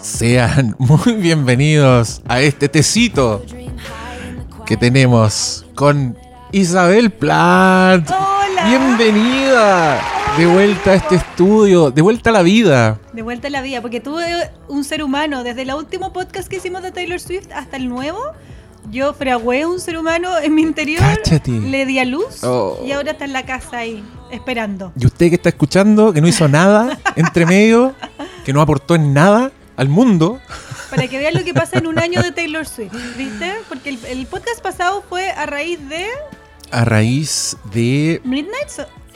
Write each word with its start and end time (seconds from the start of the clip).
Sean 0.00 0.74
muy 0.78 1.14
bienvenidos 1.14 2.22
a 2.28 2.40
este 2.40 2.68
tecito 2.68 3.42
que 4.66 4.76
tenemos 4.76 5.64
con 5.74 6.16
Isabel 6.52 7.10
Plant. 7.10 8.08
Hola. 8.10 8.64
Bienvenida 8.68 10.00
de 10.36 10.46
vuelta 10.46 10.90
a 10.90 10.94
este 10.94 11.16
estudio, 11.16 11.90
de 11.90 12.02
vuelta 12.02 12.30
a 12.30 12.32
la 12.32 12.42
vida. 12.42 12.98
De 13.12 13.22
vuelta 13.22 13.48
a 13.48 13.50
la 13.50 13.62
vida, 13.62 13.80
porque 13.80 14.00
tuve 14.00 14.24
un 14.68 14.84
ser 14.84 15.02
humano, 15.02 15.42
desde 15.44 15.62
el 15.62 15.72
último 15.74 16.12
podcast 16.12 16.48
que 16.48 16.56
hicimos 16.56 16.82
de 16.82 16.92
Taylor 16.92 17.20
Swift 17.20 17.48
hasta 17.54 17.76
el 17.76 17.88
nuevo, 17.88 18.20
yo 18.90 19.14
fragué 19.14 19.64
un 19.66 19.80
ser 19.80 19.96
humano 19.96 20.28
en 20.42 20.54
mi 20.54 20.62
interior, 20.62 21.00
Cáchate. 21.00 21.50
le 21.52 21.86
di 21.86 21.98
a 21.98 22.04
luz 22.04 22.42
Oh. 22.44 22.78
y 22.86 22.92
ahora 22.92 23.12
está 23.12 23.24
en 23.24 23.32
la 23.32 23.44
casa 23.44 23.78
ahí, 23.78 24.04
esperando. 24.30 24.92
Y 24.98 25.06
usted 25.06 25.28
que 25.30 25.36
está 25.36 25.48
escuchando, 25.50 26.12
que 26.12 26.20
no 26.20 26.28
hizo 26.28 26.48
nada 26.48 26.98
entre 27.16 27.46
medio, 27.46 27.94
que 28.44 28.52
no 28.52 28.60
aportó 28.60 28.94
en 28.94 29.12
nada 29.14 29.50
al 29.76 29.88
mundo. 29.88 30.40
Para 30.90 31.08
que 31.08 31.18
vean 31.18 31.34
lo 31.34 31.42
que 31.44 31.52
pasa 31.54 31.78
en 31.78 31.86
un 31.86 31.98
año 31.98 32.22
de 32.22 32.30
Taylor 32.32 32.66
Swift, 32.66 32.92
¿viste? 33.16 33.52
Porque 33.68 33.90
el, 33.90 33.98
el 34.06 34.26
podcast 34.26 34.60
pasado 34.60 35.02
fue 35.08 35.30
a 35.30 35.46
raíz 35.46 35.78
de 35.88 36.06
A 36.70 36.84
raíz 36.84 37.56
de. 37.72 38.20
Midnight. 38.24 38.68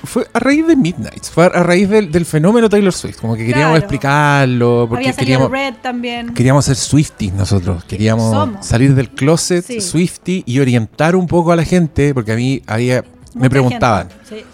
Fue 0.04 0.26
a 0.32 0.38
raíz 0.38 0.64
de 0.66 0.76
Midnight. 0.76 1.24
Fue 1.24 1.46
a 1.46 1.48
raíz 1.62 1.88
del, 1.88 2.12
del 2.12 2.24
fenómeno 2.24 2.68
Taylor 2.68 2.92
Swift. 2.92 3.18
Como 3.20 3.34
que 3.34 3.40
queríamos 3.46 3.70
Claro. 3.72 3.78
explicarlo. 3.78 4.86
Porque 4.88 5.08
Había 5.08 5.16
queríamos. 5.16 5.50
Red 5.50 5.74
también. 5.82 6.34
Queríamos 6.34 6.64
ser 6.66 6.76
Swifties 6.76 7.32
nosotros. 7.32 7.82
Queríamos 7.84 8.30
Somos. 8.32 8.64
salir 8.66 8.94
del 8.94 9.10
closet 9.10 9.64
Sí. 9.64 9.80
Swiftie 9.80 10.44
y 10.46 10.60
orientar 10.60 11.16
un 11.16 11.26
poco 11.26 11.50
a 11.52 11.56
la 11.56 11.64
gente. 11.64 12.14
Porque 12.14 12.32
a 12.32 12.36
mí 12.36 12.62
había. 12.68 13.04
Me 13.34 13.50
preguntaban. 13.50 14.08
gente, 14.08 14.24
sí. 14.28 14.44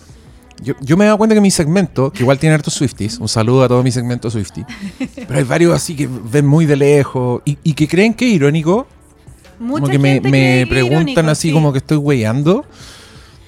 Yo, 0.64 0.74
yo 0.80 0.96
me 0.96 1.04
he 1.04 1.06
dado 1.06 1.18
cuenta 1.18 1.34
que 1.34 1.40
mi 1.40 1.50
segmento, 1.50 2.10
que 2.10 2.22
igual 2.22 2.38
tiene 2.38 2.54
hartos 2.54 2.74
Swifties, 2.74 3.18
un 3.18 3.28
saludo 3.28 3.64
a 3.64 3.68
todo 3.68 3.82
mi 3.82 3.92
segmento 3.92 4.30
Swiftie, 4.30 4.64
pero 5.14 5.36
hay 5.36 5.44
varios 5.44 5.74
así 5.74 5.94
que 5.94 6.08
ven 6.08 6.46
muy 6.46 6.64
de 6.64 6.76
lejos 6.76 7.42
y, 7.44 7.58
y 7.62 7.74
que 7.74 7.86
creen 7.86 8.14
que 8.14 8.26
es 8.26 8.32
irónico, 8.32 8.86
Mucha 9.58 9.82
como 9.82 9.92
que 9.92 9.98
me, 9.98 10.20
me 10.20 10.66
preguntan 10.68 11.08
irónico, 11.08 11.30
así 11.30 11.48
sí. 11.48 11.54
como 11.54 11.72
que 11.72 11.78
estoy 11.78 11.98
weyando. 11.98 12.64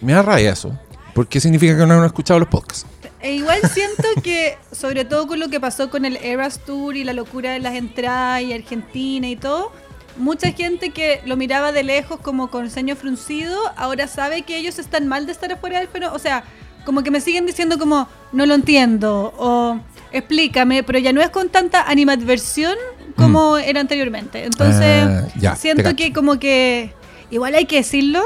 Me 0.00 0.12
da 0.12 0.22
rabia 0.22 0.52
eso, 0.52 0.78
porque 1.14 1.40
significa 1.40 1.76
que 1.76 1.86
no 1.86 1.94
han 1.94 2.04
escuchado 2.04 2.38
los 2.38 2.48
podcasts. 2.48 2.86
E 3.20 3.34
igual 3.34 3.60
siento 3.72 4.04
que, 4.22 4.56
sobre 4.70 5.04
todo 5.04 5.26
con 5.26 5.40
lo 5.40 5.48
que 5.48 5.58
pasó 5.58 5.90
con 5.90 6.04
el 6.04 6.16
Eras 6.18 6.60
Tour 6.60 6.96
y 6.96 7.02
la 7.02 7.12
locura 7.12 7.50
de 7.52 7.58
las 7.58 7.74
entradas 7.74 8.42
y 8.42 8.52
Argentina 8.52 9.28
y 9.28 9.36
todo, 9.36 9.72
mucha 10.16 10.52
gente 10.52 10.90
que 10.90 11.20
lo 11.24 11.36
miraba 11.36 11.72
de 11.72 11.82
lejos 11.82 12.20
como 12.20 12.50
con 12.50 12.70
ceño 12.70 12.94
fruncido, 12.94 13.58
ahora 13.76 14.06
sabe 14.06 14.42
que 14.42 14.56
ellos 14.56 14.78
están 14.78 15.08
mal 15.08 15.26
de 15.26 15.32
estar 15.32 15.50
afuera 15.50 15.78
del 15.80 15.88
fenómeno. 15.88 16.14
O 16.14 16.18
sea, 16.20 16.44
como 16.86 17.02
que 17.02 17.10
me 17.10 17.20
siguen 17.20 17.44
diciendo 17.44 17.78
como, 17.78 18.08
no 18.32 18.46
lo 18.46 18.54
entiendo, 18.54 19.34
o 19.36 19.78
explícame, 20.12 20.82
pero 20.82 20.98
ya 20.98 21.12
no 21.12 21.20
es 21.20 21.28
con 21.28 21.50
tanta 21.50 21.82
animadversión 21.82 22.76
como 23.16 23.58
era 23.58 23.80
anteriormente. 23.80 24.44
Entonces, 24.44 25.04
Mm. 25.04 25.08
Ah, 25.08 25.28
ya, 25.38 25.56
siento 25.56 25.94
que 25.96 26.12
como 26.14 26.38
que, 26.38 26.92
igual 27.30 27.54
hay 27.54 27.66
que 27.66 27.76
decirlo, 27.76 28.22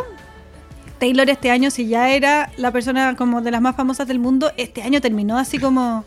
Taylor 0.98 1.28
este 1.30 1.50
año, 1.50 1.70
si 1.70 1.89
ya 1.89 2.11
era 2.11 2.50
la 2.58 2.70
persona 2.70 3.17
como 3.17 3.41
de 3.41 3.50
las 3.50 3.62
más 3.62 3.75
famosas 3.75 4.06
del 4.06 4.19
mundo, 4.19 4.52
este 4.56 4.83
año 4.83 5.00
terminó 5.00 5.36
así 5.39 5.58
como... 5.58 6.05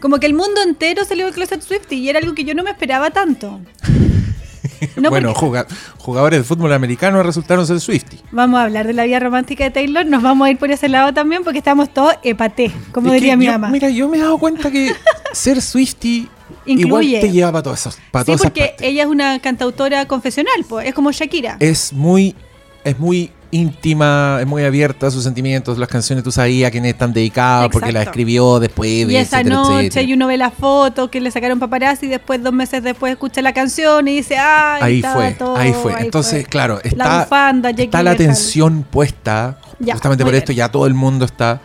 Como 0.00 0.18
que 0.18 0.26
el 0.26 0.34
mundo 0.34 0.60
entero 0.62 1.04
salió 1.04 1.24
del 1.24 1.34
closet 1.34 1.62
Swiftie 1.62 1.98
y 1.98 2.08
era 2.10 2.18
algo 2.18 2.34
que 2.34 2.44
yo 2.44 2.54
no 2.54 2.62
me 2.62 2.70
esperaba 2.70 3.10
tanto. 3.10 3.60
No, 4.96 5.10
bueno, 5.10 5.32
porque- 5.38 5.64
jugadores 5.98 6.40
de 6.40 6.44
fútbol 6.44 6.72
americano 6.72 7.22
resultaron 7.22 7.66
ser 7.66 7.80
Swifties. 7.80 8.22
Vamos 8.30 8.60
a 8.60 8.64
hablar 8.64 8.86
de 8.86 8.92
la 8.92 9.04
vida 9.04 9.18
romántica 9.20 9.64
de 9.64 9.70
Taylor, 9.70 10.04
nos 10.06 10.22
vamos 10.22 10.46
a 10.46 10.50
ir 10.50 10.58
por 10.58 10.70
ese 10.70 10.88
lado 10.88 11.12
también 11.14 11.44
porque 11.44 11.58
estamos 11.58 11.92
todos 11.92 12.14
epaté, 12.22 12.70
como 12.92 13.08
Es 13.08 13.14
diría 13.14 13.36
mi 13.36 13.46
yo- 13.46 13.52
mamá. 13.52 13.68
Mira, 13.68 13.88
yo 13.90 14.08
me 14.08 14.16
he 14.18 14.20
dado 14.20 14.38
cuenta 14.38 14.70
que 14.70 14.92
ser 15.32 15.58
Incluye. 16.66 17.06
igual 17.08 17.20
te 17.20 17.30
lleva 17.32 17.52
para 17.52 17.62
todas 17.62 17.80
esas, 17.80 17.98
para 18.10 18.24
sí, 18.24 18.26
todas 18.26 18.40
esas 18.40 18.50
porque 18.50 18.66
partes. 18.68 18.86
ella 18.88 19.02
es 19.02 19.08
una 19.08 19.38
cantautora 19.40 20.06
confesional, 20.06 20.64
pues, 20.68 20.86
es 20.88 20.94
como 20.94 21.10
Shakira. 21.12 21.56
es 21.60 21.92
muy 21.92 22.34
es 22.84 22.98
muy 22.98 23.30
íntima, 23.54 24.38
es 24.40 24.46
muy 24.46 24.64
abierta 24.64 25.06
a 25.06 25.10
sus 25.10 25.22
sentimientos, 25.24 25.78
las 25.78 25.88
canciones 25.88 26.24
tú 26.24 26.30
sabías 26.32 26.68
a 26.68 26.70
quién 26.70 26.84
están 26.84 27.12
dedicadas, 27.12 27.68
porque 27.70 27.92
la 27.92 28.00
Exacto. 28.00 28.10
escribió 28.10 28.58
después 28.60 29.06
de 29.06 29.12
Y 29.12 29.16
esa 29.16 29.40
etcétera, 29.40 29.54
noche 29.56 29.78
etcétera. 29.86 30.02
y 30.02 30.12
uno 30.12 30.26
ve 30.26 30.36
la 30.36 30.50
foto 30.50 31.10
que 31.10 31.20
le 31.20 31.30
sacaron 31.30 31.58
paparazzi 31.58 32.06
y 32.06 32.08
después 32.08 32.42
dos 32.42 32.52
meses 32.52 32.82
después 32.82 33.12
escucha 33.12 33.42
la 33.42 33.52
canción 33.52 34.06
y 34.08 34.16
dice, 34.16 34.36
ay, 34.38 34.82
Ahí 34.82 35.02
fue, 35.02 35.32
todo, 35.32 35.56
ahí 35.56 35.72
fue. 35.72 35.94
Entonces, 36.00 36.42
fue". 36.42 36.50
claro, 36.50 36.74
la 36.82 36.88
está, 36.88 37.20
bufanda, 37.24 37.70
Jackie 37.70 37.84
está 37.84 38.02
la 38.02 38.10
atención 38.12 38.84
puesta, 38.90 39.58
Ya, 39.78 39.94
justamente 39.94 40.24
por 40.24 40.34
esto 40.34 40.48
bien. 40.48 40.58
ya 40.58 40.68
todo 40.70 40.86
el 40.86 40.94
mundo 40.94 41.24
está. 41.24 41.60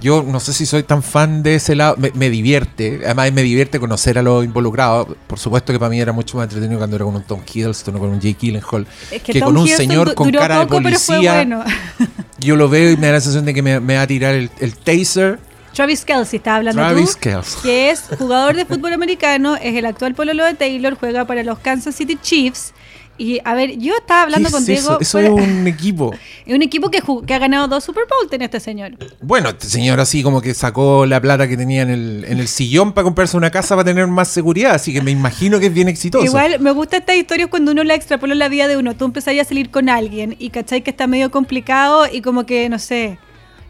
Yo 0.00 0.22
no 0.26 0.40
sé 0.40 0.52
si 0.52 0.66
soy 0.66 0.82
tan 0.82 1.02
fan 1.02 1.42
de 1.42 1.54
ese 1.56 1.74
lado, 1.74 1.96
me, 1.98 2.10
me 2.14 2.30
divierte, 2.30 3.00
además 3.04 3.32
me 3.32 3.42
divierte 3.42 3.80
conocer 3.80 4.18
a 4.18 4.22
los 4.22 4.44
involucrados. 4.44 5.08
Por 5.26 5.38
supuesto 5.38 5.72
que 5.72 5.78
para 5.78 5.90
mí 5.90 6.00
era 6.00 6.12
mucho 6.12 6.36
más 6.36 6.44
entretenido 6.44 6.78
cuando 6.78 6.96
era 6.96 7.04
con 7.04 7.16
un 7.16 7.22
Tom 7.22 7.40
Hiddleston 7.52 7.96
o 7.96 7.98
con 7.98 8.10
un 8.10 8.20
Jake 8.20 8.36
Gyllenhaal, 8.40 8.86
Es 9.10 9.22
que, 9.22 9.40
con 9.40 9.56
un 9.56 9.64
Hiddleston 9.66 9.86
señor 9.86 10.14
con 10.14 10.30
cara 10.30 10.58
de 10.60 10.66
poco, 10.66 10.74
fue 10.74 10.82
policía. 10.82 11.34
bueno. 11.34 11.64
Yo 12.38 12.56
lo 12.56 12.68
veo 12.68 12.90
y 12.92 12.96
me 12.96 13.06
da 13.06 13.14
la 13.14 13.20
sensación 13.20 13.44
de 13.46 13.54
que 13.54 13.62
me, 13.62 13.80
me 13.80 13.96
va 13.96 14.02
a 14.02 14.06
tirar 14.06 14.34
el, 14.34 14.50
el 14.60 14.76
taser. 14.76 15.38
Travis 15.72 16.04
Kelsey, 16.04 16.36
estaba 16.36 16.58
hablando 16.58 16.80
Travis 16.80 17.12
tú, 17.14 17.18
Kelce. 17.20 17.58
que 17.62 17.90
es 17.90 18.02
jugador 18.18 18.54
de 18.54 18.64
fútbol 18.64 18.92
americano, 18.92 19.56
es 19.56 19.74
el 19.74 19.86
actual 19.86 20.14
pololo 20.14 20.44
de 20.44 20.54
Taylor, 20.54 20.96
juega 20.98 21.24
para 21.24 21.42
los 21.42 21.58
Kansas 21.58 21.96
City 21.96 22.16
Chiefs. 22.20 22.72
Y 23.16 23.40
a 23.44 23.54
ver, 23.54 23.78
yo 23.78 23.94
estaba 23.96 24.22
hablando 24.22 24.50
¿Qué 24.50 24.56
es 24.56 24.66
Diego. 24.66 24.80
eso? 24.80 25.00
Eso 25.00 25.18
fuera- 25.18 25.28
es 25.28 25.34
un 25.34 25.66
equipo. 25.66 26.12
es 26.46 26.54
un 26.54 26.62
equipo 26.62 26.90
que 26.90 27.34
ha 27.34 27.38
ganado 27.38 27.68
dos 27.68 27.84
Super 27.84 28.04
Bowl, 28.08 28.28
tiene 28.28 28.46
este 28.46 28.58
señor. 28.60 28.92
Bueno, 29.20 29.50
este 29.50 29.66
señor 29.66 30.00
así 30.00 30.22
como 30.22 30.40
que 30.40 30.52
sacó 30.54 31.06
la 31.06 31.20
plata 31.20 31.46
que 31.46 31.56
tenía 31.56 31.82
en 31.82 31.90
el, 31.90 32.24
en 32.26 32.38
el 32.38 32.48
sillón 32.48 32.92
para 32.92 33.04
comprarse 33.04 33.36
una 33.36 33.50
casa 33.50 33.76
para 33.76 33.84
tener 33.84 34.06
más 34.08 34.28
seguridad, 34.28 34.74
así 34.74 34.92
que 34.92 35.00
me 35.00 35.10
imagino 35.12 35.60
que 35.60 35.66
es 35.66 35.74
bien 35.74 35.88
exitoso. 35.88 36.24
Igual 36.24 36.58
me 36.60 36.72
gusta 36.72 36.96
estas 36.96 37.16
historias 37.16 37.48
cuando 37.48 37.72
uno 37.72 37.84
la 37.84 37.94
extrapola 37.94 38.32
en 38.32 38.38
la 38.40 38.48
vida 38.48 38.66
de 38.68 38.76
uno. 38.76 38.96
Tú 38.96 39.04
empezás 39.04 39.38
a 39.38 39.44
salir 39.44 39.70
con 39.70 39.88
alguien 39.88 40.36
y 40.38 40.50
cachai 40.50 40.82
que 40.82 40.90
está 40.90 41.06
medio 41.06 41.30
complicado 41.30 42.06
y 42.12 42.20
como 42.20 42.46
que, 42.46 42.68
no 42.68 42.78
sé, 42.78 43.18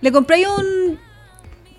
le 0.01 0.13
compré 0.13 0.45
un, 0.49 0.99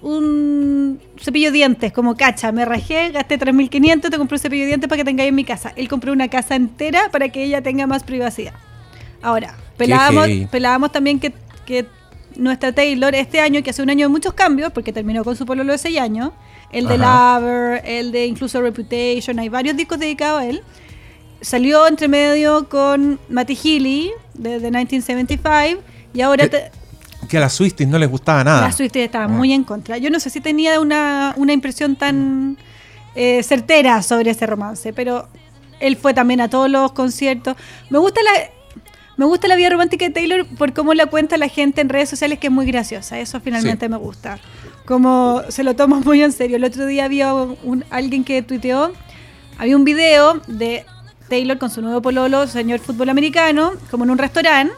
un 0.01 0.99
cepillo 1.17 1.47
de 1.51 1.53
dientes, 1.57 1.91
como 1.93 2.15
cacha, 2.15 2.51
me 2.51 2.65
rajé, 2.65 3.11
gasté 3.11 3.39
3.500, 3.39 4.09
te 4.09 4.17
compré 4.17 4.35
un 4.35 4.39
cepillo 4.39 4.61
de 4.63 4.67
dientes 4.67 4.87
para 4.89 4.97
que 4.97 5.05
tengáis 5.05 5.29
en 5.29 5.35
mi 5.35 5.43
casa. 5.43 5.73
Él 5.75 5.87
compró 5.87 6.11
una 6.13 6.27
casa 6.27 6.55
entera 6.55 7.09
para 7.11 7.29
que 7.29 7.43
ella 7.43 7.61
tenga 7.61 7.87
más 7.87 8.03
privacidad. 8.03 8.53
Ahora, 9.21 9.55
pelábamos, 9.77 10.27
pelábamos 10.51 10.91
también 10.91 11.19
que, 11.19 11.33
que 11.65 11.85
nuestra 12.35 12.71
Taylor 12.73 13.15
este 13.15 13.39
año, 13.39 13.63
que 13.63 13.69
hace 13.71 13.81
un 13.81 13.89
año 13.89 14.05
de 14.07 14.11
muchos 14.11 14.33
cambios, 14.33 14.71
porque 14.71 14.93
terminó 14.93 15.23
con 15.23 15.35
su 15.35 15.45
pololo 15.45 15.71
de 15.71 15.77
6 15.79 15.97
años, 15.99 16.31
el 16.71 16.87
de 16.87 16.95
Ajá. 16.95 17.39
Lover, 17.39 17.81
el 17.85 18.11
de 18.11 18.25
incluso 18.27 18.61
Reputation, 18.61 19.39
hay 19.39 19.49
varios 19.49 19.75
discos 19.77 19.97
dedicados 19.99 20.41
a 20.41 20.45
él. 20.47 20.61
Salió 21.41 21.87
entre 21.87 22.07
medio 22.07 22.67
con 22.69 23.19
Matty 23.29 23.55
Healy 23.55 24.11
de, 24.33 24.59
de 24.59 24.71
1975 24.71 25.81
y 26.13 26.21
ahora 26.21 26.47
te- 26.47 26.71
Que 27.29 27.37
a 27.37 27.41
las 27.41 27.53
Swifties 27.53 27.87
no 27.89 27.97
les 27.97 28.09
gustaba 28.09 28.43
nada. 28.43 28.61
la 28.61 28.71
Swifties 28.71 29.05
estaba 29.05 29.25
Ah. 29.25 29.27
muy 29.29 29.53
en 29.53 29.63
contra. 29.63 29.97
Yo 29.97 30.09
no 30.09 30.19
sé 30.19 30.29
si 30.29 30.41
tenía 30.41 30.79
una, 30.79 31.33
una 31.37 31.53
impresión 31.53 31.95
tan 31.95 32.57
eh, 33.15 33.41
certera 33.43 34.01
sobre 34.03 34.31
ese 34.31 34.45
romance, 34.45 34.91
pero 34.93 35.27
él 35.79 35.95
fue 35.95 36.13
también 36.13 36.41
a 36.41 36.49
todos 36.49 36.69
los 36.69 36.91
conciertos. 36.91 37.55
Me 37.89 37.97
gusta 37.97 38.21
la 38.23 38.31
me 39.17 39.23
gusta 39.25 39.47
la 39.47 39.55
vida 39.55 39.69
romántica 39.69 40.03
de 40.05 40.11
Taylor 40.11 40.45
por 40.57 40.73
cómo 40.73 40.93
la 40.93 41.05
cuenta 41.05 41.37
la 41.37 41.47
gente 41.47 41.79
en 41.79 41.87
redes 41.87 42.09
sociales, 42.09 42.37
que 42.37 42.47
es 42.47 42.53
muy 42.53 42.65
graciosa. 42.65 43.17
Eso 43.17 43.39
finalmente 43.39 43.85
Sí. 43.85 43.89
me 43.89 43.95
gusta. 43.95 44.39
Como 44.85 45.41
se 45.47 45.63
lo 45.63 45.73
toma 45.73 46.01
muy 46.01 46.21
en 46.21 46.33
serio. 46.33 46.57
El 46.57 46.65
otro 46.65 46.85
día 46.85 47.05
había 47.05 47.33
un, 47.33 47.85
alguien 47.91 48.25
que 48.25 48.41
tuiteó, 48.41 48.91
había 49.57 49.77
un 49.77 49.85
video 49.85 50.41
de 50.47 50.85
Taylor 51.29 51.57
con 51.57 51.69
su 51.69 51.81
nuevo 51.81 52.01
pololo, 52.01 52.45
señor 52.47 52.79
fútbol 52.79 53.07
americano, 53.07 53.71
como 53.89 54.03
en 54.03 54.09
un 54.11 54.17
restaurante, 54.17 54.73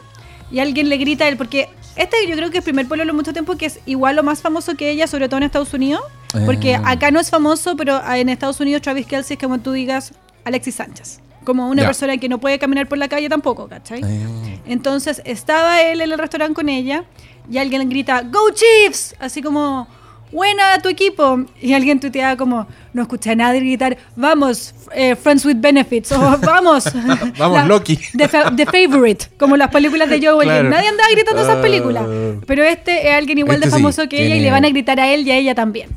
y 0.52 0.60
alguien 0.60 0.88
le 0.88 0.98
grita 0.98 1.24
a 1.24 1.28
él, 1.28 1.36
porque 1.36 1.68
este 1.98 2.16
yo 2.28 2.36
creo 2.36 2.50
que 2.50 2.58
es 2.58 2.62
el 2.62 2.64
primer 2.64 2.88
pololo 2.88 3.10
en 3.10 3.16
mucho 3.16 3.32
tiempo 3.32 3.56
que 3.56 3.66
es 3.66 3.80
igual 3.86 4.18
o 4.18 4.22
más 4.22 4.40
famoso 4.40 4.74
que 4.76 4.90
ella, 4.90 5.06
sobre 5.06 5.28
todo 5.28 5.38
en 5.38 5.42
Estados 5.44 5.72
Unidos, 5.74 6.02
porque 6.46 6.74
Ah. 6.76 6.82
acá 6.86 7.10
no 7.10 7.20
es 7.20 7.30
famoso, 7.30 7.76
pero 7.76 8.00
en 8.14 8.28
Estados 8.28 8.60
Unidos 8.60 8.82
Travis 8.82 9.06
Kelsey 9.06 9.36
es 9.36 9.42
como 9.42 9.58
tú 9.58 9.72
digas 9.72 10.12
Alexis 10.44 10.76
Sánchez, 10.76 11.20
como 11.44 11.68
una 11.68 11.82
persona 11.84 12.16
que 12.16 12.28
no 12.28 12.38
puede 12.38 12.58
caminar 12.58 12.88
por 12.88 12.98
la 12.98 13.08
calle 13.08 13.28
tampoco, 13.28 13.68
¿cachai? 13.68 14.00
Eh, 14.04 14.60
Entonces 14.66 15.20
estaba 15.24 15.82
él 15.82 16.00
en 16.00 16.12
el 16.12 16.18
restaurante 16.18 16.54
con 16.54 16.68
ella 16.68 17.04
y 17.50 17.58
alguien 17.58 17.88
grita, 17.88 18.22
¡Go 18.22 18.50
Chiefs! 18.54 19.14
Así 19.18 19.42
como, 19.42 19.88
¡Buena 20.32 20.78
tu 20.82 20.88
equipo! 20.88 21.44
Y 21.60 21.72
alguien 21.72 22.00
tuiteaba 22.00 22.36
como, 22.36 22.66
no 22.92 23.02
escuché 23.02 23.30
a 23.30 23.34
nadie 23.36 23.60
gritar, 23.60 23.96
¡Vamos, 24.16 24.74
eh, 24.94 25.16
Friends 25.16 25.44
with 25.46 25.56
Benefits! 25.58 26.12
o 26.12 26.18
¡Vamos! 26.42 26.84
Vamos, 27.38 27.66
Loki. 27.66 27.98
The, 28.16 28.28
Fa- 28.28 28.54
The 28.54 28.66
Favorite, 28.66 29.26
como 29.38 29.56
las 29.56 29.70
películas 29.70 30.08
de 30.10 30.18
Joe 30.18 30.34
Williams. 30.34 30.60
Claro. 30.60 30.70
Nadie 30.70 30.88
andaba 30.88 31.08
gritando 31.10 31.42
esas 31.42 31.56
Ah. 31.58 31.62
películas. 31.62 32.04
Pero 32.46 32.62
este 32.62 33.08
es 33.08 33.14
alguien 33.14 33.38
igual 33.38 33.56
Este 33.56 33.66
de 33.66 33.70
sí, 33.70 33.76
famoso 33.82 34.08
que 34.08 34.24
ella 34.26 34.36
y 34.36 34.40
le 34.40 34.50
van 34.50 34.64
a 34.64 34.68
gritar 34.68 35.00
a 35.00 35.08
él 35.12 35.26
y 35.26 35.30
a 35.30 35.36
ella 35.36 35.54
también. 35.54 35.88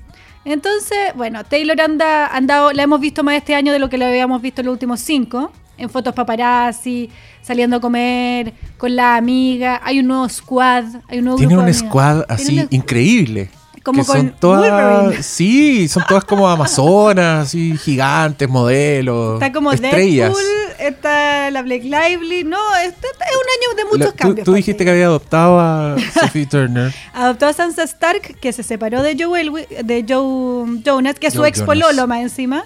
Entonces, 0.46 0.98
bueno, 1.16 1.44
Taylor 1.44 1.80
anda, 1.80 2.26
andado, 2.28 2.74
la 2.74 2.84
hemos 2.84 3.00
visto 3.00 3.24
más 3.24 3.36
este 3.36 3.54
año 3.54 3.72
de 3.74 3.80
lo 3.80 3.90
que 3.90 3.98
la 3.98 4.08
habíamos 4.08 4.42
visto 4.42 4.62
en 4.62 4.66
los 4.68 4.74
últimos 4.74 5.00
cinco. 5.00 5.52
En 5.78 5.90
fotos 5.90 6.14
paparazzi, 6.14 7.10
saliendo 7.42 7.78
a 7.78 7.80
comer 7.82 8.54
con 8.78 8.96
la 8.96 9.16
amiga. 9.16 9.82
Hay 9.84 10.00
un 10.00 10.08
nuevo 10.08 10.28
squad. 10.30 10.86
Hay 11.08 11.20
un 11.20 11.26
nuevo 11.26 11.38
Tiene 11.38 11.54
grupo 11.54 11.62
un 11.62 11.68
de 11.68 11.74
squad 11.74 12.24
así 12.30 12.60
un- 12.60 12.68
increíble. 12.72 13.50
Como 13.84 14.02
que 14.04 14.08
con 14.08 14.18
son 14.18 14.36
todas, 14.40 14.72
Wolverine. 14.72 15.24
sí, 15.24 15.88
son 15.88 16.04
todas 16.08 16.24
como 16.24 16.48
amazonas, 16.48 17.48
así, 17.48 17.76
gigantes, 17.78 18.48
modelos, 18.48 19.36
Está 19.42 19.52
como 19.52 19.72
estrellas. 19.72 20.32
Deadpool, 20.34 20.76
está 20.80 21.50
la 21.52 21.62
Blake 21.64 21.84
Lively. 21.84 22.44
No, 22.44 22.58
este 22.86 23.08
es 23.08 23.14
un 23.36 23.74
año 23.74 23.76
de 23.78 23.84
muchos 23.86 24.00
La- 24.00 24.12
tú, 24.12 24.18
cambios. 24.18 24.46
tú 24.46 24.52
para 24.52 24.58
dijiste 24.58 24.86
que 24.86 24.92
había 24.92 25.06
adoptado 25.06 25.60
a 25.60 25.96
Sophie 26.20 26.46
Turner. 26.46 26.94
Adoptó 27.14 27.48
a 27.48 27.54
Sansa 27.54 27.84
Stark, 27.84 28.38
que 28.40 28.54
se 28.54 28.62
separó 28.64 29.02
de 29.02 29.16
Joe, 29.20 29.44
Elwi- 29.44 29.68
de 29.68 30.06
Joe 30.08 30.80
Jonas, 30.84 31.16
que 31.20 31.28
es 31.28 31.34
su 31.34 31.44
ex 31.46 31.62
pololo 31.64 32.06
más 32.08 32.20
encima. 32.22 32.64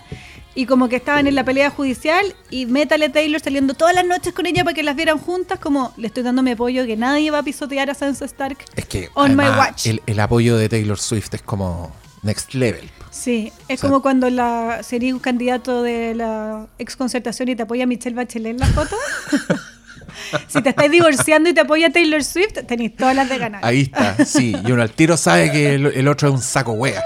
Y 0.58 0.66
como 0.66 0.88
que 0.88 0.96
estaban 0.96 1.28
en 1.28 1.36
la 1.36 1.44
pelea 1.44 1.70
judicial 1.70 2.34
y 2.50 2.66
métale 2.66 3.10
Taylor 3.10 3.42
saliendo 3.42 3.74
todas 3.74 3.94
las 3.94 4.06
noches 4.06 4.34
con 4.34 4.46
ella 4.46 4.64
para 4.64 4.74
que 4.74 4.84
las 4.84 4.96
vieran 4.96 5.18
juntas, 5.18 5.60
como 5.60 5.94
le 5.98 6.08
estoy 6.08 6.24
dando 6.24 6.42
mi 6.44 6.52
apoyo 6.52 6.86
que 6.86 6.96
nadie 6.96 7.30
va 7.30 7.40
a 7.40 7.44
pisotear 7.44 7.90
a 7.90 7.94
Sansa 7.94 8.24
Stark. 8.26 8.58
Es 8.76 8.86
que 8.86 9.10
On 9.16 9.36
my 9.36 9.44
watch. 9.50 9.86
El, 9.88 10.02
el 10.06 10.20
apoyo 10.20 10.56
de 10.58 10.70
Taylor 10.70 10.98
Swift 10.98 11.34
es 11.34 11.42
como 11.42 11.94
next 12.24 12.54
level. 12.54 12.90
Sí, 13.12 13.52
es 13.68 13.80
O 13.80 13.82
sea- 13.82 13.90
como 13.90 14.02
cuando 14.02 14.30
la 14.30 14.82
sería 14.82 15.14
un 15.14 15.20
candidato 15.20 15.84
de 15.84 16.16
la 16.16 16.68
ex 16.80 16.96
concertación 16.96 17.50
y 17.50 17.56
te 17.58 17.64
apoya 17.64 17.86
Michelle 17.86 18.16
Bachelet 18.16 18.52
en 18.52 18.60
la 18.60 18.68
foto. 18.68 18.96
si 20.48 20.62
te 20.62 20.70
estás 20.70 20.90
divorciando 20.90 21.50
y 21.50 21.54
te 21.54 21.62
apoya 21.62 21.90
Taylor 21.92 22.24
Swift, 22.24 22.54
tenéis 22.68 22.96
todas 22.96 23.16
las 23.16 23.28
de 23.30 23.38
ganar. 23.38 23.66
Ahí 23.66 23.82
está, 23.82 24.24
sí. 24.26 24.56
Y 24.66 24.72
uno 24.72 24.82
al 24.82 24.92
tiro 24.92 25.18
sabe 25.18 25.52
que 25.52 25.76
el, 25.76 25.86
el 25.88 26.08
otro 26.08 26.30
es 26.30 26.34
un 26.34 26.42
saco 26.42 26.72
wea. 26.74 27.04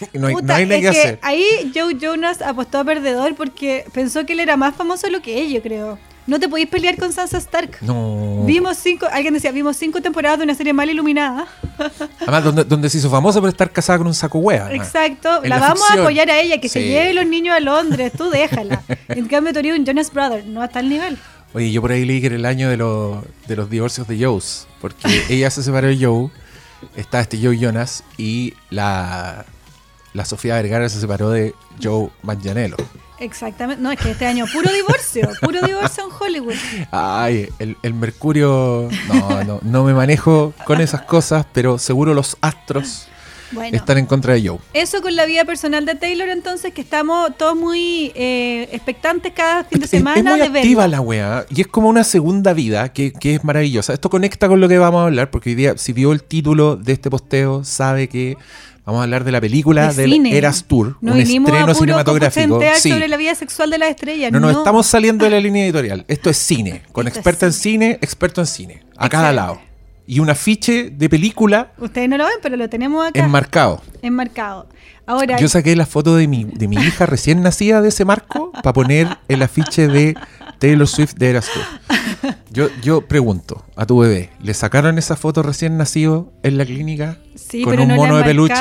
No 0.12 0.28
hay, 0.28 0.34
no 0.34 0.40
Puta, 0.40 0.56
hay 0.56 0.64
nada 0.66 0.76
es 0.76 0.82
que 0.82 0.88
hacer. 0.88 1.18
ahí 1.22 1.72
Joe 1.74 1.96
Jonas 2.00 2.42
apostó 2.42 2.78
a 2.78 2.84
perdedor 2.84 3.34
porque 3.34 3.84
pensó 3.92 4.24
que 4.26 4.32
él 4.34 4.40
era 4.40 4.56
más 4.56 4.74
famoso 4.74 5.06
de 5.06 5.12
lo 5.12 5.22
que 5.22 5.38
ella, 5.40 5.56
yo 5.56 5.62
creo. 5.62 5.98
No 6.26 6.38
te 6.38 6.46
podéis 6.46 6.68
pelear 6.68 6.96
con 6.98 7.10
Sansa 7.10 7.38
Stark. 7.38 7.78
No. 7.80 8.42
Vimos 8.44 8.76
cinco, 8.76 9.06
alguien 9.10 9.32
decía, 9.32 9.50
vimos 9.50 9.78
cinco 9.78 10.02
temporadas 10.02 10.36
de 10.38 10.44
una 10.44 10.54
serie 10.54 10.74
mal 10.74 10.90
iluminada. 10.90 11.46
Además, 12.20 12.44
donde, 12.44 12.64
donde 12.64 12.90
se 12.90 12.98
hizo 12.98 13.08
famosa 13.08 13.40
por 13.40 13.48
estar 13.48 13.70
casada 13.70 13.96
con 13.98 14.06
un 14.08 14.14
saco 14.14 14.38
además. 14.50 14.72
Exacto, 14.88 15.40
la, 15.42 15.48
la 15.48 15.58
vamos 15.58 15.78
ficción. 15.80 15.98
a 15.98 16.02
apoyar 16.02 16.30
a 16.30 16.38
ella, 16.38 16.60
que 16.60 16.68
se 16.68 16.82
lleve 16.82 17.14
los 17.14 17.26
niños 17.26 17.56
a 17.56 17.60
Londres, 17.60 18.12
tú 18.14 18.28
déjala. 18.28 18.82
En 19.08 19.26
cambio, 19.26 19.54
tú 19.54 19.60
eres 19.60 19.78
un 19.78 19.86
Jonas 19.86 20.12
Brother, 20.12 20.44
no 20.44 20.60
hasta 20.60 20.80
el 20.80 20.90
nivel. 20.90 21.16
Oye, 21.54 21.72
yo 21.72 21.80
por 21.80 21.92
ahí 21.92 22.04
leí 22.04 22.20
que 22.20 22.26
era 22.26 22.36
el 22.36 22.44
año 22.44 22.68
de, 22.68 22.76
los 22.76 23.24
de 23.46 23.56
los 23.56 23.70
divorcios 23.70 24.06
de 24.06 24.22
Joe's. 24.22 24.66
Porque 24.82 25.24
ella 25.30 25.50
se 25.50 25.62
separó 25.62 25.86
de 25.86 25.96
Joe. 25.96 26.28
Está 26.94 27.20
este 27.20 27.38
Joe 27.42 27.56
Jonas. 27.58 28.04
Y 28.18 28.52
la, 28.68 29.46
la 30.14 30.24
Sofía 30.24 30.54
Vergara 30.54 30.88
se 30.88 31.00
separó 31.00 31.30
de 31.30 31.54
Joe 31.82 32.08
Manganiello. 32.22 32.76
Exactamente, 33.20 33.82
no, 33.82 33.90
es 33.90 33.98
que 33.98 34.12
este 34.12 34.26
año 34.26 34.44
puro 34.52 34.70
divorcio, 34.72 35.28
puro 35.42 35.60
divorcio 35.60 36.04
en 36.04 36.10
Hollywood. 36.20 36.54
Ay, 36.92 37.48
el, 37.58 37.76
el 37.82 37.94
Mercurio. 37.94 38.88
No, 39.08 39.44
no, 39.44 39.60
no 39.62 39.84
me 39.84 39.92
manejo 39.94 40.52
con 40.64 40.80
esas 40.80 41.02
cosas. 41.02 41.44
Pero 41.52 41.78
seguro 41.78 42.14
los 42.14 42.36
astros 42.42 43.08
Bueno. 43.50 43.76
están 43.76 43.98
en 43.98 44.06
contra 44.06 44.34
de 44.34 44.46
Joe. 44.48 44.58
Eso 44.72 45.02
con 45.02 45.16
la 45.16 45.26
vida 45.26 45.44
personal 45.44 45.84
de 45.84 45.96
Taylor, 45.96 46.28
entonces, 46.28 46.72
que 46.72 46.80
estamos 46.80 47.36
todos 47.36 47.56
muy 47.56 48.12
eh, 48.14 48.68
expectantes 48.70 49.32
cada 49.34 49.64
fin 49.64 49.80
de 49.80 49.86
Es- 49.86 49.94
es- 49.94 49.98
semana 49.98 50.18
es 50.18 50.24
muy 50.24 50.38
de 50.38 50.58
activa 50.60 50.86
la 50.86 51.00
weá 51.00 51.44
y 51.50 51.60
es 51.62 51.66
como 51.66 51.88
una 51.88 52.04
segunda 52.04 52.52
vida 52.52 52.92
que, 52.92 53.12
que 53.12 53.34
es 53.34 53.42
maravillosa. 53.42 53.94
Esto 53.94 54.10
conecta 54.10 54.46
con 54.46 54.60
lo 54.60 54.68
que 54.68 54.78
vamos 54.78 55.00
a 55.00 55.04
hablar 55.06 55.30
porque 55.32 55.50
hoy 55.50 55.56
día, 55.56 55.76
si 55.76 55.92
vio 55.92 56.12
el 56.12 56.22
título 56.22 56.76
de 56.76 56.92
este 56.92 57.10
posteo, 57.10 57.64
sabe 57.64 58.08
que 58.08 58.36
vamos 58.88 59.00
a 59.00 59.02
hablar 59.04 59.22
de 59.24 59.32
la 59.32 59.40
película 59.40 59.92
De 59.92 60.02
del. 60.06 60.26
Eras 60.26 60.64
Tour, 60.64 60.96
No 61.02 61.12
un 61.12 61.18
estreno 61.20 61.74
cinematográfico. 61.74 62.60
Sí. 62.76 62.90
sobre 62.90 63.06
la 63.08 63.16
vida 63.18 63.34
sexual 63.34 63.70
de 63.70 63.78
las 63.78 63.90
estrellas. 63.90 64.32
No 64.32 64.40
No, 64.40 64.48
nos 64.48 64.56
estamos 64.58 64.86
saliendo 64.86 65.24
de 65.26 65.30
la 65.30 65.40
línea 65.40 65.64
editorial. 65.64 66.04
Esto 66.08 66.30
es 66.30 66.38
cine, 66.38 66.82
con 66.92 67.06
Esto 67.06 67.20
es 67.20 67.26
experta 67.26 67.46
en 67.46 67.52
cine. 67.52 67.98
experto 68.00 68.40
en 68.40 68.46
cine, 68.46 68.82
a 68.96 69.08
cada 69.08 69.32
lado. 69.32 69.60
Y 70.06 70.20
un 70.20 70.30
afiche 70.30 70.88
de 70.90 71.08
película 71.10 71.72
Ustedes 71.76 72.08
no 72.08 72.16
lo 72.16 72.24
ven, 72.24 72.34
pero 72.40 72.56
lo 72.56 72.68
tenemos 72.70 73.06
acá 73.06 73.20
enmarcado. 73.20 73.82
enmarcado. 74.00 74.66
Ahora, 75.04 75.38
Yo 75.38 75.48
saqué 75.48 75.76
la 75.76 75.84
foto 75.86 76.16
de 76.16 76.26
mi, 76.26 76.44
de 76.44 76.66
mi 76.66 76.76
hija 76.76 77.04
recién 77.04 77.42
nacida 77.42 77.82
de 77.82 77.90
ese 77.90 78.06
marco 78.06 78.52
para 78.52 78.72
poner 78.72 79.18
el 79.28 79.42
afiche 79.42 79.86
de 79.86 80.14
Taylor 80.58 80.88
Swift 80.88 81.14
de 81.16 81.30
Eras 81.30 81.46
Tour. 81.52 81.64
Yo, 82.50 82.68
yo 82.82 83.02
pregunto 83.02 83.64
a 83.76 83.84
tu 83.86 83.98
bebé, 83.98 84.30
¿le 84.42 84.54
sacaron 84.54 84.98
esa 84.98 85.16
foto 85.16 85.42
recién 85.42 85.76
nacido 85.76 86.32
en 86.42 86.56
la 86.58 86.64
clínica? 86.64 87.18
sí, 87.36 87.62
con 87.62 87.70
pero 87.72 87.82
un 87.84 87.88
no 87.90 87.94
mono 87.96 88.12
la 88.14 88.18
de 88.18 88.24
peluche. 88.24 88.54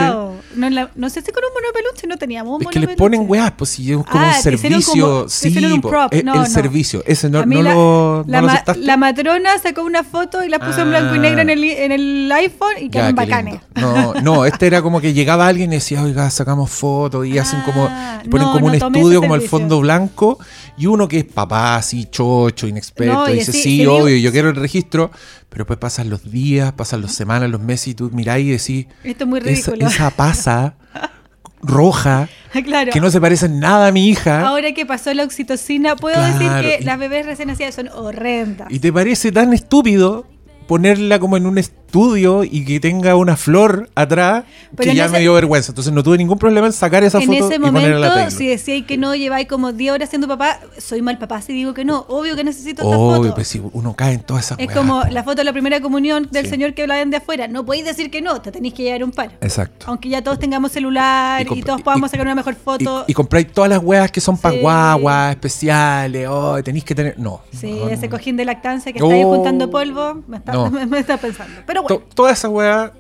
No, 0.56 0.70
la- 0.70 0.92
no 0.96 1.10
sé 1.10 1.22
si 1.22 1.32
con 1.32 1.44
un 1.44 1.52
mono 1.54 1.68
de 1.68 1.74
peluche 1.74 2.06
no 2.08 2.18
teníamos 2.18 2.56
un 2.56 2.62
Es 2.62 2.66
mono 2.66 2.74
que 2.74 2.80
de 2.80 2.86
le 2.86 2.96
ponen 2.96 3.26
weas, 3.28 3.52
pues 3.58 3.72
si 3.72 3.92
es 3.92 3.98
como 3.98 4.08
Ah, 4.14 4.34
un 4.38 4.42
servicio. 4.44 5.08
como- 5.08 5.30
sí, 5.30 5.66
un 5.66 5.82
prop. 5.82 6.14
el, 6.14 6.24
No, 6.26 6.34
el 6.36 6.40
no. 6.42 6.46
servicio. 6.46 7.04
Ese 7.08 7.30
no, 7.30 7.44
no 7.46 7.62
la, 7.64 7.74
lo, 7.74 8.24
la 8.28 8.42
lo 8.42 8.48
ma- 8.48 8.64
la 8.78 8.98
matrona 8.98 9.58
sacó 9.58 9.84
una 9.84 10.04
foto 10.04 10.44
y 10.44 10.50
la 10.50 10.60
puso 10.60 10.82
en 10.82 10.90
blanco 10.90 11.16
y 11.16 11.20
negro 11.20 11.42
en 11.42 11.50
el, 11.50 11.64
en 11.64 11.92
el 11.92 12.32
iPhone 12.34 12.74
y 12.80 12.90
quedaron 12.90 13.16
bacanes. 13.16 13.62
No, 13.76 14.14
no, 14.16 14.46
este 14.46 14.68
era 14.68 14.82
como 14.82 15.02
que 15.02 15.14
llegaba 15.14 15.48
alguien 15.48 15.72
y 15.74 15.78
decía, 15.78 16.04
oiga, 16.04 16.30
sacamos 16.30 16.70
fotos 16.70 17.26
y 17.26 17.38
hacen 17.40 17.62
como, 17.62 17.88
Ah, 17.90 18.22
ponen 18.30 18.48
como 18.50 18.68
un 18.68 18.76
estudio 18.76 19.22
como 19.22 19.36
el 19.36 19.42
fondo 19.42 19.80
blanco 19.80 20.38
y 20.78 20.86
uno 20.86 21.08
que 21.08 21.20
es 21.20 21.26
papá, 21.26 21.76
así 21.78 22.06
chocho, 22.06 22.68
inexperto, 22.68 23.34
y 23.34 23.40
sí, 23.52 23.86
obvio, 23.86 24.18
yo 24.18 24.32
quiero 24.32 24.50
el 24.50 24.56
registro, 24.56 25.12
pero 25.50 25.64
después 25.64 25.80
pasan 25.80 26.10
los 26.10 26.30
días, 26.32 26.72
pasan 26.74 27.02
las 27.02 27.14
semanas, 27.14 27.50
los 27.50 27.62
meses 27.62 27.90
y 27.90 27.94
tú 27.96 28.10
miráis 28.12 28.46
y 28.46 28.52
decís, 28.52 28.94
Esto 29.04 29.24
es 29.24 29.30
muy 29.30 29.40
esa, 29.40 29.50
ridículo. 29.50 29.88
esa 29.88 30.10
pasa 30.12 30.76
roja, 31.62 32.30
claro. 32.64 32.92
que 32.92 33.02
no 33.02 33.10
se 33.10 33.20
parece 33.20 33.48
en 33.48 33.60
nada 33.60 33.88
a 33.88 33.92
mi 33.92 34.08
hija, 34.10 34.48
Ahora 34.48 34.72
que 34.74 34.86
pasó 34.86 35.14
la 35.14 35.24
oxitocina, 35.24 35.96
puedo 35.96 36.16
Claro, 36.16 36.34
decir 36.38 36.52
que 36.62 36.78
y- 36.82 36.86
las 36.86 37.00
bebés 37.00 37.26
recién 37.26 37.48
nacidas 37.48 37.76
son 37.76 37.90
horrendas. 37.90 38.68
y 38.72 38.80
te 38.80 38.94
parece 38.94 39.32
tan 39.32 39.54
estúpido 39.54 40.28
ponerla 40.68 41.18
como 41.20 41.38
en 41.38 41.46
un 41.48 41.58
estudio 41.88 42.44
y 42.44 42.66
que 42.66 42.80
tenga 42.80 43.16
una 43.16 43.38
flor 43.38 43.90
atrás 43.96 44.44
Pero 44.76 44.92
que 44.92 44.96
ya 44.96 45.06
ese- 45.06 45.14
me 45.14 45.20
dio 45.22 45.34
vergüenza. 45.34 45.72
Entonces 45.72 45.94
no 45.94 46.04
tuve 46.04 46.18
ningún 46.18 46.38
problema 46.38 46.68
en 46.68 46.74
sacar 46.74 47.04
esa 47.04 47.20
en 47.20 47.26
foto 47.28 47.46
ese 47.48 47.56
y 47.56 47.60
ponerla 47.60 47.88
a 47.98 48.00
la 48.00 48.08
momento, 48.10 48.14
Taylor. 48.16 48.32
si 48.32 48.48
decíais 48.48 48.86
que 48.86 48.98
no, 48.98 49.16
lleváis 49.16 49.48
como 49.48 49.72
10 49.72 49.94
horas 49.94 50.10
siendo 50.10 50.28
papá, 50.28 50.60
soy 50.78 51.02
mal 51.02 51.18
papá 51.18 51.42
si 51.42 51.54
digo 51.54 51.74
que 51.74 51.86
no. 51.86 52.06
Obvio 52.10 52.36
que 52.36 52.44
necesito 52.44 52.84
esta 52.84 52.98
Obvio, 52.98 53.22
foto. 53.24 53.36
pues 53.36 53.48
si 53.48 53.62
uno 53.74 53.96
cae 53.96 54.14
en 54.16 54.20
todas 54.22 54.46
esas 54.46 54.60
es 54.60 54.68
weas, 54.68 54.78
como 54.78 55.02
po. 55.02 55.08
la 55.10 55.24
foto 55.24 55.38
de 55.38 55.44
la 55.46 55.54
primera 55.54 55.80
comunión 55.82 56.28
del 56.32 56.46
Sí. 56.46 56.52
señor 56.52 56.74
que 56.74 56.84
habla 56.84 57.04
de 57.04 57.18
afuera. 57.18 57.48
No 57.48 57.66
podéis 57.66 57.86
decir 57.86 58.12
que 58.12 58.22
no, 58.22 58.42
te 58.42 58.52
tenéis 58.52 58.74
que 58.74 58.84
llevar 58.84 59.04
un 59.04 59.12
par. 59.12 59.32
Exacto. 59.42 59.86
Aunque 59.90 60.10
ya 60.10 60.22
todos 60.22 60.40
tengamos 60.40 60.72
celular 60.72 61.48
Y 61.50 61.62
todos 61.62 61.82
podamos 61.82 62.10
y- 62.10 62.12
sacar 62.12 62.26
una 62.26 62.36
mejor 62.36 62.56
foto. 62.56 63.06
Y, 63.08 63.12
y 63.12 63.14
compráis 63.14 63.52
todas 63.52 63.70
las 63.70 63.80
weas 63.82 64.12
que 64.12 64.20
son 64.22 64.38
para 64.38 64.56
Sí. 64.56 64.62
guaguas, 64.62 65.32
especiales, 65.32 66.28
oh, 66.30 66.62
tenéis 66.64 66.84
que 66.84 66.94
tener. 66.96 67.18
No. 67.18 67.42
sí, 67.52 67.72
no, 67.72 67.88
ese 67.90 68.10
cojín 68.10 68.36
de 68.38 68.46
lactancia 68.46 68.92
que 68.92 69.00
está 69.00 69.14
ahí 69.14 69.24
Oh. 69.24 69.36
juntando 69.36 69.70
polvo, 69.70 70.22
me 70.28 70.38
está, 70.38 70.52
No. 70.54 70.70
me, 70.88 71.00
está 71.00 71.18
pensando. 71.18 71.62
Pero 71.66 71.77
bueno, 71.82 71.98
To- 72.00 72.04
todas 72.16 72.38
esas 72.40 72.52
weas 72.52 72.92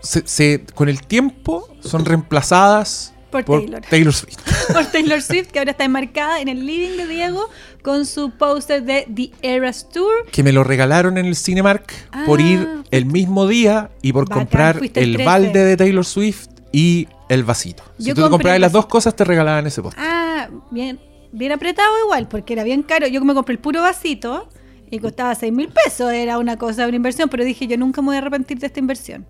se, 0.00 0.26
se- 0.26 0.64
con 0.74 0.88
el 0.88 1.02
tiempo 1.02 1.68
son 1.80 2.04
reemplazadas 2.04 3.12
Por 3.30 3.44
Taylor. 3.88 4.12
Swift. 4.14 4.38
por 4.72 4.86
Taylor 4.86 5.22
Swift, 5.22 5.48
que 5.48 5.58
ahora 5.58 5.72
está 5.72 5.84
enmarcada 5.84 6.40
en 6.40 6.48
el 6.48 6.66
living 6.66 6.96
de 6.96 7.06
Diego 7.06 7.48
con 7.82 8.04
su 8.06 8.30
póster 8.32 8.82
de 8.82 9.06
The 9.14 9.30
Eras 9.42 9.88
Tour. 9.92 10.26
que 10.32 10.42
me 10.42 10.52
lo 10.52 10.64
regalaron 10.64 11.16
en 11.18 11.26
el 11.26 11.36
Cinemark 11.36 11.92
por 12.26 12.40
Ah, 12.40 12.42
ir 12.42 12.68
el 12.90 13.06
mismo 13.06 13.46
día 13.46 13.90
y 14.02 14.12
por 14.12 14.24
Bacán, 14.28 14.38
comprar 14.46 14.76
el 14.78 14.84
el 14.94 15.12
13. 15.14 15.24
balde 15.24 15.64
de 15.64 15.76
Taylor 15.76 16.04
Swift 16.04 16.48
y 16.72 17.08
el 17.28 17.44
vasito. 17.44 17.82
Si 17.98 18.12
tú 18.14 18.22
te 18.24 18.30
comprabas 18.30 18.60
las 18.60 18.72
dos 18.72 18.86
cosas, 18.86 19.14
te 19.14 19.24
regalaban 19.24 19.66
ese 19.66 19.80
post. 19.82 19.96
Ah, 20.00 20.48
bien, 20.70 20.98
bien 21.32 21.52
apretado 21.52 21.92
igual, 22.04 22.26
porque 22.28 22.52
era 22.54 22.64
bien 22.64 22.82
caro. 22.82 23.06
Yo 23.06 23.22
me 23.24 23.34
compré 23.34 23.52
el 23.52 23.58
puro 23.60 23.80
vasito 23.82 24.48
y 24.90 24.98
costaba 24.98 25.34
6 25.34 25.52
mil 25.52 25.68
pesos. 25.68 26.12
Era 26.12 26.38
una 26.38 26.56
cosa, 26.56 26.86
una 26.86 26.96
inversión, 26.96 27.28
pero 27.28 27.44
dije, 27.44 27.66
yo 27.66 27.76
nunca 27.76 28.02
me 28.02 28.06
voy 28.06 28.16
a 28.16 28.18
arrepentir 28.18 28.58
de 28.58 28.66
esta 28.66 28.80
inversión. 28.80 29.26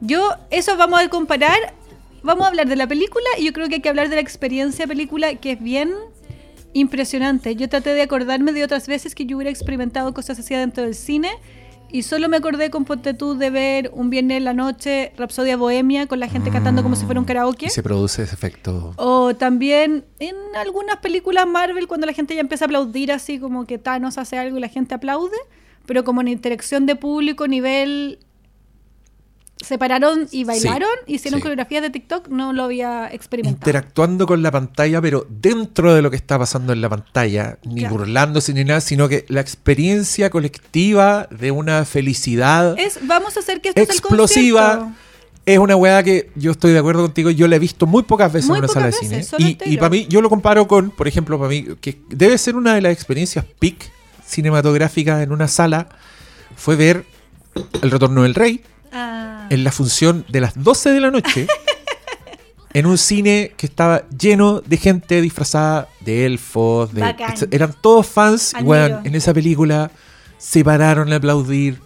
Yo, 0.00 0.30
eso 0.50 0.76
vamos 0.76 1.00
a 1.00 1.08
comparar. 1.08 1.74
Vamos 2.22 2.44
a 2.44 2.48
hablar 2.48 2.68
de 2.68 2.76
la 2.76 2.86
película 2.86 3.26
y 3.38 3.44
yo 3.44 3.52
creo 3.52 3.68
que 3.68 3.76
hay 3.76 3.80
que 3.80 3.88
hablar 3.88 4.08
de 4.08 4.16
la 4.16 4.20
experiencia 4.20 4.86
película, 4.86 5.34
que 5.36 5.52
es 5.52 5.62
bien 5.62 5.92
impresionante. 6.72 7.54
Yo 7.54 7.68
traté 7.68 7.94
de 7.94 8.02
acordarme 8.02 8.52
de 8.52 8.64
otras 8.64 8.86
veces 8.86 9.14
que 9.14 9.24
yo 9.24 9.36
hubiera 9.36 9.50
experimentado 9.50 10.12
cosas 10.12 10.38
así 10.38 10.54
dentro 10.54 10.84
del 10.84 10.94
cine. 10.94 11.30
Y 11.90 12.02
solo 12.02 12.28
me 12.28 12.36
acordé 12.36 12.70
con 12.70 12.84
Ponte 12.84 13.14
tú 13.14 13.36
de 13.36 13.50
ver 13.50 13.90
un 13.94 14.10
viernes 14.10 14.38
en 14.38 14.44
la 14.44 14.52
noche 14.52 15.12
Rapsodia 15.16 15.56
Bohemia 15.56 16.06
con 16.06 16.20
la 16.20 16.28
gente 16.28 16.50
cantando 16.50 16.82
como 16.82 16.96
si 16.96 17.06
fuera 17.06 17.18
un 17.18 17.26
karaoke. 17.26 17.66
Y 17.66 17.70
se 17.70 17.82
produce 17.82 18.22
ese 18.22 18.34
efecto. 18.34 18.92
O 18.96 19.34
también 19.34 20.04
en 20.18 20.36
algunas 20.56 20.98
películas 20.98 21.46
Marvel 21.46 21.88
cuando 21.88 22.06
la 22.06 22.12
gente 22.12 22.34
ya 22.34 22.40
empieza 22.40 22.64
a 22.64 22.66
aplaudir 22.66 23.10
así 23.10 23.38
como 23.38 23.64
que 23.66 23.78
Thanos 23.78 24.18
hace 24.18 24.36
algo 24.36 24.58
y 24.58 24.60
la 24.60 24.68
gente 24.68 24.94
aplaude, 24.94 25.36
pero 25.86 26.04
como 26.04 26.20
en 26.20 26.28
interacción 26.28 26.84
de 26.84 26.96
público 26.96 27.48
nivel 27.48 28.18
se 29.64 29.78
pararon 29.78 30.28
y 30.30 30.44
bailaron, 30.44 30.88
hicieron 31.06 31.38
sí. 31.38 31.42
coreografías 31.42 31.82
de 31.82 31.90
TikTok, 31.90 32.28
no 32.28 32.52
lo 32.52 32.64
había 32.64 33.08
experimentado. 33.12 33.58
Interactuando 33.58 34.26
con 34.26 34.42
la 34.42 34.50
pantalla, 34.50 35.00
pero 35.00 35.26
dentro 35.28 35.94
de 35.94 36.02
lo 36.02 36.10
que 36.10 36.16
está 36.16 36.38
pasando 36.38 36.72
en 36.72 36.80
la 36.80 36.88
pantalla, 36.88 37.58
ni 37.64 37.80
Claro. 37.80 37.96
burlándose 37.96 38.52
ni 38.54 38.64
nada, 38.64 38.80
sino 38.80 39.08
que 39.08 39.24
la 39.28 39.40
experiencia 39.40 40.30
colectiva 40.30 41.26
de 41.30 41.50
una 41.50 41.84
felicidad 41.84 42.78
es 42.78 42.98
vamos 43.02 43.36
a 43.36 43.40
hacer 43.40 43.60
que 43.60 43.70
esto 43.70 43.80
explosiva. 43.82 44.94
Es 45.44 45.58
una 45.58 45.76
weá 45.76 46.02
que 46.02 46.30
yo 46.34 46.50
estoy 46.50 46.72
de 46.72 46.78
acuerdo 46.78 47.00
contigo, 47.02 47.30
yo 47.30 47.48
la 47.48 47.56
he 47.56 47.58
visto 47.58 47.86
muy 47.86 48.02
pocas 48.02 48.30
veces 48.30 48.48
Muy 48.50 48.58
en 48.58 48.64
una 48.64 48.72
sala 48.72 48.86
de 48.86 48.92
cine. 48.92 49.24
Y, 49.64 49.78
para 49.78 49.88
mí, 49.88 50.06
yo 50.06 50.20
lo 50.20 50.28
comparo 50.28 50.68
con, 50.68 50.90
por 50.90 51.08
ejemplo, 51.08 51.38
para 51.38 51.48
mí, 51.48 51.64
que 51.80 52.02
debe 52.10 52.36
ser 52.36 52.54
una 52.54 52.74
de 52.74 52.82
las 52.82 52.92
experiencias 52.92 53.46
peak 53.58 53.90
cinematográficas 54.26 55.22
en 55.22 55.32
una 55.32 55.48
sala, 55.48 55.88
fue 56.54 56.76
ver 56.76 57.06
El 57.80 57.90
Retorno 57.90 58.24
del 58.24 58.34
Rey, 58.34 58.62
Ah, 58.92 59.37
en 59.50 59.64
la 59.64 59.72
función 59.72 60.24
de 60.28 60.40
las 60.40 60.62
12 60.62 60.90
de 60.90 61.00
la 61.00 61.10
noche 61.10 61.46
en 62.74 62.86
un 62.86 62.98
cine 62.98 63.52
que 63.56 63.66
estaba 63.66 64.04
lleno 64.10 64.60
de 64.60 64.76
gente 64.76 65.20
disfrazada 65.20 65.88
de 66.00 66.26
elfos, 66.26 66.92
de, 66.94 67.00
Bacán. 67.00 67.32
etc. 67.32 67.48
eran 67.52 67.74
todos 67.80 68.06
fans, 68.06 68.54
Admiro. 68.54 68.70
weón, 68.70 69.00
en 69.06 69.14
esa 69.14 69.32
película 69.32 69.90
se 70.38 70.62
pararon 70.64 71.12
a 71.12 71.16
aplaudir. 71.16 71.80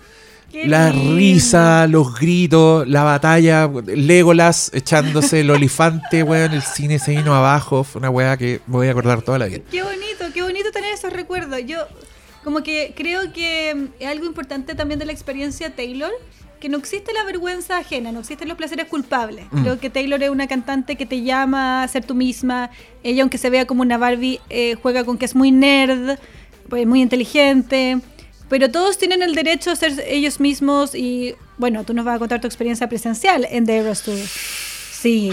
Qué 0.51 0.67
La 0.69 0.91
lindo. 0.91 1.17
risa, 1.17 1.87
los 1.87 2.15
gritos, 2.19 2.87
la 2.87 3.03
batalla, 3.05 3.71
Legolas 3.87 4.71
echándose 4.75 5.41
el 5.41 5.51
olifante, 5.51 6.23
weón, 6.23 6.53
el 6.53 6.61
cine 6.63 6.99
se 6.99 7.13
vino 7.13 7.35
abajo. 7.35 7.85
Fue 7.85 8.01
una 8.01 8.11
weá 8.11 8.37
que 8.37 8.61
me 8.67 8.75
voy 8.75 8.89
a 8.89 8.91
acordar 8.91 9.23
toda 9.23 9.39
la 9.39 9.47
vida. 9.47 9.61
Qué 9.71 9.83
bonito, 9.83 10.25
qué 10.35 10.43
bonito 10.43 10.71
tener 10.71 10.93
esos 10.93 11.11
recuerdos. 11.11 11.59
Yo 11.67 11.79
como 12.45 12.63
que 12.63 12.93
creo 12.95 13.33
que 13.33 13.89
es 13.99 14.07
algo 14.07 14.27
importante 14.27 14.75
también 14.75 14.99
de 14.99 15.07
la 15.07 15.13
experiencia 15.13 15.75
Taylor, 15.75 16.11
que 16.63 16.69
no 16.69 16.79
existe 16.79 17.13
la 17.13 17.25
vergüenza 17.25 17.77
ajena, 17.79 18.13
no 18.13 18.21
existen 18.21 18.47
los 18.47 18.57
placeres 18.57 18.87
culpables. 18.87 19.47
Mm. 19.51 19.63
Creo 19.63 19.81
que 19.81 19.91
Taylor 19.91 20.23
es 20.23 20.31
una 20.31 20.47
cantante 20.47 20.95
que 20.95 21.07
te 21.07 21.23
llama 21.23 21.83
a 21.83 21.89
ser 21.89 22.05
tú 22.05 22.15
misma. 22.15 22.71
Ella, 23.03 23.23
aunque 23.23 23.37
se 23.37 23.51
vea 23.51 23.67
como 23.67 23.83
una 23.83 23.99
Barbie, 23.99 24.39
eh, 24.49 24.77
juega 24.81 25.03
con 25.05 25.19
que 25.19 25.25
es 25.25 25.35
muy 25.35 25.51
nerd, 25.51 26.19
pues 26.69 26.87
muy 26.87 27.03
inteligente. 27.03 27.99
Pero 28.49 28.71
todos 28.71 28.97
tienen 28.97 29.23
el 29.23 29.35
derecho 29.35 29.73
a 29.73 29.77
ser 29.77 30.05
ellos 30.07 30.39
mismos 30.39 30.95
y, 30.95 31.35
bueno, 31.59 31.83
tú 31.83 31.95
nos 31.95 32.05
vas 32.05 32.15
a 32.15 32.19
contar 32.21 32.41
tu 32.41 32.47
experiencia 32.47 32.89
presencial 32.89 33.45
en 33.51 33.67
The 33.67 33.79
Eras 33.79 34.03
Tour. 34.03 34.17
Sí. 34.19 35.33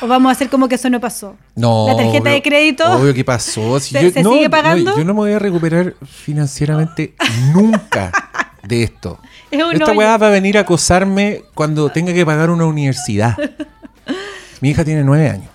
O 0.00 0.06
vamos 0.06 0.30
a 0.30 0.32
hacer 0.32 0.48
como 0.48 0.66
que 0.66 0.76
eso 0.76 0.88
no 0.88 0.98
pasó. 0.98 1.36
No. 1.56 1.86
La 1.88 1.94
tarjeta 1.96 2.30
obvio- 2.30 2.32
de 2.32 2.42
crédito. 2.42 2.84
Obvio 2.90 3.12
que 3.12 3.22
pasó. 3.24 3.78
Si 3.80 3.90
¿Se- 3.92 4.02
yo, 4.02 4.10
se 4.10 4.22
no, 4.22 4.32
sigue 4.32 4.44
no, 4.44 4.50
pagando? 4.50 4.96
yo 4.96 5.04
no 5.04 5.12
me 5.12 5.20
voy 5.20 5.32
a 5.32 5.38
recuperar 5.38 5.94
financieramente 6.06 7.14
nunca 7.52 8.29
de 8.62 8.82
esto. 8.82 9.18
Es 9.50 9.60
Esta 9.72 9.92
weá 9.92 10.16
va 10.16 10.28
a 10.28 10.30
venir 10.30 10.58
a 10.58 10.62
acosarme 10.62 11.42
cuando 11.54 11.90
tenga 11.90 12.12
que 12.12 12.24
pagar 12.24 12.50
una 12.50 12.66
universidad. 12.66 13.36
Mi 14.60 14.70
hija 14.70 14.84
tiene 14.84 15.02
nueve 15.02 15.28
años. 15.28 15.50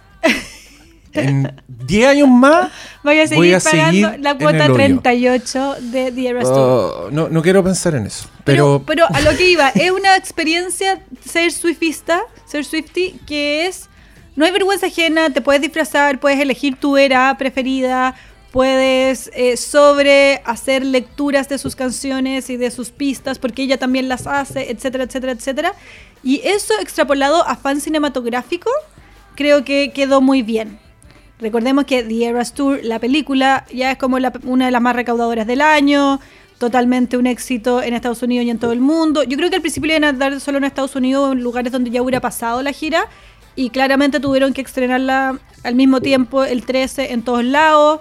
En 1.13 1.61
10 1.67 2.07
años 2.09 2.27
más 2.27 2.71
Voy 3.03 3.19
a 3.19 3.27
seguir 3.27 3.37
voy 3.37 3.53
a 3.53 3.59
pagando 3.59 4.09
seguir 4.09 4.19
la 4.19 4.37
cuota 4.37 4.65
el 4.65 4.71
hoyo. 4.71 4.73
38 4.73 5.75
de 5.79 6.11
The 6.11 6.27
Eras 6.27 6.45
oh, 6.47 7.07
no, 7.11 7.29
no 7.29 7.41
quiero 7.41 7.63
pensar 7.63 7.95
en 7.95 8.05
eso. 8.05 8.27
Pero, 8.43 8.83
Pero, 8.85 9.07
pero 9.07 9.17
a 9.17 9.21
lo 9.21 9.37
que 9.37 9.49
iba, 9.49 9.69
es 9.69 9.91
una 9.91 10.17
experiencia 10.17 11.01
ser 11.23 11.51
swifista, 11.51 12.21
ser 12.45 12.65
swifty, 12.65 13.19
que 13.25 13.67
es, 13.67 13.87
no 14.35 14.43
hay 14.43 14.51
vergüenza 14.51 14.87
ajena, 14.87 15.29
te 15.29 15.39
puedes 15.39 15.61
disfrazar, 15.61 16.19
puedes 16.19 16.39
elegir 16.39 16.75
tu 16.75 16.97
era 16.97 17.33
preferida, 17.37 18.15
puedes 18.59 19.29
eh, 19.33 19.57
sobre 19.57 20.41
hacer 20.45 20.85
lecturas 20.85 21.49
de 21.49 21.57
sus 21.57 21.75
canciones 21.75 22.49
y 22.49 22.55
de 22.55 22.71
sus 22.71 22.89
pistas, 22.89 23.37
porque 23.37 23.63
ella 23.63 23.77
también 23.77 24.07
las 24.07 24.27
hace, 24.27 24.71
etcétera, 24.71 25.03
etcétera, 25.03 25.33
etcétera. 25.33 25.73
Y 26.23 26.39
eso 26.45 26.73
extrapolado 26.79 27.45
a 27.45 27.57
fan 27.57 27.81
cinematográfico, 27.81 28.69
creo 29.35 29.65
que 29.65 29.91
quedó 29.91 30.21
muy 30.21 30.41
bien. 30.41 30.79
Recordemos 31.37 31.83
que 31.83 32.01
The 32.03 32.27
Eras 32.27 32.53
Tour, 32.53 32.79
la 32.81 32.97
película, 32.99 33.65
ya 33.73 33.91
es 33.91 33.97
como 33.97 34.19
la- 34.19 34.31
una 34.45 34.67
de 34.67 34.71
las 34.71 34.81
más 34.81 34.95
recaudadoras 34.95 35.45
del 35.47 35.59
año, 35.59 36.21
totalmente 36.57 37.17
un 37.17 37.27
éxito 37.27 37.81
en 37.83 37.93
Estados 37.93 38.23
Unidos 38.23 38.45
y 38.45 38.51
en 38.51 38.57
todo 38.59 38.71
el 38.71 38.79
mundo. 38.79 39.23
Yo 39.23 39.35
creo 39.35 39.49
que 39.49 39.57
al 39.57 39.61
principio 39.63 39.89
iban 39.91 40.05
a 40.05 40.13
dar 40.13 40.39
solo 40.39 40.59
en 40.59 40.63
Estados 40.63 40.95
Unidos, 40.95 41.33
en 41.33 41.41
lugares 41.43 41.73
donde 41.73 41.89
ya 41.89 42.01
hubiera 42.01 42.21
pasado 42.21 42.61
la 42.61 42.71
gira, 42.71 43.09
y 43.57 43.69
claramente 43.69 44.21
tuvieron 44.21 44.53
que 44.53 44.61
estrenarla 44.61 45.39
al 45.63 45.75
mismo 45.75 45.99
tiempo, 45.99 46.45
el 46.45 46.65
13, 46.65 47.11
en 47.11 47.21
todos 47.21 47.43
lados. 47.43 47.99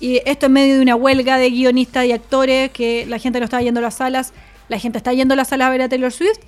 Y 0.00 0.20
esto 0.26 0.46
en 0.46 0.52
medio 0.52 0.76
de 0.76 0.82
una 0.82 0.96
huelga 0.96 1.38
de 1.38 1.50
guionistas 1.50 2.04
y 2.06 2.12
actores, 2.12 2.70
que 2.70 3.06
la 3.06 3.18
gente 3.18 3.38
no 3.38 3.44
estaba 3.44 3.62
yendo 3.62 3.80
a 3.80 3.82
las 3.82 3.94
salas, 3.94 4.32
la 4.68 4.78
gente 4.78 4.98
está 4.98 5.12
yendo 5.12 5.34
a 5.34 5.36
las 5.36 5.48
salas 5.48 5.68
a 5.68 5.70
ver 5.70 5.82
a 5.82 5.88
Taylor 5.88 6.12
Swift. 6.12 6.38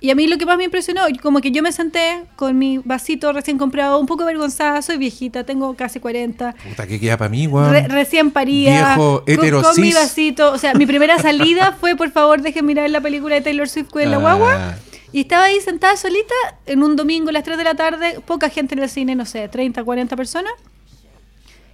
Y 0.00 0.10
a 0.10 0.16
mí 0.16 0.26
lo 0.26 0.36
que 0.36 0.44
más 0.46 0.56
me 0.58 0.64
impresionó, 0.64 1.02
como 1.22 1.40
que 1.40 1.52
yo 1.52 1.62
me 1.62 1.70
senté 1.70 2.24
con 2.34 2.58
mi 2.58 2.78
vasito 2.78 3.32
recién 3.32 3.56
comprado, 3.56 4.00
un 4.00 4.06
poco 4.06 4.24
avergonzada, 4.24 4.82
soy 4.82 4.96
viejita, 4.96 5.44
tengo 5.44 5.74
casi 5.76 6.00
40, 6.00 6.56
puta, 6.70 6.86
¿qué 6.88 6.98
queda 6.98 7.16
para 7.16 7.28
mí, 7.28 7.46
re- 7.46 7.86
recién 7.86 8.32
parida, 8.32 8.96
Viejo, 8.96 9.22
con- 9.24 9.62
con, 9.62 9.80
mi 9.80 9.92
vasito, 9.92 10.50
o 10.52 10.58
sea, 10.58 10.74
mi 10.74 10.86
primera 10.86 11.20
salida 11.20 11.76
fue, 11.80 11.94
por 11.94 12.10
favor, 12.10 12.42
dejen 12.42 12.66
mirar 12.66 12.90
la 12.90 13.00
película 13.00 13.36
de 13.36 13.42
Taylor 13.42 13.68
Swift 13.68 13.90
con 13.90 14.10
la 14.10 14.16
Ah. 14.16 14.20
guagua. 14.20 14.74
Y 15.12 15.20
estaba 15.20 15.44
ahí 15.44 15.60
sentada 15.60 15.96
solita 15.96 16.34
en 16.66 16.82
un 16.82 16.96
domingo 16.96 17.28
a 17.28 17.32
las 17.32 17.44
3 17.44 17.56
de 17.56 17.62
la 17.64 17.74
tarde, 17.76 18.18
poca 18.26 18.48
gente 18.50 18.74
en 18.74 18.82
el 18.82 18.88
cine, 18.90 19.14
no 19.14 19.24
sé, 19.24 19.46
30, 19.48 19.84
40 19.84 20.16
personas. 20.16 20.52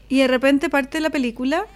Y 0.08 0.18
de 0.18 0.28
repente 0.28 0.70
parte 0.70 1.00
la 1.00 1.10
película 1.10 1.66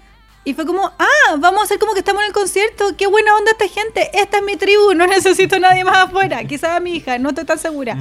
y 0.45 0.55
fue 0.55 0.67
como, 0.67 0.87
ah, 0.99 1.37
vamos 1.39 1.61
a 1.61 1.65
hacer 1.65 1.79
como 1.79 1.93
que 1.93 2.01
estamos 2.01 2.23
en 2.23 2.29
el 2.29 2.33
concierto, 2.33 2.97
qué 2.97 3.07
buena 3.07 3.37
onda 3.37 3.53
esta 3.53 3.69
gente, 3.69 4.11
esta 4.12 4.39
es 4.39 4.43
mi 4.43 4.57
tribu, 4.57 4.93
no 4.95 5.07
necesito 5.09 5.57
a 5.57 5.59
nadie 5.61 5.85
más 5.85 5.99
afuera, 5.99 6.43
quizás 6.45 6.71
a 6.71 6.81
mi 6.81 6.97
hija, 6.97 7.19
no 7.19 7.29
estoy 7.29 7.45
tan 7.45 7.59
segura. 7.59 7.97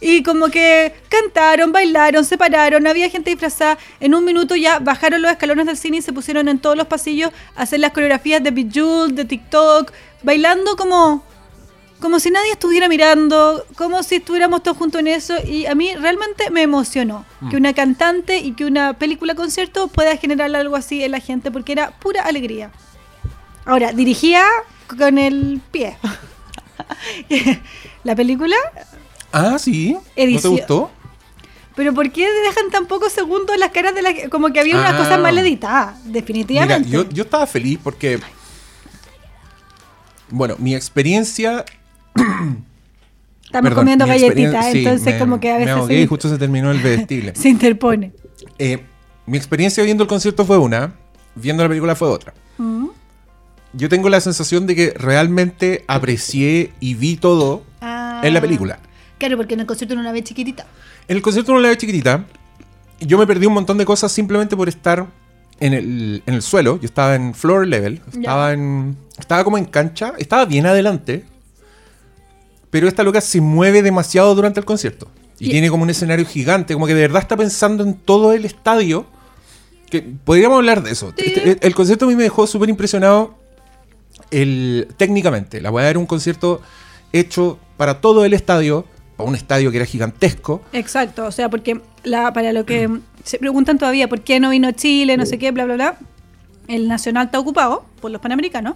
Y 0.00 0.24
como 0.24 0.48
que 0.48 0.92
cantaron, 1.08 1.70
bailaron, 1.70 2.24
se 2.24 2.36
pararon, 2.36 2.86
había 2.86 3.08
gente 3.10 3.30
disfrazada, 3.30 3.78
en 4.00 4.14
un 4.14 4.24
minuto 4.24 4.56
ya 4.56 4.80
bajaron 4.80 5.22
los 5.22 5.30
escalones 5.30 5.66
del 5.66 5.76
cine 5.76 5.98
y 5.98 6.02
se 6.02 6.12
pusieron 6.12 6.48
en 6.48 6.58
todos 6.58 6.76
los 6.76 6.88
pasillos 6.88 7.30
a 7.54 7.62
hacer 7.62 7.78
las 7.78 7.92
coreografías 7.92 8.42
de 8.42 8.50
Bejeweled, 8.50 9.14
de 9.14 9.24
TikTok, 9.24 9.92
bailando 10.24 10.76
como 10.76 11.24
como 12.04 12.20
si 12.20 12.30
nadie 12.30 12.52
estuviera 12.52 12.86
mirando, 12.86 13.64
como 13.78 14.02
si 14.02 14.16
estuviéramos 14.16 14.62
todos 14.62 14.76
juntos 14.76 15.00
en 15.00 15.06
eso. 15.06 15.34
Y 15.42 15.64
a 15.64 15.74
mí 15.74 15.94
realmente 15.96 16.50
me 16.50 16.60
emocionó 16.60 17.24
que 17.48 17.56
una 17.56 17.72
cantante 17.72 18.36
y 18.40 18.52
que 18.52 18.66
una 18.66 18.92
película 18.92 19.34
concierto 19.34 19.88
pueda 19.88 20.14
generar 20.18 20.54
algo 20.54 20.76
así 20.76 21.02
en 21.02 21.12
la 21.12 21.20
gente, 21.20 21.50
porque 21.50 21.72
era 21.72 21.92
pura 21.98 22.20
alegría. 22.24 22.70
Ahora, 23.64 23.92
dirigía 23.92 24.44
con 24.98 25.16
el 25.16 25.62
pie. 25.70 25.96
la 28.04 28.14
película, 28.14 28.56
Ah, 29.32 29.58
sí. 29.58 29.94
¿No 29.94 30.40
te 30.40 30.48
gustó? 30.48 30.90
pero 31.74 31.94
¿por 31.94 32.12
qué 32.12 32.30
dejan 32.30 32.70
tan 32.70 32.84
pocos 32.86 33.12
segundos 33.14 33.56
las 33.58 33.70
caras 33.70 33.94
de 33.94 34.02
la 34.02 34.10
Como 34.30 34.52
que 34.52 34.60
había 34.60 34.76
unas 34.76 34.92
Ah. 34.92 34.98
cosas 34.98 35.18
mal 35.20 35.38
editadas, 35.38 35.96
definitivamente. 36.04 36.86
Mira, 36.86 37.02
yo, 37.04 37.08
yo 37.08 37.22
estaba 37.24 37.46
feliz 37.46 37.78
porque. 37.82 38.20
Bueno, 40.28 40.56
mi 40.58 40.74
experiencia. 40.74 41.64
Estamos 43.44 43.68
perdón, 43.68 43.74
comiendo 43.74 44.04
mi 44.06 44.10
galletitas, 44.12 44.72
sí, 44.72 44.78
entonces 44.78 45.14
me- 45.14 45.18
como 45.18 45.38
que 45.40 45.50
a 45.50 45.54
Me 45.54 45.58
veces 45.60 45.74
ahogué 45.76 45.98
y 45.98 46.02
se, 46.02 46.06
justo 46.08 46.28
se 46.28 46.38
terminó 46.38 46.70
el 46.72 46.80
vestible. 46.80 47.32
se 47.36 47.48
interpone. 47.48 48.12
Eh, 48.58 48.82
mi 49.26 49.36
experiencia 49.36 49.84
viendo 49.84 50.02
el 50.02 50.08
concierto 50.08 50.44
fue 50.44 50.58
una, 50.58 50.94
viendo 51.36 51.62
la 51.62 51.68
película 51.68 51.94
fue 51.94 52.08
otra. 52.08 52.34
Mm. 52.58 52.86
Yo 53.74 53.88
tengo 53.88 54.08
la 54.08 54.20
sensación 54.20 54.66
de 54.66 54.74
que 54.76 54.94
realmente 54.96 55.84
aprecié 55.88 56.72
y 56.80 56.94
vi 56.94 57.16
todo 57.16 57.62
Ah. 57.80 58.20
en 58.24 58.32
la 58.34 58.40
película. 58.40 58.78
Claro, 59.18 59.36
porque 59.36 59.54
en 59.54 59.60
el 59.60 59.66
concierto 59.66 59.94
no 59.94 60.02
la 60.02 60.10
ve 60.12 60.22
chiquitita. 60.24 60.66
En 61.08 61.16
el 61.16 61.22
concierto 61.22 61.52
no 61.52 61.60
la 61.60 61.70
vi 61.70 61.76
chiquitita. 61.76 62.24
Yo 63.00 63.18
me 63.18 63.26
perdí 63.26 63.46
un 63.46 63.52
montón 63.54 63.76
de 63.78 63.84
cosas 63.84 64.10
simplemente 64.10 64.56
por 64.56 64.68
estar 64.68 65.06
en 65.60 65.74
el, 65.74 66.22
en 66.26 66.34
el 66.34 66.42
suelo. 66.42 66.78
Yo 66.80 66.86
estaba 66.86 67.14
en 67.14 67.34
floor 67.34 67.66
level. 67.66 68.00
Estaba 68.12 68.52
en. 68.52 68.96
Estaba 69.18 69.44
como 69.44 69.58
en 69.58 69.64
cancha. 69.66 70.14
Estaba 70.18 70.44
bien 70.46 70.66
adelante. 70.66 71.24
Pero 72.74 72.88
esta 72.88 73.04
loca 73.04 73.20
se 73.20 73.40
mueve 73.40 73.82
demasiado 73.82 74.34
durante 74.34 74.58
el 74.58 74.66
concierto. 74.66 75.06
Y 75.38 75.46
Y- 75.46 75.50
tiene 75.50 75.70
como 75.70 75.84
un 75.84 75.90
escenario 75.90 76.26
gigante. 76.26 76.74
Como 76.74 76.88
que 76.88 76.94
de 76.94 77.02
verdad 77.02 77.22
está 77.22 77.36
pensando 77.36 77.84
en 77.84 77.94
todo 77.94 78.32
el 78.32 78.44
estadio. 78.44 79.06
Que 79.88 80.02
podríamos 80.02 80.56
hablar 80.56 80.82
de 80.82 80.90
eso. 80.90 81.12
Sí. 81.16 81.24
Este- 81.36 81.64
el 81.64 81.72
concierto 81.72 82.06
a 82.06 82.08
mí 82.08 82.16
me 82.16 82.24
dejó 82.24 82.48
súper 82.48 82.68
impresionado 82.68 83.36
el, 84.32 84.88
técnicamente. 84.96 85.60
La 85.60 85.70
voy 85.70 85.82
a 85.82 85.84
dar 85.86 85.98
un 85.98 86.06
concierto 86.06 86.62
hecho 87.12 87.60
para 87.76 88.00
todo 88.00 88.24
el 88.24 88.32
estadio. 88.34 88.86
Para 89.16 89.28
un 89.28 89.36
estadio 89.36 89.70
que 89.70 89.76
era 89.76 89.86
gigantesco. 89.86 90.60
Exacto, 90.72 91.26
o 91.26 91.30
sea, 91.30 91.48
porque 91.48 91.80
la, 92.02 92.32
para 92.32 92.52
lo 92.52 92.66
que 92.66 92.90
se 93.22 93.38
preguntan 93.38 93.78
todavía 93.78 94.08
por 94.08 94.22
qué 94.22 94.40
no 94.40 94.50
vino 94.50 94.72
Chile, 94.72 95.16
no 95.16 95.26
sé 95.26 95.38
qué, 95.38 95.52
bla, 95.52 95.64
bla, 95.64 95.74
bla, 95.74 95.98
el 96.66 96.88
Nacional 96.88 97.26
está 97.26 97.38
ocupado 97.38 97.84
por 98.00 98.10
los 98.10 98.20
Panamericanos 98.20 98.74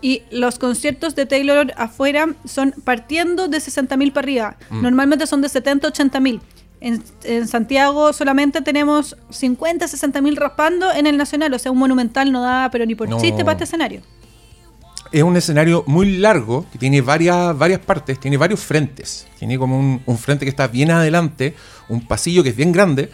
y 0.00 0.22
los 0.30 0.58
conciertos 0.58 1.14
de 1.14 1.26
Taylor 1.26 1.72
afuera 1.76 2.26
son 2.44 2.72
partiendo 2.84 3.48
de 3.48 3.58
60.000 3.58 4.12
para 4.12 4.24
arriba. 4.24 4.56
Normalmente 4.70 5.26
son 5.26 5.40
de 5.42 5.48
70, 5.48 5.88
80.000. 5.88 6.40
En, 6.80 7.02
en 7.24 7.48
Santiago 7.48 8.12
solamente 8.12 8.62
tenemos 8.62 9.16
50, 9.30 9.86
60.000 9.86 10.36
raspando 10.36 10.92
en 10.92 11.08
el 11.08 11.16
Nacional, 11.16 11.52
o 11.52 11.58
sea, 11.58 11.72
un 11.72 11.78
monumental 11.78 12.30
no 12.30 12.40
da, 12.42 12.68
pero 12.70 12.86
ni 12.86 12.94
por 12.94 13.08
No. 13.08 13.20
chiste 13.20 13.44
para 13.44 13.52
este 13.52 13.64
escenario. 13.64 14.02
es 15.10 15.22
un 15.24 15.36
escenario 15.36 15.82
muy 15.88 16.18
largo, 16.18 16.66
que 16.70 16.78
tiene 16.78 17.00
varias, 17.00 17.56
varias 17.58 17.80
partes, 17.80 18.20
tiene 18.20 18.36
varios 18.36 18.60
frentes. 18.60 19.26
Tiene 19.38 19.58
como 19.58 19.76
un, 19.78 20.00
un 20.06 20.18
frente 20.18 20.44
que 20.44 20.50
está 20.50 20.68
bien 20.68 20.90
adelante, 20.92 21.56
un 21.88 22.06
pasillo 22.06 22.44
que 22.44 22.50
es 22.50 22.56
bien 22.56 22.70
grande, 22.70 23.10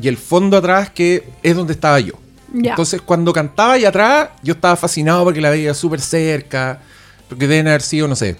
y 0.00 0.06
el 0.06 0.16
fondo 0.16 0.56
atrás 0.58 0.90
que 0.90 1.24
es 1.42 1.56
donde 1.56 1.72
estaba 1.72 1.98
yo. 1.98 2.14
Entonces 2.54 3.00
cuando 3.02 3.32
cantaba 3.32 3.72
ahí 3.74 3.84
atrás, 3.84 4.28
yo 4.42 4.54
estaba 4.54 4.76
fascinado 4.76 5.24
porque 5.24 5.40
la 5.40 5.50
veía 5.50 5.74
súper 5.74 6.00
cerca, 6.00 6.80
porque 7.28 7.46
deben 7.48 7.66
haber 7.68 7.82
sido, 7.82 8.06
no 8.08 8.14
sé, 8.16 8.36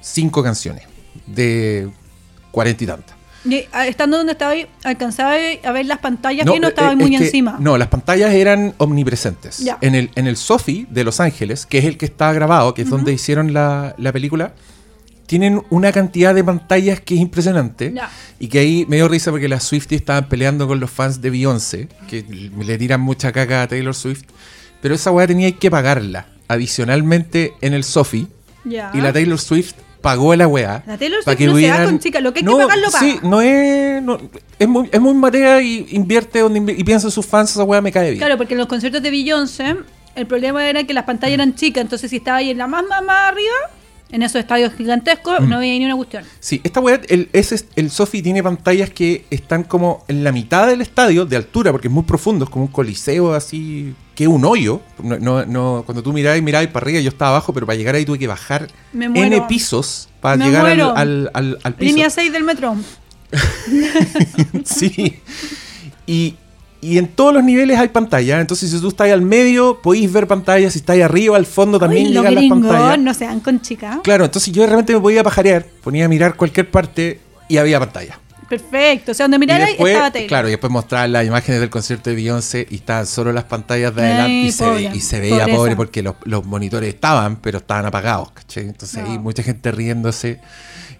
cinco 0.00 0.42
canciones 0.42 0.84
de 1.26 1.88
cuarenta 2.50 2.84
y 2.84 2.86
tantas. 2.86 3.16
Y, 3.44 3.64
ah, 3.72 3.86
estando 3.86 4.16
donde 4.16 4.32
estaba 4.32 4.52
ahí, 4.52 4.66
alcanzaba 4.82 5.34
a 5.62 5.72
ver 5.72 5.86
las 5.86 5.98
pantallas 5.98 6.44
y 6.46 6.58
no 6.58 6.68
estaba 6.68 6.92
eh, 6.92 6.96
muy 6.96 7.10
que- 7.10 7.16
encima. 7.24 7.56
No, 7.60 7.78
las 7.78 7.88
pantallas 7.88 8.32
eran 8.32 8.74
omnipresentes. 8.78 9.64
En 9.80 9.94
el, 9.94 10.10
en 10.16 10.26
el 10.26 10.36
Sofi 10.36 10.86
de 10.90 11.04
Los 11.04 11.20
Ángeles, 11.20 11.64
que 11.64 11.78
es 11.78 11.84
el 11.84 11.96
que 11.96 12.06
está 12.06 12.32
grabado, 12.32 12.74
que 12.74 12.82
es 12.82 12.90
donde 12.90 13.12
hicieron 13.12 13.52
la, 13.52 13.94
la 13.98 14.12
película, 14.12 14.52
tienen 15.26 15.62
una 15.70 15.92
cantidad 15.92 16.34
de 16.34 16.42
pantallas 16.44 17.00
que 17.00 17.14
es 17.14 17.20
impresionante. 17.20 17.92
Y 18.38 18.48
que 18.48 18.58
ahí 18.60 18.86
me 18.88 18.96
dio 18.96 19.08
risa 19.08 19.30
porque 19.30 19.48
las 19.48 19.64
Swifties 19.64 20.00
estaban 20.00 20.28
peleando 20.28 20.66
con 20.68 20.78
los 20.80 20.90
fans 20.90 21.20
de 21.20 21.30
Beyoncé, 21.30 21.88
que 22.08 22.22
le 22.22 22.78
tiran 22.78 23.00
mucha 23.00 23.32
caca 23.32 23.62
a 23.62 23.68
Taylor 23.68 23.94
Swift. 23.94 24.22
Pero 24.80 24.94
esa 24.94 25.10
weá 25.10 25.26
tenía 25.26 25.50
que 25.52 25.70
pagarla 25.70 26.26
adicionalmente 26.48 27.54
en 27.60 27.72
el 27.74 27.84
Sofi. 27.84 28.28
Ya. 28.64 28.90
Y 28.94 29.00
la 29.00 29.12
Taylor 29.12 29.38
Swift 29.38 29.74
pagó 30.00 30.34
la 30.36 30.46
weá. 30.46 30.84
La 30.86 30.98
Taylor 30.98 31.22
Swift 31.22 31.40
no 31.40 31.56
se 31.56 31.66
da 31.68 31.84
con 31.84 31.98
chica, 31.98 32.20
lo 32.20 32.32
que 32.32 32.40
hay 32.40 32.44
que 32.46 32.50
pagar 32.52 32.78
lo 32.78 32.90
paga. 32.90 32.98
Sí, 33.00 33.18
no 33.22 33.40
es. 33.40 34.02
no- 34.02 34.18
es, 34.58 34.68
muy, 34.68 34.88
es 34.92 35.00
muy 35.00 35.14
marea 35.14 35.60
y 35.60 35.86
invierte 35.90 36.38
donde 36.40 36.72
y 36.72 36.84
piensa 36.84 37.08
en 37.08 37.10
sus 37.10 37.26
fans, 37.26 37.50
esa 37.50 37.64
weá 37.64 37.80
me 37.80 37.90
cae 37.92 38.10
bien. 38.10 38.18
Claro, 38.18 38.36
porque 38.36 38.54
en 38.54 38.58
los 38.58 38.68
conciertos 38.68 39.02
de 39.02 39.10
Beyoncé, 39.10 39.76
el 40.14 40.26
problema 40.26 40.68
era 40.68 40.84
que 40.84 40.94
las 40.94 41.04
pantallas 41.04 41.34
eran 41.34 41.54
chicas, 41.54 41.82
entonces 41.82 42.08
si 42.10 42.16
estaba 42.16 42.38
ahí 42.38 42.50
en 42.50 42.58
la 42.58 42.66
más, 42.66 42.84
más, 42.88 43.02
más 43.02 43.32
arriba, 43.32 43.54
en 44.10 44.22
esos 44.22 44.36
estadios 44.40 44.72
gigantescos, 44.74 45.40
Mm. 45.40 45.48
no 45.48 45.58
veía 45.58 45.78
ni 45.78 45.84
una 45.84 45.96
cuestión. 45.96 46.24
Sí, 46.40 46.60
esta 46.64 46.80
weá, 46.80 47.00
el, 47.08 47.28
ese, 47.32 47.64
el 47.76 47.90
Sofi 47.90 48.22
tiene 48.22 48.42
pantallas 48.42 48.90
que 48.90 49.24
están 49.30 49.64
como 49.64 50.04
en 50.08 50.22
la 50.24 50.32
mitad 50.32 50.66
del 50.68 50.80
estadio, 50.80 51.26
de 51.26 51.36
altura, 51.36 51.72
porque 51.72 51.88
es 51.88 51.94
muy 51.94 52.04
profundo, 52.04 52.44
es 52.44 52.50
como 52.50 52.66
un 52.66 52.70
coliseo 52.72 53.34
así, 53.34 53.94
que 54.14 54.24
es 54.24 54.28
un 54.30 54.44
hoyo. 54.44 54.80
No, 55.02 55.18
no, 55.18 55.44
no- 55.44 55.82
cuando 55.84 56.02
tú 56.02 56.12
mirabas 56.12 56.38
y 56.38 56.42
mirabas 56.42 56.68
para 56.68 56.84
arriba, 56.84 57.00
yo 57.00 57.08
estaba 57.08 57.30
abajo, 57.32 57.52
pero 57.52 57.66
para 57.66 57.76
llegar 57.76 57.94
ahí 57.96 58.04
tuve 58.04 58.18
que 58.18 58.26
bajar 58.28 58.68
N 58.94 59.42
pisos 59.48 60.08
para 60.20 60.36
Me 60.36 60.46
llegar 60.46 60.66
al, 60.66 60.76
muero. 60.76 60.96
al, 60.96 61.30
al- 61.34 61.58
al 61.64 61.74
piso. 61.74 61.88
Línea 61.94 62.08
6 62.10 62.32
del 62.32 62.44
metro. 62.44 62.76
sí. 64.64 65.20
Y, 66.06 66.36
y 66.80 66.98
en 66.98 67.08
todos 67.08 67.32
los 67.34 67.42
niveles 67.42 67.78
hay 67.78 67.88
pantalla. 67.88 68.40
Entonces, 68.40 68.70
si 68.70 68.80
tú 68.80 68.88
estás 68.88 69.10
al 69.10 69.22
medio, 69.22 69.80
podéis 69.82 70.12
ver 70.12 70.26
pantallas. 70.26 70.72
Si 70.74 70.80
estás 70.80 71.00
arriba, 71.00 71.36
al 71.36 71.46
fondo 71.46 71.78
también 71.78 72.06
Uy, 72.08 72.12
llegan 72.12 72.34
las 72.34 72.44
pantallas. 72.44 72.98
no 72.98 73.14
se 73.14 73.24
dan 73.24 73.40
con 73.40 73.60
chicas. 73.60 73.98
Claro, 74.04 74.24
entonces 74.26 74.52
yo 74.54 74.62
de 74.62 74.68
repente 74.68 74.92
me 74.94 75.00
podía 75.00 75.22
pajarear, 75.24 75.64
ponía 75.82 76.04
a 76.04 76.08
mirar 76.08 76.36
cualquier 76.36 76.70
parte 76.70 77.20
y 77.48 77.56
había 77.56 77.78
pantalla. 77.80 78.18
Perfecto. 78.48 79.10
O 79.10 79.14
sea, 79.14 79.24
donde 79.24 79.36
Y 79.36 79.40
mirara 79.40 79.66
después, 79.66 79.92
estaba 79.92 80.12
Taylor. 80.12 80.28
claro, 80.28 80.46
y 80.46 80.50
después 80.52 80.72
mostrar 80.72 81.08
las 81.08 81.26
imágenes 81.26 81.60
del 81.60 81.68
concierto 81.70 82.10
de 82.10 82.16
Beyoncé 82.16 82.64
y 82.70 82.76
estaban 82.76 83.04
solo 83.06 83.32
las 83.32 83.42
pantallas 83.44 83.92
de 83.94 84.02
Ay, 84.02 84.08
adelante 84.12 84.32
y, 84.34 84.52
se, 84.52 84.64
pobre, 84.64 84.88
ve- 84.88 84.96
y 84.96 85.00
se 85.00 85.18
veía 85.20 85.38
pobreza. 85.40 85.56
pobre 85.56 85.76
porque 85.76 86.02
los, 86.02 86.14
los 86.24 86.44
monitores 86.46 86.88
estaban, 86.94 87.36
pero 87.36 87.58
estaban 87.58 87.86
apagados, 87.86 88.30
¿cachai? 88.30 88.64
Entonces 88.68 89.02
No. 89.02 89.10
hay 89.10 89.18
mucha 89.18 89.42
gente 89.42 89.72
riéndose 89.72 90.40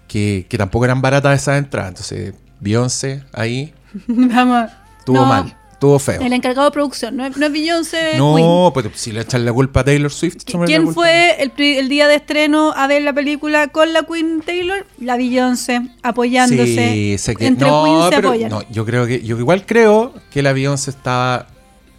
que, 0.09 0.45
que 0.49 0.57
tampoco 0.57 0.83
eran 0.85 1.01
baratas 1.01 1.41
esas 1.41 1.57
entradas. 1.59 1.89
Entonces, 1.91 2.33
Beyoncé 2.59 3.23
ahí 3.31 3.73
Vamos. 4.07 4.69
estuvo 4.99 5.17
No, 5.17 5.25
mal, 5.25 5.55
estuvo 5.77 5.99
feo. 5.99 6.19
El 6.21 6.33
encargado 6.33 6.67
de 6.67 6.71
producción, 6.71 7.15
no 7.15 7.23
es, 7.23 7.37
no 7.37 7.45
es 7.45 7.51
Beyoncé. 7.51 8.13
Queen. 8.13 8.17
No, 8.17 8.71
pues 8.73 8.87
si 8.95 9.11
le 9.11 9.21
echan 9.21 9.45
la 9.45 9.53
culpa 9.53 9.81
a 9.81 9.83
Taylor 9.83 10.11
Swift, 10.11 10.37
¿Quién 10.65 10.91
fue 10.91 11.39
el, 11.39 11.87
día 11.87 12.07
de 12.07 12.15
estreno 12.15 12.73
a 12.75 12.87
ver 12.87 13.03
la 13.03 13.13
película 13.13 13.67
con 13.67 13.93
la 13.93 14.01
Queen 14.01 14.41
Taylor? 14.43 14.87
La 14.99 15.17
Beyoncé, 15.17 15.81
apoyándose. 16.01 16.65
Sí, 16.65 17.17
sé 17.19 17.35
que 17.35 17.45
Entre 17.45 17.67
no, 17.67 17.83
Queen 17.83 18.03
se 18.09 18.15
pero 18.15 18.29
apoyan. 18.29 18.49
no, 18.49 18.63
yo 18.71 18.85
creo 18.85 19.05
que 19.05 19.21
yo 19.21 19.37
igual 19.37 19.67
creo 19.67 20.15
que 20.31 20.41
la 20.41 20.51
Beyoncé 20.51 20.89
estaba 20.89 21.45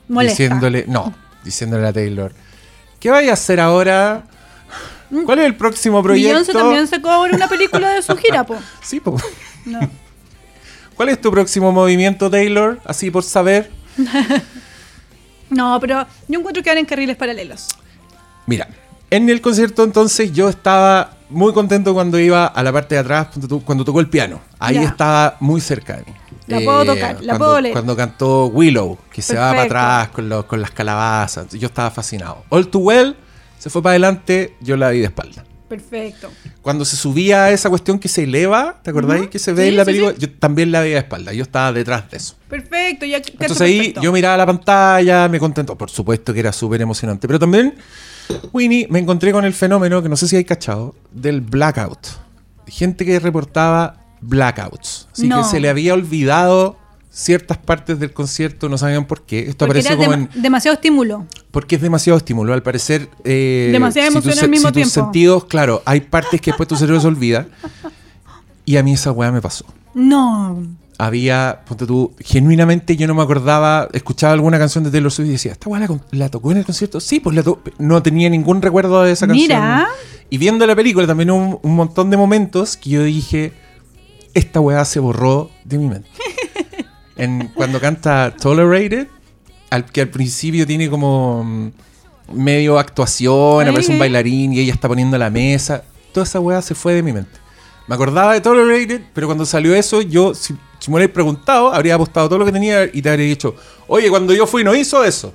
Molesta. 0.09 0.43
diciéndole, 0.43 0.85
no, 0.89 1.15
diciéndole 1.45 1.87
a 1.87 1.93
Taylor, 1.93 2.33
¿qué 2.99 3.11
vaya 3.11 3.31
a 3.31 3.35
hacer 3.35 3.61
ahora? 3.61 4.25
¿Cuál 5.25 5.39
es 5.39 5.47
el 5.47 5.55
próximo 5.55 6.03
proyecto? 6.03 6.31
Mm. 6.31 6.33
Beyoncé 6.33 6.53
también 6.53 6.87
se 6.89 7.01
cobra 7.01 7.33
una 7.33 7.47
película 7.49 7.91
de 7.91 8.03
su 8.03 8.17
gira, 8.17 8.45
po. 8.45 8.57
Sí, 8.83 8.99
po. 8.99 9.17
No. 9.65 9.79
¿Cuál 10.99 11.09
es 11.11 11.21
tu 11.21 11.31
próximo 11.31 11.71
movimiento, 11.73 12.29
Taylor? 12.29 12.81
Así 12.85 13.11
por 13.11 13.23
saber. 13.23 13.71
No, 15.51 15.79
pero 15.81 16.07
yo 16.29 16.39
encuentro 16.39 16.63
que 16.63 16.69
van 16.69 16.77
en 16.77 16.85
carriles 16.85 17.17
paralelos. 17.17 17.69
Mira, 18.47 18.69
en 19.11 19.31
el 19.31 19.41
concierto 19.41 19.83
entonces 19.83 20.31
yo 20.35 20.51
estaba 20.51 21.13
muy 21.31 21.55
contento 21.55 21.95
cuando 21.95 22.19
iba 22.19 22.45
a 22.47 22.63
la 22.63 22.71
parte 22.71 22.97
de 22.97 23.01
atrás, 23.01 23.29
cuando, 23.29 23.49
to- 23.49 23.61
cuando 23.65 23.83
tocó 23.83 24.01
el 24.01 24.11
piano. 24.11 24.41
Ahí 24.59 24.75
Ya. 24.75 24.83
estaba 24.83 25.39
muy 25.41 25.63
cerca 25.63 25.97
de 25.97 26.05
mí. 26.05 26.13
La 26.49 26.61
puedo 26.61 26.85
tocar, 26.85 27.15
la 27.23 27.33
cuando, 27.33 27.39
puedo 27.39 27.61
leer. 27.63 27.73
Cuando 27.73 27.97
cantó 27.97 28.47
Willow, 28.49 28.99
que 29.11 29.23
se 29.23 29.37
va 29.37 29.51
para 29.53 29.63
atrás 29.63 30.09
con, 30.09 30.29
los- 30.29 30.45
con 30.45 30.61
las 30.61 30.71
calabazas. 30.71 31.49
Yo 31.55 31.69
estaba 31.69 31.91
fascinado. 31.91 32.45
All 32.51 32.69
Too 32.69 32.81
Well 32.81 33.17
se 33.59 33.71
fue 33.71 33.83
para 33.83 33.93
adelante, 33.93 34.55
yo 34.61 34.77
la 34.77 34.91
vi 34.91 34.99
de 34.99 35.07
espalda. 35.07 35.45
Perfecto. 35.69 36.31
Cuando 36.63 36.85
se 36.85 36.97
subía 36.97 37.45
a 37.45 37.51
esa 37.51 37.69
cuestión 37.69 37.99
que 37.99 38.09
se 38.09 38.25
eleva, 38.25 38.81
¿te 38.83 38.91
acordáis? 38.91 39.23
Ujú. 39.23 39.31
Que 39.31 39.39
se 39.39 39.53
ve 39.53 39.65
Sí, 39.65 39.69
en 39.69 39.77
la 39.77 39.85
película. 39.85 40.13
sí. 40.13 40.19
Yo 40.21 40.31
también 40.33 40.73
la 40.73 40.81
veía 40.81 40.95
de 40.95 41.01
espalda. 41.01 41.33
Yo 41.33 41.43
estaba 41.43 41.73
detrás 41.73 42.11
de 42.11 42.17
eso. 42.17 42.37
Perfecto, 42.49 43.05
ya 43.05 43.19
Entonces 43.19 43.61
ahí 43.61 43.77
perfecto. 43.79 44.01
yo 44.03 44.13
miraba 44.13 44.37
la 44.37 44.47
pantalla, 44.47 45.29
me 45.29 45.39
contentó. 45.39 45.77
Por 45.77 45.91
supuesto 45.91 46.33
que 46.33 46.41
era 46.41 46.53
súper 46.53 46.81
emocionante. 46.81 47.27
Pero 47.27 47.39
también, 47.39 47.75
Winnie, 48.53 48.87
me 48.91 48.99
encontré 48.99 49.31
con 49.33 49.45
el 49.45 49.53
fenómeno, 49.53 50.03
que 50.03 50.09
no 50.09 50.17
sé 50.17 50.27
si 50.29 50.37
hay 50.37 50.45
cachado, 50.45 50.95
del 51.13 51.41
blackout. 51.43 52.07
Gente 52.67 53.05
que 53.05 53.19
reportaba 53.21 54.01
blackouts. 54.21 55.09
Así 55.13 55.29
No. 55.29 55.43
que 55.43 55.49
se 55.49 55.61
le 55.61 55.69
había 55.69 55.95
olvidado 55.95 56.77
ciertas 57.11 57.59
partes 57.59 57.99
del 57.99 58.13
concierto, 58.13 58.69
no 58.69 58.79
sabían 58.79 59.07
por 59.07 59.23
qué. 59.23 59.41
Esto 59.41 59.67
Porque 59.67 59.81
apareció 59.81 59.93
era 59.93 60.05
como 60.19 60.29
en... 60.35 60.43
demasiado 60.43 60.75
estímulo. 60.75 61.27
Porque 61.51 61.77
es 61.77 61.83
demasiado 61.83 62.17
estímulo. 62.19 62.53
Al 62.55 62.63
parecer... 62.63 63.09
eh, 63.25 63.71
Demasiada 63.73 64.09
si 64.11 64.17
emoción 64.19 64.39
al 64.39 64.51
mismo 64.51 64.69
si 64.69 64.73
tus 64.75 64.83
tiempo. 64.93 64.95
sentidos, 64.95 65.45
claro, 65.47 65.83
hay 65.85 66.01
partes 66.03 66.41
que 66.41 66.51
después 66.51 66.69
tu 66.69 66.77
cerebro 66.77 67.01
se 67.01 67.07
olvida. 67.09 67.47
Y 68.65 68.77
a 68.77 68.83
mí 68.83 68.93
esa 68.93 69.11
weá 69.13 69.33
me 69.33 69.41
pasó 69.41 69.65
No. 69.95 70.63
había, 70.99 71.63
ponte 71.67 71.87
tú, 71.87 72.13
genuinamente 72.21 72.97
yo 72.97 73.07
no 73.07 73.15
me 73.15 73.23
acordaba, 73.23 73.89
escuchaba 73.95 74.35
alguna 74.35 74.59
canción 74.59 74.85
de 74.85 74.91
Taylor 74.91 75.11
Swift 75.11 75.29
y 75.29 75.33
decía, 75.33 75.53
¿esta 75.53 75.71
weá 75.71 75.89
la, 76.11 76.29
tocó 76.29 76.53
en 76.53 76.59
el 76.59 76.65
concierto? 76.67 77.01
Sí, 77.01 77.19
pues 77.21 77.35
la 77.35 77.43
no 77.79 78.03
tenía 78.03 78.29
ningún 78.29 78.61
recuerdo 78.61 79.03
de 79.03 79.13
esa 79.13 79.27
canción. 79.27 79.45
Mira. 79.49 79.89
Y 80.31 80.37
viendo 80.37 80.67
la 80.67 80.77
película 80.77 81.07
también 81.07 81.31
hubo 81.31 81.39
un, 81.39 81.59
un 81.63 81.75
montón 81.75 82.11
de 82.11 82.17
momentos 82.19 82.77
que 82.77 82.91
yo 82.91 83.03
dije, 83.05 83.55
esta 84.35 84.61
weá 84.61 84.85
se 84.85 85.01
borró 85.01 85.51
de 85.65 85.79
mi 85.79 85.89
mente. 85.89 86.09
en, 87.19 87.49
cuando 87.49 87.81
canta 87.81 88.35
Tolerated, 88.41 89.09
al, 89.71 89.85
que 89.85 90.01
al 90.01 90.09
principio 90.09 90.67
tiene 90.67 90.89
como 90.89 91.45
mm, 91.45 91.71
medio 92.33 92.79
actuación, 92.79 93.63
Ay, 93.63 93.69
aparece 93.69 93.93
un 93.93 93.99
bailarín 93.99 94.53
y 94.55 94.61
ella 94.61 94.73
está 94.73 94.89
poniendo 94.89 95.19
la 95.19 95.29
mesa, 95.29 95.83
toda 96.13 96.25
esa 96.25 96.41
weá 96.41 96.63
se 96.63 96.75
fue 96.75 96.95
de 96.95 97.03
mi 97.03 97.13
mente. 97.13 97.39
Me 97.87 97.95
acordaba 97.95 98.35
de 98.35 98.41
Tolerated, 98.41 99.03
pero 99.15 99.27
cuando 99.27 99.45
salió 99.45 99.75
eso, 99.75 100.01
yo, 100.03 100.35
si, 100.35 100.55
si 100.79 100.91
me 100.91 100.97
hubierais 100.97 101.13
preguntado, 101.13 101.73
habría 101.73 101.95
apostado 101.95 102.29
todo 102.29 102.39
lo 102.39 102.45
que 102.45 102.53
tenía 102.53 102.85
y 102.85 103.03
te 103.03 103.11
habría 103.11 103.27
dicho, 103.27 103.55
oye, 103.87 104.09
cuando 104.11 104.33
yo 104.35 104.47
fui 104.47 104.63
no 104.63 104.75
hizo 104.75 105.05
eso. 105.05 105.33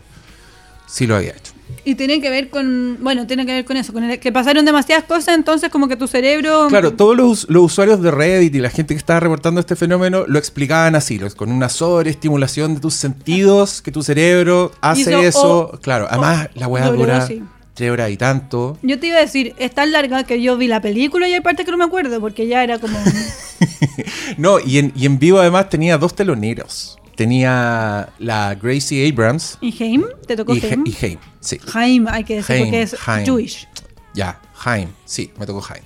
Sí 0.85 1.07
lo 1.07 1.15
había 1.15 1.31
hecho. 1.31 1.52
Y 1.85 1.95
tiene 1.95 2.21
que 2.21 2.29
ver 2.29 2.49
con, 2.49 2.97
bueno, 3.01 3.27
tiene 3.27 3.45
que 3.45 3.51
ver 3.53 3.65
con 3.65 3.75
eso, 3.77 3.91
con 3.93 4.03
el- 4.03 4.19
que 4.19 4.31
pasaron 4.31 4.63
demasiadas 4.65 5.03
cosas, 5.05 5.35
entonces 5.35 5.69
como 5.69 5.87
que 5.87 5.95
tu 5.97 6.07
cerebro... 6.07 6.67
Claro, 6.69 6.93
todos 6.93 7.15
los, 7.17 7.49
los 7.49 7.63
usuarios 7.63 8.01
de 8.01 8.11
Reddit 8.11 8.55
y 8.55 8.59
la 8.59 8.69
gente 8.69 8.93
que 8.93 8.97
estaba 8.97 9.19
reportando 9.19 9.59
este 9.59 9.75
fenómeno 9.75 10.23
lo 10.27 10.39
explicaban 10.39 10.95
así, 10.95 11.19
con 11.35 11.51
una 11.51 11.69
sobreestimulación 11.69 12.75
de 12.75 12.79
tus 12.81 12.93
sentidos, 12.93 13.81
que 13.81 13.91
tu 13.91 14.03
cerebro 14.03 14.71
hace 14.81 15.27
eso. 15.27 15.69
O- 15.73 15.79
claro, 15.79 16.07
además 16.09 16.49
la 16.55 16.67
weá 16.67 16.89
dura 16.91 17.27
tres 17.73 17.89
horas 17.91 18.11
y 18.11 18.17
tanto. 18.17 18.77
Yo 18.83 18.99
te 18.99 19.07
iba 19.07 19.17
a 19.17 19.21
decir, 19.21 19.53
es 19.57 19.71
tan 19.73 19.91
larga 19.91 20.23
que 20.25 20.41
yo 20.41 20.55
vi 20.57 20.67
la 20.67 20.79
película 20.81 21.27
y 21.27 21.33
hay 21.33 21.41
partes 21.41 21.65
que 21.65 21.71
no 21.71 21.77
me 21.77 21.85
acuerdo, 21.85 22.19
porque 22.21 22.45
ya 22.47 22.63
era 22.63 22.77
como... 22.79 22.97
No, 24.37 24.59
y 24.59 24.77
en, 24.79 24.91
y 24.95 25.05
en 25.05 25.19
vivo 25.19 25.39
además 25.39 25.69
tenía 25.69 25.97
dos 25.97 26.15
teloneros. 26.15 26.97
Tenía 27.15 28.09
la 28.19 28.55
Gracie 28.55 29.07
Abrams 29.07 29.57
¿Y 29.61 29.83
Haim? 29.83 30.05
¿Te 30.25 30.35
tocó 30.35 30.55
y, 30.55 30.59
Haim? 30.65 30.83
Y 30.85 31.05
Haim. 31.05 31.19
Sí, 31.39 31.59
Haim, 31.73 32.07
hay 32.07 32.23
que 32.23 32.37
decir, 32.37 32.55
Haim, 32.55 32.65
porque 32.65 32.81
es 32.81 33.07
Haim. 33.07 33.25
Jewish. 33.25 33.67
ya, 34.13 34.41
Haim. 34.65 34.89
Sí, 35.05 35.31
me 35.37 35.45
tocó 35.45 35.63
Haim. 35.69 35.83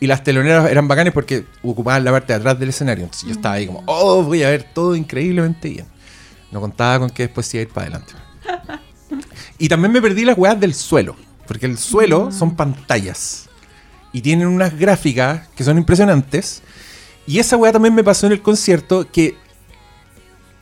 Y 0.00 0.06
las 0.06 0.24
teloneras 0.24 0.70
eran 0.70 0.88
bacanes 0.88 1.12
porque 1.12 1.44
ocupaban 1.62 2.04
la 2.04 2.12
parte 2.12 2.32
de 2.32 2.38
atrás 2.38 2.58
del 2.58 2.70
escenario. 2.70 3.04
Entonces 3.04 3.28
yo 3.28 3.34
estaba 3.34 3.56
ahí 3.56 3.66
como, 3.66 3.82
oh, 3.86 4.22
voy 4.22 4.42
a 4.42 4.50
ver 4.50 4.62
todo 4.62 4.96
increíblemente 4.96 5.68
bien. 5.68 5.86
No 6.50 6.60
contaba 6.60 7.00
con 7.00 7.10
que 7.10 7.24
después 7.24 7.52
iba 7.54 7.60
a 7.60 7.62
ir 7.62 7.68
para 7.68 7.86
adelante. 7.86 8.12
Y 9.58 9.68
también 9.68 9.92
me 9.92 10.00
perdí 10.00 10.24
las 10.24 10.38
weas 10.38 10.58
del 10.58 10.72
suelo. 10.72 11.16
Porque 11.46 11.66
el 11.66 11.76
suelo 11.76 12.32
son 12.32 12.56
pantallas. 12.56 13.48
Y 14.10 14.22
tienen 14.22 14.46
unas 14.46 14.78
gráficas 14.78 15.48
que 15.48 15.64
son 15.64 15.76
impresionantes. 15.76 16.62
Y 17.26 17.38
esa 17.38 17.58
wea 17.58 17.72
también 17.72 17.94
me 17.94 18.02
pasó 18.02 18.26
en 18.26 18.32
el 18.32 18.40
concierto 18.40 19.06
que 19.10 19.36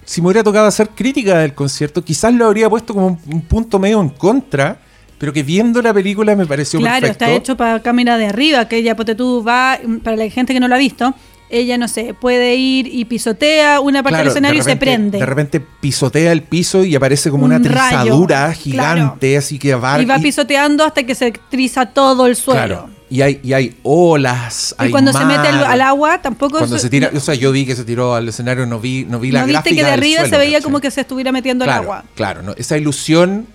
si 0.09 0.23
me 0.23 0.29
hubiera 0.29 0.42
tocado 0.42 0.66
hacer 0.66 0.88
crítica 0.88 1.38
del 1.40 1.53
concierto, 1.53 2.03
quizás 2.03 2.33
lo 2.33 2.47
habría 2.47 2.71
puesto 2.71 2.94
como 2.94 3.09
un, 3.09 3.18
un 3.31 3.42
punto 3.42 3.79
medio 3.79 4.01
en 4.01 4.09
contra, 4.09 4.81
pero 5.18 5.35
que 5.35 5.42
viendo 5.42 5.83
la 5.83 5.92
película 5.92 6.35
me 6.35 6.47
pareció 6.47 6.81
Claro, 6.81 7.03
perfecto. 7.03 7.25
está 7.27 7.37
hecho 7.37 7.57
para 7.59 7.83
cámara 7.83 8.16
de 8.16 8.25
arriba, 8.25 8.66
que 8.68 8.79
ella, 8.79 8.97
ponte 8.97 9.14
tú, 9.14 9.44
va, 9.47 9.79
para 10.03 10.16
la 10.16 10.31
gente 10.31 10.55
que 10.55 10.61
no 10.61 10.68
lo 10.68 10.77
ha 10.77 10.79
visto, 10.79 11.14
ella, 11.50 11.78
no 11.78 11.88
sé, 11.88 12.14
puede 12.14 12.54
ir 12.56 12.87
y 12.87 13.04
pisotea 13.06 13.80
una 13.80 14.02
parte 14.02 14.14
Claro, 14.16 14.24
del 14.24 14.30
escenario 14.32 14.61
y 14.61 14.64
se 14.64 14.76
prende. 14.76 15.18
De 15.18 15.26
repente 15.26 15.61
pisotea 15.61 16.32
el 16.32 16.42
piso 16.42 16.84
y 16.84 16.94
aparece 16.94 17.30
como 17.30 17.44
Un 17.44 17.52
una 17.52 17.68
rayo, 17.68 17.98
trizadura 18.02 18.52
gigante, 18.52 19.37
así 19.37 19.58
que 19.58 19.74
va 19.74 20.00
y 20.00 20.04
va 20.04 20.18
pisoteando 20.18 20.84
hasta 20.84 21.02
que 21.04 21.14
se 21.14 21.32
triza 21.50 21.87
todo 21.87 22.26
el 22.26 22.37
suelo. 22.37 22.61
Claro. 22.61 22.90
Y 23.11 23.22
hay, 23.22 23.40
y 23.42 23.54
hay 23.54 23.74
olas. 23.84 24.74
Y 24.78 24.82
hay 24.82 24.90
cuando 24.90 25.12
se 25.14 25.24
mete 25.24 25.48
al, 25.48 25.64
al 25.64 25.80
agua, 25.80 26.20
tampoco 26.20 26.58
Cuando 26.58 26.78
se- 26.78 26.90
tira, 26.90 27.11
o 27.14 27.20
sea, 27.20 27.34
yo 27.34 27.50
vi 27.52 27.64
que 27.64 27.74
se 27.74 27.84
tiró 27.84 28.14
al 28.14 28.28
escenario, 28.28 28.66
no 28.66 28.78
vi, 28.80 29.06
no 29.08 29.18
vi 29.18 29.30
la 29.30 29.40
¿No 29.40 29.46
viste 29.46 29.74
que 29.74 29.82
de 29.82 29.90
arriba 29.90 30.20
suelo, 30.20 30.37
se 30.37 30.38
veía 30.38 30.61
como 30.61 30.80
que 30.80 30.90
se 30.90 31.00
estuviera 31.00 31.32
metiendo 31.32 31.64
claro, 31.64 31.80
el 31.80 31.84
agua? 31.84 32.04
Claro, 32.14 32.42
no, 32.42 32.52
esa 32.58 32.76
ilusión 32.76 33.46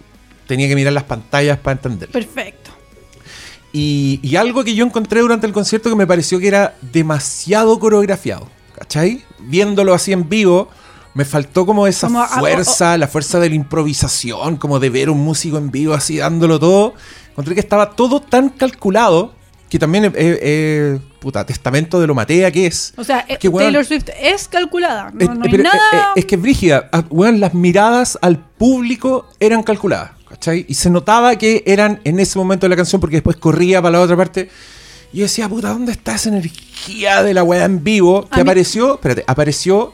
tenía 0.47 0.67
que 0.67 0.73
mirar 0.75 0.93
las 0.93 1.03
pantallas 1.03 1.59
para 1.59 1.73
entender. 1.75 2.09
Perfecto. 2.09 2.62
Y, 3.73 4.19
y 4.21 4.35
algo 4.35 4.63
que 4.63 4.75
yo 4.75 4.85
encontré 4.85 5.19
durante 5.21 5.47
el 5.47 5.51
concierto 5.53 5.89
que 5.89 5.95
me 5.95 6.05
pareció 6.07 6.39
que 6.39 6.47
era 6.47 6.75
demasiado 6.93 7.79
coreografiado. 7.79 8.47
¿Cachai? 8.77 9.23
Viéndolo 9.39 9.93
así 9.93 10.11
en 10.13 10.29
vivo, 10.29 10.69
me 11.15 11.25
faltó 11.25 11.65
como 11.65 11.85
esa 11.87 12.07
Como 12.07 12.25
fuerza, 12.25 12.97
la 12.97 13.07
fuerza 13.07 13.39
de 13.39 13.49
la 13.49 13.55
improvisación, 13.55 14.57
como 14.57 14.79
de 14.79 14.89
ver 14.89 15.09
un 15.09 15.19
músico 15.19 15.57
en 15.57 15.71
vivo 15.71 15.93
así 15.93 16.17
dándolo 16.17 16.59
todo. 16.59 16.93
Encontré 17.31 17.55
que 17.55 17.59
estaba 17.61 17.91
todo 17.91 18.19
tan 18.21 18.49
calculado 18.49 19.33
que 19.69 19.79
también 19.79 20.05
es, 20.05 20.11
es- 20.15 20.39
es, 20.41 21.01
puta, 21.19 21.43
testamento 21.45 21.99
de 21.99 22.05
lo 22.05 22.13
matea 22.13 22.51
que 22.51 22.67
es. 22.67 22.93
O 22.95 23.03
sea, 23.03 23.25
eh, 23.27 23.37
que, 23.39 23.47
weón, 23.47 23.65
Taylor 23.65 23.83
Swift 23.85 24.09
es 24.21 24.47
calculada. 24.47 25.09
No, 25.11 25.19
eh, 25.19 25.25
no 25.35 25.43
hay 25.45 25.49
pero, 25.51 25.63
eh, 25.63 25.67
nada. 25.67 25.79
eh, 26.15 26.19
es 26.19 26.25
que 26.25 26.37
Brígida, 26.37 26.89
ah, 26.91 27.03
weón, 27.09 27.39
las 27.39 27.55
miradas 27.55 28.19
al 28.21 28.37
público 28.37 29.27
eran 29.39 29.63
calculadas, 29.63 30.11
¿cachai? 30.33 30.65
Y 30.67 30.73
se 30.73 30.89
notaba 30.89 31.35
que 31.35 31.63
eran 31.67 32.01
en 32.05 32.19
ese 32.19 32.39
momento 32.39 32.65
de 32.65 32.69
la 32.71 32.75
canción 32.75 32.99
porque 32.99 33.17
después 33.17 33.37
corría 33.37 33.81
para 33.81 33.91
la 33.93 34.01
otra 34.01 34.17
parte. 34.17 34.49
Y 35.11 35.17
yo 35.17 35.23
decía, 35.25 35.47
puta, 35.47 35.69
¿dónde 35.69 35.91
está 35.91 36.15
esa 36.15 36.29
energía 36.29 37.21
de 37.21 37.35
la 37.35 37.43
weá 37.43 37.65
en 37.65 37.83
vivo? 37.83 38.27
Que 38.33 38.41
apareció, 38.41 38.95
espérate, 38.95 39.23
apareció 39.27 39.93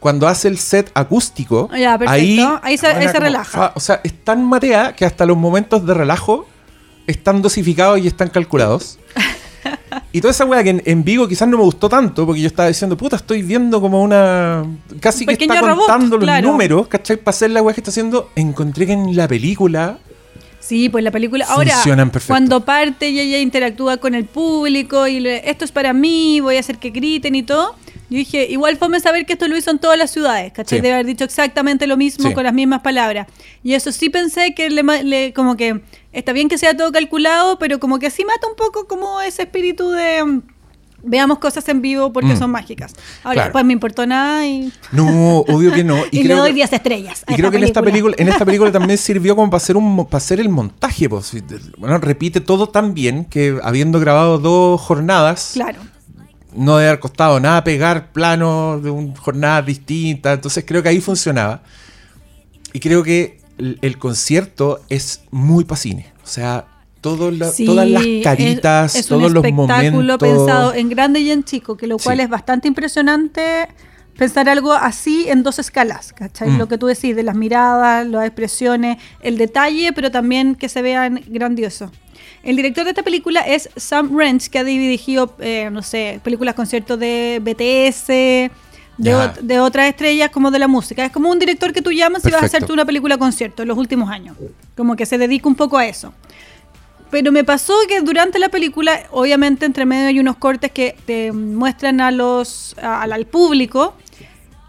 cuando 0.00 0.26
hace 0.26 0.48
el 0.48 0.58
set 0.58 0.90
acústico. 0.94 1.70
Ya. 1.78 1.96
Ahí 2.06 2.36
se- 2.76 2.86
ahí 2.88 3.06
se 3.06 3.12
como, 3.12 3.20
relaja. 3.24 3.44
fa- 3.58 3.72
o 3.76 3.80
sea, 3.80 4.00
es 4.02 4.24
tan 4.24 4.44
matea 4.44 4.96
que 4.96 5.04
hasta 5.04 5.24
los 5.26 5.36
momentos 5.36 5.86
de 5.86 5.94
relajo 5.94 6.46
están 7.06 7.40
dosificados 7.40 8.00
y 8.00 8.08
están 8.08 8.28
calculados. 8.30 8.98
Y 10.12 10.20
toda 10.20 10.30
esa 10.30 10.44
weá 10.46 10.62
que 10.62 10.70
en, 10.70 10.82
en 10.86 11.04
vivo 11.04 11.28
quizás 11.28 11.46
no 11.48 11.58
me 11.58 11.62
gustó 11.64 11.88
tanto, 11.88 12.24
porque 12.24 12.40
yo 12.40 12.46
estaba 12.46 12.68
diciendo, 12.68 12.96
puta, 12.96 13.16
estoy 13.16 13.42
viendo 13.42 13.80
como 13.80 14.02
una. 14.02 14.64
Casi 15.00 15.24
Un 15.28 15.36
que 15.36 15.44
está 15.44 15.60
robot, 15.60 15.86
contando 15.86 16.16
los 16.16 16.24
claro. 16.24 16.48
números, 16.50 16.88
¿cachai? 16.88 17.18
Para 17.18 17.30
hacer 17.30 17.50
la 17.50 17.60
weá 17.62 17.74
que 17.74 17.80
está 17.82 17.90
haciendo. 17.90 18.30
Encontré 18.34 18.86
que 18.86 18.92
en 18.92 19.14
la 19.14 19.28
película. 19.28 19.98
Sí, 20.60 20.88
pues 20.88 21.04
la 21.04 21.10
película. 21.10 21.46
Ahora, 21.48 21.74
cuando 22.26 22.64
parte 22.64 23.08
y 23.10 23.20
ella 23.20 23.38
interactúa 23.38 23.98
con 23.98 24.14
el 24.14 24.24
público 24.24 25.06
y 25.06 25.20
le- 25.20 25.48
esto 25.48 25.64
es 25.64 25.72
para 25.72 25.92
mí, 25.92 26.40
voy 26.40 26.56
a 26.56 26.60
hacer 26.60 26.78
que 26.78 26.90
griten 26.90 27.34
y 27.34 27.42
todo. 27.42 27.74
Yo 28.10 28.16
dije, 28.16 28.46
igual 28.50 28.76
fome 28.78 29.00
saber 29.00 29.26
que 29.26 29.34
esto 29.34 29.46
lo 29.48 29.56
hizo 29.56 29.70
en 29.70 29.78
todas 29.78 29.98
las 29.98 30.10
ciudades, 30.10 30.52
¿cachai? 30.52 30.78
Sí. 30.78 30.82
Debe 30.82 30.94
haber 30.94 31.06
dicho 31.06 31.24
exactamente 31.24 31.86
lo 31.86 31.96
mismo 31.96 32.28
Sí. 32.28 32.34
con 32.34 32.44
las 32.44 32.54
mismas 32.54 32.80
palabras. 32.80 33.26
Y 33.62 33.74
eso 33.74 33.92
sí 33.92 34.08
pensé 34.08 34.54
que 34.54 34.70
le, 34.70 34.82
le- 35.04 35.32
como 35.34 35.56
que 35.56 35.82
está 36.12 36.32
bien 36.32 36.48
que 36.48 36.56
sea 36.56 36.74
todo 36.76 36.90
calculado, 36.90 37.58
pero 37.58 37.78
como 37.78 37.98
que 37.98 38.10
sí 38.10 38.24
mata 38.24 38.46
un 38.46 38.56
poco 38.56 38.86
como 38.86 39.20
ese 39.20 39.42
espíritu 39.42 39.90
de 39.90 40.40
veamos 41.00 41.38
cosas 41.38 41.68
en 41.68 41.80
vivo 41.80 42.12
porque 42.12 42.34
Mm. 42.34 42.38
son 42.38 42.50
mágicas. 42.50 42.92
Ahora, 43.22 43.34
Claro. 43.34 43.46
después 43.48 43.64
me 43.64 43.72
importó 43.72 44.04
nada 44.06 44.44
y, 44.46 44.72
No, 44.90 45.38
obvio 45.40 45.72
que 45.72 45.84
no. 45.84 45.96
y, 46.10 46.16
Y, 46.18 46.22
le 46.22 46.24
creo 46.24 46.38
doy 46.38 46.48
que, 46.48 46.54
10 46.54 46.72
estrellas. 46.72 47.24
y 47.28 47.34
creo 47.34 47.50
que 47.52 47.58
en 47.58 47.64
esta 47.64 47.82
película, 47.82 48.16
en 48.18 48.28
esta 48.28 48.44
película 48.44 48.72
también 48.72 48.98
sirvió 48.98 49.36
como 49.36 49.48
para 49.50 49.58
hacer 49.58 49.76
un 49.76 50.06
para 50.06 50.16
hacer 50.16 50.40
el 50.40 50.48
montaje. 50.48 51.08
Pues. 51.08 51.32
Bueno, 51.76 51.98
repite 51.98 52.40
todo 52.40 52.68
tan 52.70 52.94
bien 52.94 53.26
que 53.26 53.58
habiendo 53.62 54.00
grabado 54.00 54.38
dos 54.38 54.80
jornadas. 54.80 55.50
Claro. 55.54 55.78
No 56.54 56.76
debe 56.78 56.88
haber 56.88 57.00
costado 57.00 57.38
nada 57.40 57.62
pegar 57.64 58.12
planos 58.12 58.82
de 58.82 58.90
un, 58.90 59.14
jornadas 59.14 59.66
distintas. 59.66 60.34
Entonces 60.34 60.64
creo 60.66 60.82
que 60.82 60.88
ahí 60.88 61.00
funcionaba. 61.00 61.62
Y 62.72 62.80
creo 62.80 63.02
que 63.02 63.40
el, 63.58 63.78
el 63.82 63.98
concierto 63.98 64.80
es 64.88 65.22
muy 65.30 65.64
para 65.64 65.80
cine. 65.80 66.12
O 66.22 66.26
sea, 66.26 66.66
todo 67.00 67.30
la- 67.30 67.50
Sí, 67.50 67.64
todas 67.64 67.88
las 67.88 68.04
caritas, 68.22 68.94
es, 68.94 69.00
es 69.02 69.06
todos 69.06 69.24
un 69.28 69.34
los 69.34 69.44
espectáculo 69.44 69.92
momentos. 69.92 70.18
pensado 70.18 70.74
en 70.74 70.88
grande 70.88 71.20
y 71.20 71.30
en 71.30 71.44
chico, 71.44 71.76
que 71.76 71.86
lo 71.86 71.98
cual 71.98 72.16
Sí. 72.18 72.22
es 72.24 72.28
bastante 72.28 72.68
impresionante 72.68 73.68
pensar 74.16 74.48
algo 74.48 74.72
así 74.72 75.26
en 75.28 75.44
dos 75.44 75.58
escalas, 75.60 76.12
¿cachai? 76.12 76.50
Mm. 76.50 76.58
Lo 76.58 76.66
que 76.66 76.76
tú 76.76 76.86
decís, 76.86 77.14
de 77.14 77.22
las 77.22 77.36
miradas, 77.36 78.04
las 78.06 78.26
expresiones, 78.26 78.98
el 79.22 79.38
detalle, 79.38 79.92
pero 79.92 80.10
también 80.10 80.56
que 80.56 80.68
se 80.68 80.82
vean 80.82 81.22
grandioso. 81.28 81.92
El 82.42 82.56
director 82.56 82.84
de 82.84 82.90
esta 82.90 83.02
película 83.02 83.40
es 83.40 83.68
Sam 83.76 84.10
Wrench, 84.14 84.48
que 84.48 84.58
ha 84.58 84.64
dirigido, 84.64 85.34
eh, 85.40 85.68
no 85.70 85.82
sé, 85.82 86.20
películas 86.22 86.54
conciertos 86.54 86.98
de 86.98 87.40
BTS, 87.42 88.06
de, 88.08 88.50
ot- 89.14 89.38
de 89.40 89.60
otras 89.60 89.88
estrellas 89.88 90.30
como 90.30 90.50
de 90.50 90.58
la 90.58 90.68
música. 90.68 91.04
Es 91.04 91.12
como 91.12 91.30
un 91.30 91.38
director 91.38 91.72
que 91.72 91.82
tú 91.82 91.90
llamas 91.92 92.24
y 92.24 92.30
vas 92.30 92.42
a 92.42 92.46
hacerte 92.46 92.72
una 92.72 92.84
película 92.84 93.16
concierto 93.18 93.62
en 93.62 93.68
los 93.68 93.78
últimos 93.78 94.10
años. 94.10 94.36
Como 94.76 94.96
que 94.96 95.06
se 95.06 95.18
dedica 95.18 95.48
un 95.48 95.54
poco 95.54 95.76
a 95.78 95.86
eso. 95.86 96.12
Pero 97.10 97.32
me 97.32 97.42
pasó 97.42 97.72
que 97.88 98.00
durante 98.02 98.38
la 98.38 98.50
película, 98.50 99.00
obviamente 99.12 99.64
entre 99.66 99.86
medio 99.86 100.08
hay 100.08 100.20
unos 100.20 100.36
cortes 100.36 100.70
que 100.70 100.94
te 101.06 101.32
muestran 101.32 102.00
a 102.00 102.10
los 102.10 102.76
a- 102.82 103.02
al 103.02 103.26
público 103.26 103.94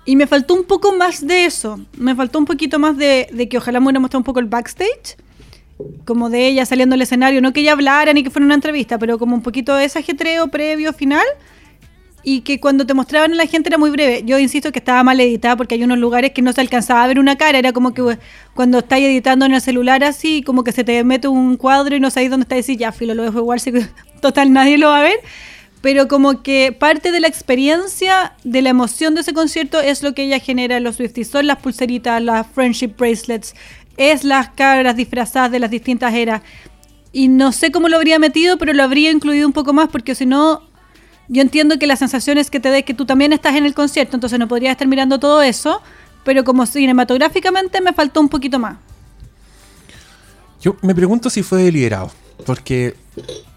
y 0.05 0.15
me 0.15 0.25
faltó 0.25 0.53
un 0.53 0.63
poco 0.63 0.93
más 0.95 1.25
de 1.25 1.45
eso. 1.45 1.79
Me 1.97 2.15
faltó 2.15 2.39
un 2.39 2.45
poquito 2.45 2.79
más 2.79 2.97
de, 2.97 3.27
de 3.31 3.49
que 3.49 3.57
ojalá 3.57 3.79
me 3.79 3.87
hubiera 3.87 3.99
mostrado 3.99 4.19
un 4.19 4.23
poco 4.25 4.39
el 4.39 4.45
backstage, 4.45 5.17
como 6.05 6.29
de 6.29 6.47
ella 6.47 6.65
saliendo 6.65 6.95
al 6.95 7.01
escenario, 7.01 7.41
no 7.41 7.53
que 7.53 7.61
ella 7.61 7.73
hablara 7.73 8.13
ni 8.13 8.23
que 8.23 8.29
fuera 8.29 8.45
una 8.45 8.55
entrevista, 8.55 8.97
pero 8.97 9.17
como 9.17 9.35
un 9.35 9.41
poquito 9.41 9.75
de 9.75 9.85
ese 9.85 9.99
ajetreo 9.99 10.47
previo 10.47 10.93
final 10.93 11.25
y 12.23 12.41
que 12.41 12.59
cuando 12.59 12.85
te 12.85 12.93
mostraban 12.93 13.31
a 13.31 13.35
la 13.35 13.45
gente 13.45 13.69
era 13.69 13.77
muy 13.77 13.89
breve. 13.89 14.23
Yo 14.25 14.39
insisto 14.39 14.71
que 14.71 14.79
estaba 14.79 15.03
mal 15.03 15.19
editada 15.19 15.55
porque 15.55 15.75
hay 15.75 15.83
unos 15.83 15.97
lugares 15.97 16.31
que 16.31 16.41
no 16.41 16.51
se 16.51 16.61
alcanzaba 16.61 17.03
a 17.03 17.07
ver 17.07 17.19
una 17.19 17.37
cara, 17.37 17.57
era 17.57 17.71
como 17.73 17.93
que 17.93 18.17
cuando 18.53 18.79
estáis 18.79 19.05
editando 19.05 19.45
en 19.45 19.53
el 19.53 19.61
celular 19.61 20.03
así, 20.03 20.43
como 20.43 20.63
que 20.63 20.71
se 20.71 20.83
te 20.83 21.03
mete 21.03 21.27
un 21.27 21.55
cuadro 21.55 21.95
y 21.95 21.99
no 21.99 22.09
sabéis 22.09 22.31
dónde 22.31 22.43
está 22.43 22.55
y 22.55 22.61
decís, 22.61 22.77
ya, 22.77 22.91
filo, 22.91 23.13
lo 23.13 23.23
dejo 23.23 23.39
igual, 23.39 23.61
total 24.21 24.51
nadie 24.51 24.77
lo 24.77 24.89
va 24.89 24.99
a 24.99 25.03
ver. 25.03 25.19
Pero 25.81 26.09
como 26.09 26.43
que 26.43 26.75
parte 26.77 27.13
de 27.13 27.21
la 27.21 27.29
experiencia, 27.29 28.33
de 28.43 28.61
la 28.61 28.69
emoción 28.69 29.15
de 29.15 29.21
ese 29.21 29.33
concierto 29.33 29.79
es 29.79 30.03
lo 30.03 30.13
que 30.13 30.23
ella 30.23 30.39
genera 30.39 30.75
en 30.75 30.83
los 30.83 30.97
Swifties. 30.97 31.29
Son 31.29 31.47
las 31.47 31.59
pulseritas, 31.59 32.21
las 32.21 32.45
friendship 32.47 32.95
bracelets, 32.97 33.55
es 33.99 34.23
las 34.23 34.49
caras 34.49 34.95
disfrazadas 34.95 35.51
de 35.51 35.59
las 35.59 35.69
distintas 35.69 36.13
eras. 36.13 36.41
Y 37.11 37.27
no 37.27 37.51
sé 37.51 37.71
cómo 37.71 37.89
lo 37.89 37.97
habría 37.97 38.17
metido, 38.17 38.57
pero 38.57 38.73
lo 38.73 38.81
habría 38.81 39.11
incluido 39.11 39.45
un 39.45 39.53
poco 39.53 39.73
más 39.73 39.89
porque 39.89 40.15
si 40.15 40.25
no, 40.25 40.63
yo 41.27 41.41
entiendo 41.41 41.77
que 41.77 41.85
la 41.85 41.95
sensación 41.95 42.37
es 42.37 42.49
que 42.49 42.59
te 42.59 42.69
dé 42.69 42.83
que 42.83 42.93
tú 42.93 43.05
también 43.05 43.33
estás 43.33 43.55
en 43.55 43.65
el 43.65 43.73
concierto, 43.73 44.15
entonces 44.15 44.39
no 44.39 44.47
podrías 44.47 44.71
estar 44.71 44.87
mirando 44.87 45.19
todo 45.19 45.41
eso, 45.41 45.81
pero 46.23 46.43
como 46.43 46.65
cinematográficamente 46.65 47.81
me 47.81 47.93
faltó 47.93 48.21
un 48.21 48.29
poquito 48.29 48.57
más. 48.57 48.77
Yo 50.61 50.75
me 50.81 50.95
pregunto 50.95 51.29
si 51.29 51.43
fue 51.43 51.63
deliberado. 51.63 52.11
Porque 52.45 52.95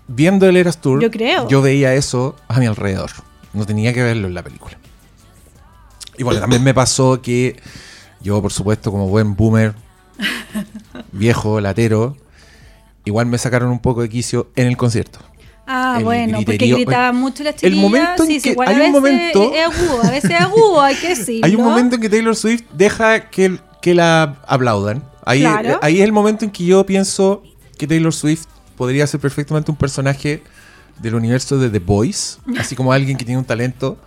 viendo 0.09 0.49
el 0.49 0.57
Eras 0.57 0.81
Tour, 0.81 1.01
Yo 1.01 1.11
creo. 1.11 1.49
yo 1.49 1.63
veía 1.63 1.95
eso 1.95 2.37
a 2.49 2.59
mi 2.59 2.67
alrededor. 2.67 3.11
No 3.53 3.65
tenía 3.65 3.93
que 3.93 4.03
verlo 4.03 4.27
en 4.27 4.35
la 4.35 4.43
película. 4.43 4.77
Y 6.19 6.25
bueno, 6.25 6.41
también 6.41 6.63
me 6.65 6.75
pasó 6.75 7.23
que 7.23 7.61
yo, 8.21 8.43
por 8.43 8.53
supuesto, 8.53 8.91
como 8.91 9.09
buen 9.09 9.35
boomer, 9.37 9.75
viejo, 11.13 11.61
latero, 11.61 12.17
igual 13.05 13.27
me 13.27 13.39
sacaron 13.39 13.71
un 13.71 13.79
poco 13.81 14.03
de 14.03 14.09
quicio 14.09 14.51
en 14.57 14.67
el 14.67 14.77
concierto. 14.77 15.19
Ah, 15.67 15.95
El 15.99 16.05
bueno, 16.05 16.39
porque 16.45 16.59
gritaban 16.59 17.17
mucho 17.17 17.45
las 17.45 17.63
El 17.63 17.77
momento 17.77 18.25
en 18.25 18.29
sí, 18.29 18.41
que- 18.41 18.51
igual 18.51 18.69
hay 18.69 18.75
a 18.75 18.79
un 18.79 18.81
veces 18.81 18.93
momento- 19.01 19.53
es, 19.55 19.59
es 19.61 19.65
agudo, 19.67 20.03
a 20.03 20.11
veces 20.11 20.31
es 20.31 20.41
agudo, 20.41 20.81
hay 20.83 20.95
que 20.97 21.09
decirlo. 21.11 21.47
Hay 21.47 21.55
un 21.55 21.63
momento 21.63 21.95
en 21.97 22.01
que 22.03 22.09
Taylor 22.11 22.35
Swift 22.37 22.63
deja 22.75 23.31
que, 23.31 23.59
que 23.81 23.95
la 23.95 24.41
aplaudan. 24.47 25.05
Ahí, 25.25 25.41
Claro. 25.41 25.79
ahí 25.83 25.99
es 26.01 26.05
el 26.05 26.13
momento 26.13 26.45
en 26.45 26.51
que 26.51 26.65
yo 26.65 26.85
pienso 26.85 27.43
que 27.79 27.87
Taylor 27.87 28.13
Swift 28.13 28.47
podría 28.77 29.07
ser 29.07 29.21
perfectamente 29.21 29.71
un 29.71 29.77
personaje 29.77 30.43
del 31.01 31.15
universo 31.15 31.57
de 31.59 31.71
The 31.71 31.79
Boys, 31.79 32.39
así 32.59 32.75
como 32.75 32.93
alguien 32.93 33.17
que 33.17 33.25
tiene 33.25 33.39
un 33.39 33.45
talento. 33.45 33.99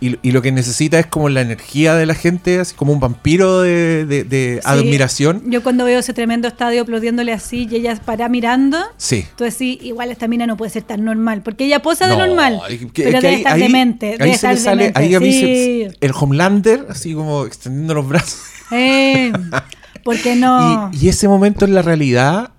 Y, 0.00 0.18
y 0.22 0.32
lo 0.32 0.42
que 0.42 0.52
necesita 0.52 0.98
es 0.98 1.06
como 1.06 1.28
la 1.30 1.40
energía 1.40 1.94
de 1.94 2.04
la 2.04 2.14
gente, 2.14 2.58
así 2.60 2.74
como 2.74 2.92
un 2.92 3.00
vampiro 3.00 3.62
de, 3.62 4.04
de- 4.04 4.24
de 4.24 4.54
Sí. 4.62 4.68
admiración. 4.68 5.42
Yo 5.50 5.62
cuando 5.62 5.84
veo 5.86 6.00
ese 6.00 6.12
tremendo 6.12 6.46
estadio 6.48 6.82
aplaudiéndole 6.82 7.32
así 7.32 7.66
y 7.70 7.76
ella 7.76 7.98
para 8.04 8.28
mirando, 8.28 8.78
Sí. 8.98 9.24
tú 9.36 9.44
decís, 9.44 9.78
igual 9.82 10.10
esta 10.10 10.28
mina 10.28 10.46
no 10.46 10.56
puede 10.58 10.70
ser 10.70 10.82
tan 10.82 11.04
normal, 11.04 11.42
porque 11.42 11.64
ella 11.64 11.80
posa 11.80 12.06
de 12.06 12.16
No, 12.18 12.26
normal, 12.26 12.60
que- 12.92 13.04
pero 13.04 13.20
que 13.20 13.26
ahí- 13.28 13.34
estar 13.36 13.52
ahí- 13.54 13.62
demente, 13.62 14.16
ahí 14.20 14.34
se 14.36 14.48
le 14.48 14.56
sale, 14.58 14.76
demente, 14.92 14.98
ahí 15.00 15.14
a 15.14 15.20
mí 15.20 15.32
se- 15.32 15.38
sí. 15.90 15.96
el 16.00 16.12
Homelander, 16.18 16.86
así 16.90 17.14
como 17.14 17.46
extendiendo 17.46 17.94
los 17.94 18.06
brazos. 18.08 18.40
Eh, 18.72 19.32
¿Por 20.02 20.18
qué 20.20 20.36
no? 20.36 20.90
Y, 20.92 21.06
y 21.06 21.08
ese 21.08 21.28
momento 21.28 21.64
en 21.64 21.74
la 21.74 21.80
realidad 21.82 22.50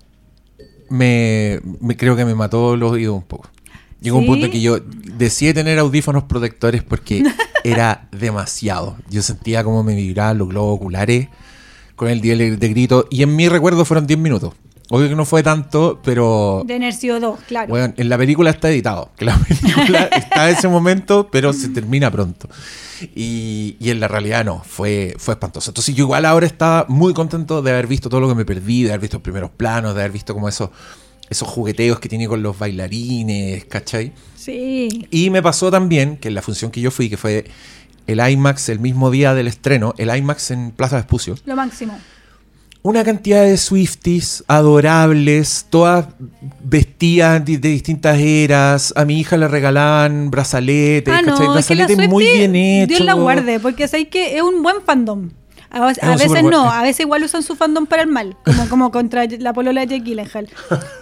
me, 0.88 1.60
me 1.80 1.96
creo 1.96 2.16
que 2.16 2.24
me 2.24 2.34
mató 2.34 2.76
los 2.76 2.92
oídos 2.92 3.16
un 3.16 3.22
poco. 3.22 3.50
Llegó 4.00 4.18
un 4.18 4.26
punto 4.26 4.46
en 4.46 4.52
que 4.52 4.60
yo 4.60 4.78
decidí 4.78 5.54
tener 5.54 5.78
audífonos 5.78 6.24
protectores 6.24 6.82
porque 6.82 7.24
era 7.64 8.08
demasiado. 8.12 8.96
Yo 9.10 9.22
sentía 9.22 9.64
como 9.64 9.82
me 9.82 9.94
vibraban 9.94 10.38
los 10.38 10.48
globos 10.48 10.76
oculares 10.76 11.28
con 11.96 12.08
el 12.08 12.20
nivel 12.20 12.58
de 12.58 12.68
grito. 12.68 13.06
Y 13.10 13.22
en 13.22 13.34
mi 13.34 13.48
recuerdo 13.48 13.84
fueron 13.84 14.06
10 14.06 14.18
minutos. 14.18 14.54
Obvio 14.88 15.08
que 15.08 15.16
no 15.16 15.24
fue 15.24 15.42
tanto, 15.42 16.00
pero 16.04 16.62
de 16.64 16.78
Nercio 16.78 17.18
2, 17.18 17.40
claro. 17.48 17.68
bueno, 17.68 17.92
en 17.96 18.08
la 18.08 18.16
película 18.16 18.50
está 18.50 18.70
editado. 18.70 19.10
Que 19.16 19.24
la 19.24 19.36
película 19.60 20.04
está 20.04 20.48
en 20.48 20.56
ese 20.56 20.68
momento, 20.68 21.28
pero 21.32 21.52
se 21.52 21.70
termina 21.70 22.08
pronto. 22.10 22.48
Y, 23.14 23.76
y 23.80 23.90
en 23.90 23.98
la 23.98 24.06
realidad 24.06 24.44
no, 24.44 24.62
fue, 24.64 25.16
fue 25.18 25.34
espantoso. 25.34 25.70
Entonces 25.70 25.94
yo 25.94 26.04
igual 26.04 26.24
ahora 26.24 26.46
estaba 26.46 26.86
muy 26.88 27.14
contento 27.14 27.62
de 27.62 27.72
haber 27.72 27.88
visto 27.88 28.08
todo 28.08 28.20
lo 28.20 28.28
que 28.28 28.36
me 28.36 28.44
perdí, 28.44 28.84
de 28.84 28.90
haber 28.90 29.00
visto 29.00 29.16
los 29.16 29.22
primeros 29.22 29.50
planos, 29.50 29.94
de 29.94 30.02
haber 30.02 30.12
visto 30.12 30.32
como 30.32 30.48
esos, 30.48 30.70
esos 31.30 31.48
jugueteos 31.48 31.98
que 32.00 32.08
tiene 32.08 32.28
con 32.28 32.42
los 32.42 32.58
bailarines, 32.58 33.64
¿cachai? 33.66 34.12
Sí. 34.36 35.06
Y 35.10 35.30
me 35.30 35.42
pasó 35.42 35.70
también 35.70 36.16
que 36.18 36.28
en 36.28 36.34
la 36.34 36.42
función 36.42 36.70
que 36.70 36.80
yo 36.80 36.90
fui, 36.90 37.08
que 37.10 37.16
fue 37.16 37.44
el 38.06 38.20
IMAX 38.20 38.68
el 38.68 38.78
mismo 38.78 39.10
día 39.10 39.34
del 39.34 39.48
estreno, 39.48 39.94
el 39.98 40.14
IMAX 40.16 40.52
en 40.52 40.70
Plaza 40.70 40.96
Vespucio, 40.96 41.34
Lo 41.44 41.56
máximo. 41.56 41.98
una 42.82 43.02
cantidad 43.02 43.42
de 43.42 43.56
Swifties 43.56 44.44
adorables, 44.46 45.66
todas 45.70 46.06
vestidas 46.62 47.44
de, 47.44 47.58
de 47.58 47.68
distintas 47.70 48.18
eras. 48.20 48.92
A 48.96 49.04
mi 49.04 49.18
hija 49.18 49.36
le 49.36 49.48
regalaban 49.48 50.30
brazaletes, 50.30 51.12
Ah, 51.12 51.22
¿cachai? 51.24 51.46
no, 51.48 51.58
es 51.58 51.66
que 51.66 51.74
la 51.74 51.86
Brazaletes 51.86 52.08
muy 52.08 52.24
bien 52.24 52.54
hechos. 52.54 52.98
Dios 52.98 53.00
la 53.06 53.14
guarde, 53.14 53.58
porque 53.58 53.88
sabéis 53.88 54.08
que 54.08 54.36
es 54.36 54.42
un 54.42 54.62
buen 54.62 54.76
fandom. 54.84 55.30
A, 55.70 55.86
veces 55.86 56.42
no, 56.44 56.70
a 56.70 56.82
veces 56.82 57.00
igual 57.00 57.24
usan 57.24 57.42
su 57.42 57.56
fandom 57.56 57.86
para 57.86 58.02
el 58.02 58.08
mal, 58.08 58.36
como, 58.44 58.68
como 58.68 58.90
contra 58.90 59.26
la 59.26 59.52
polola 59.52 59.80
de 59.82 59.98
Jake 59.98 60.04
Gyllenhaal. 60.04 60.48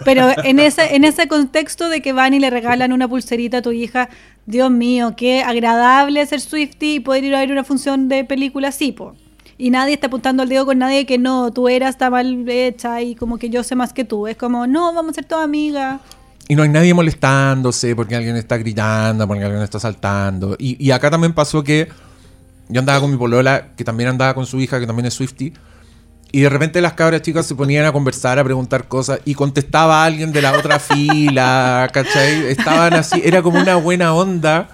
Pero 0.03 0.29
en 0.43 0.59
ese, 0.59 0.95
en 0.95 1.03
ese 1.03 1.27
contexto 1.27 1.87
de 1.89 2.01
que 2.01 2.13
van 2.13 2.33
y 2.33 2.39
le 2.39 2.49
regalan 2.49 2.91
una 2.91 3.07
pulserita 3.07 3.57
a 3.57 3.61
tu 3.61 3.71
hija, 3.71 4.09
Dios 4.45 4.71
mío, 4.71 5.13
qué 5.15 5.43
agradable 5.43 6.25
ser 6.25 6.41
Swiftie 6.41 6.95
y 6.95 6.99
poder 6.99 7.23
ir 7.23 7.35
a 7.35 7.39
ver 7.39 7.51
una 7.51 7.63
función 7.63 8.07
de 8.09 8.23
película 8.23 8.69
así, 8.69 8.91
po. 8.91 9.15
Y 9.57 9.69
nadie 9.69 9.93
está 9.93 10.07
apuntando 10.07 10.43
el 10.43 10.49
dedo 10.49 10.65
con 10.65 10.77
nadie 10.79 11.05
que 11.05 11.17
no, 11.17 11.51
tu 11.51 11.69
era 11.69 11.87
está 11.87 12.09
mal 12.09 12.47
hecha 12.49 13.01
y 13.01 13.15
como 13.15 13.37
que 13.37 13.49
yo 13.49 13.63
sé 13.63 13.75
más 13.75 13.93
que 13.93 14.03
tú. 14.03 14.27
Es 14.27 14.35
como, 14.35 14.67
no, 14.67 14.93
vamos 14.93 15.11
a 15.11 15.15
ser 15.15 15.25
todas 15.25 15.45
amigas. 15.45 16.01
Y 16.47 16.55
no 16.55 16.63
hay 16.63 16.69
nadie 16.69 16.93
molestándose 16.93 17.95
porque 17.95 18.15
alguien 18.15 18.35
está 18.35 18.57
gritando, 18.57 19.27
porque 19.27 19.45
alguien 19.45 19.63
está 19.63 19.79
saltando. 19.79 20.55
Y, 20.59 20.83
y 20.85 20.91
acá 20.91 21.09
también 21.09 21.33
pasó 21.33 21.63
que 21.63 21.87
yo 22.69 22.79
andaba 22.79 22.99
con 22.99 23.11
mi 23.11 23.17
polola, 23.17 23.69
que 23.75 23.83
también 23.83 24.09
andaba 24.09 24.33
con 24.33 24.45
su 24.45 24.59
hija, 24.59 24.79
que 24.79 24.87
también 24.87 25.05
es 25.05 25.13
Swifty. 25.13 25.53
Y 26.31 26.41
de 26.41 26.49
repente 26.49 26.81
las 26.81 26.93
cabras 26.93 27.21
chicas 27.21 27.45
se 27.45 27.55
ponían 27.55 27.85
a 27.85 27.91
conversar, 27.91 28.39
a 28.39 28.43
preguntar 28.43 28.87
cosas, 28.87 29.19
y 29.25 29.35
contestaba 29.35 30.03
alguien 30.03 30.31
de 30.31 30.41
la 30.41 30.51
otra 30.53 30.79
fila, 30.79 31.89
¿cachai? 31.93 32.47
Estaban 32.47 32.93
así, 32.93 33.21
era 33.23 33.41
como 33.41 33.59
una 33.59 33.75
buena 33.75 34.13
onda. 34.13 34.69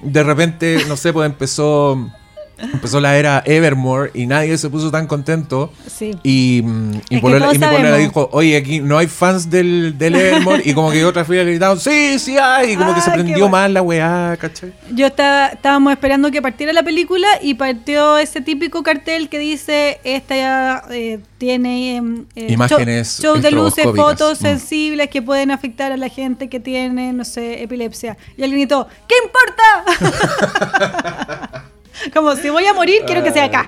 De 0.00 0.22
repente, 0.22 0.84
no 0.86 0.96
sé, 0.96 1.12
pues 1.12 1.26
empezó, 1.26 2.10
empezó 2.58 3.00
la 3.00 3.16
era 3.16 3.42
Evermore 3.46 4.10
y 4.14 4.26
nadie 4.26 4.56
se 4.58 4.68
puso 4.70 4.90
tan 4.90 5.06
contento. 5.06 5.72
Sí. 5.86 6.12
Y, 6.22 6.62
mm, 6.64 6.92
y, 7.10 7.20
Polola- 7.20 7.54
y 7.54 7.58
mi 7.58 7.66
polola 7.66 7.96
dijo, 7.96 8.28
oye, 8.32 8.56
aquí 8.56 8.80
no 8.80 8.98
hay 8.98 9.06
fans 9.06 9.50
del, 9.50 9.96
del 9.98 10.14
Evermore. 10.14 10.62
y 10.64 10.74
como 10.74 10.90
que 10.90 11.04
otra 11.04 11.24
fila 11.24 11.42
gritaron, 11.44 11.78
sí, 11.80 12.18
sí 12.18 12.36
hay. 12.38 12.72
Y 12.72 12.76
como 12.76 12.94
que 12.94 13.00
se 13.00 13.10
qué 13.10 13.14
prendió 13.18 13.48
más 13.48 13.70
la 13.70 13.82
weá, 13.82 14.36
¿cachai? 14.40 14.72
Yo 14.92 15.06
estaba, 15.06 15.48
estábamos 15.48 15.92
esperando 15.92 16.30
que 16.30 16.40
partiera 16.42 16.72
la 16.72 16.82
película 16.82 17.26
y 17.42 17.54
partió 17.54 18.18
ese 18.18 18.40
típico 18.40 18.82
cartel 18.82 19.28
que 19.28 19.38
dice 19.38 20.00
esta 20.04 20.36
ya 20.36 20.84
eh, 20.90 21.20
tiene 21.38 21.96
em, 21.96 22.24
eh, 22.36 22.46
Imágenes 22.52 23.18
show, 23.20 23.34
show 23.34 23.42
de 23.42 23.50
luces, 23.50 23.84
fotos 23.94 24.38
Mm. 24.40 24.42
sensibles 24.42 25.08
que 25.10 25.22
pueden 25.22 25.50
afectar 25.50 25.92
a 25.92 25.96
la 25.96 26.08
gente 26.08 26.48
que 26.48 26.60
tiene, 26.60 27.12
no 27.12 27.24
sé, 27.24 27.62
epilepsia. 27.62 28.16
Y 28.36 28.42
alguien 28.42 28.60
gritó, 28.62 28.88
¿qué 29.08 29.14
importa? 29.24 31.23
Como 32.12 32.34
si 32.36 32.50
voy 32.50 32.66
a 32.66 32.74
morir, 32.74 33.02
quiero 33.06 33.22
que 33.22 33.32
sea 33.32 33.44
acá. 33.44 33.66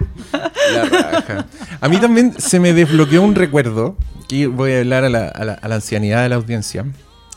La 0.72 0.84
raja. 0.84 1.46
A 1.80 1.88
mí 1.88 1.98
también 1.98 2.34
se 2.38 2.60
me 2.60 2.72
desbloqueó 2.72 3.22
un 3.22 3.34
recuerdo. 3.34 3.96
Aquí 4.24 4.46
voy 4.46 4.72
a 4.72 4.78
hablar 4.80 5.04
a 5.04 5.08
la, 5.08 5.28
a 5.28 5.44
la- 5.44 5.54
a 5.54 5.68
la 5.68 5.74
ancianidad 5.76 6.22
de 6.22 6.28
la 6.28 6.36
audiencia. 6.36 6.84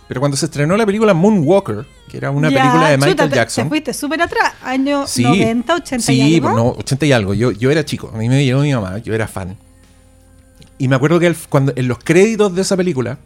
Pero 0.08 0.20
cuando 0.22 0.36
se 0.38 0.46
estrenó 0.46 0.76
la 0.76 0.86
película 0.88 1.14
Moonwalker, 1.14 1.86
que 2.10 2.18
era 2.18 2.32
una 2.32 2.50
Ya, 2.50 2.58
película 2.60 2.90
de 2.90 2.98
Michael 2.98 3.16
chuta, 3.16 3.36
Jackson. 3.36 3.66
Te 3.66 3.70
fuiste 3.70 3.94
súper 3.94 4.22
atrás, 4.24 4.54
año 4.64 5.06
Sí, 5.06 5.22
90, 5.24 5.76
80 5.76 6.04
sí, 6.06 6.14
y 6.20 6.36
algo. 6.38 6.48
pues 6.50 6.56
no, 6.64 6.70
80 6.72 7.06
y 7.06 7.12
algo. 7.12 7.34
Yo, 7.36 7.52
yo 7.52 7.70
era 7.70 7.86
chico, 7.86 8.12
a 8.14 8.18
mí 8.18 8.28
me 8.28 8.44
llegó 8.44 8.62
mi 8.62 8.74
mamá, 8.74 8.98
yo 8.98 9.14
era 9.14 9.28
fan. 9.28 9.56
Y 10.80 10.88
me 10.88 10.96
acuerdo 10.96 11.20
que 11.20 11.32
cuando, 11.50 11.74
en 11.76 11.88
los 11.88 12.00
créditos 12.00 12.56
de 12.56 12.62
esa 12.64 12.76
película, 12.76 13.20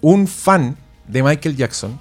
un 0.00 0.26
fan 0.26 0.76
de 1.08 1.22
Michael 1.22 1.56
Jackson 1.56 1.98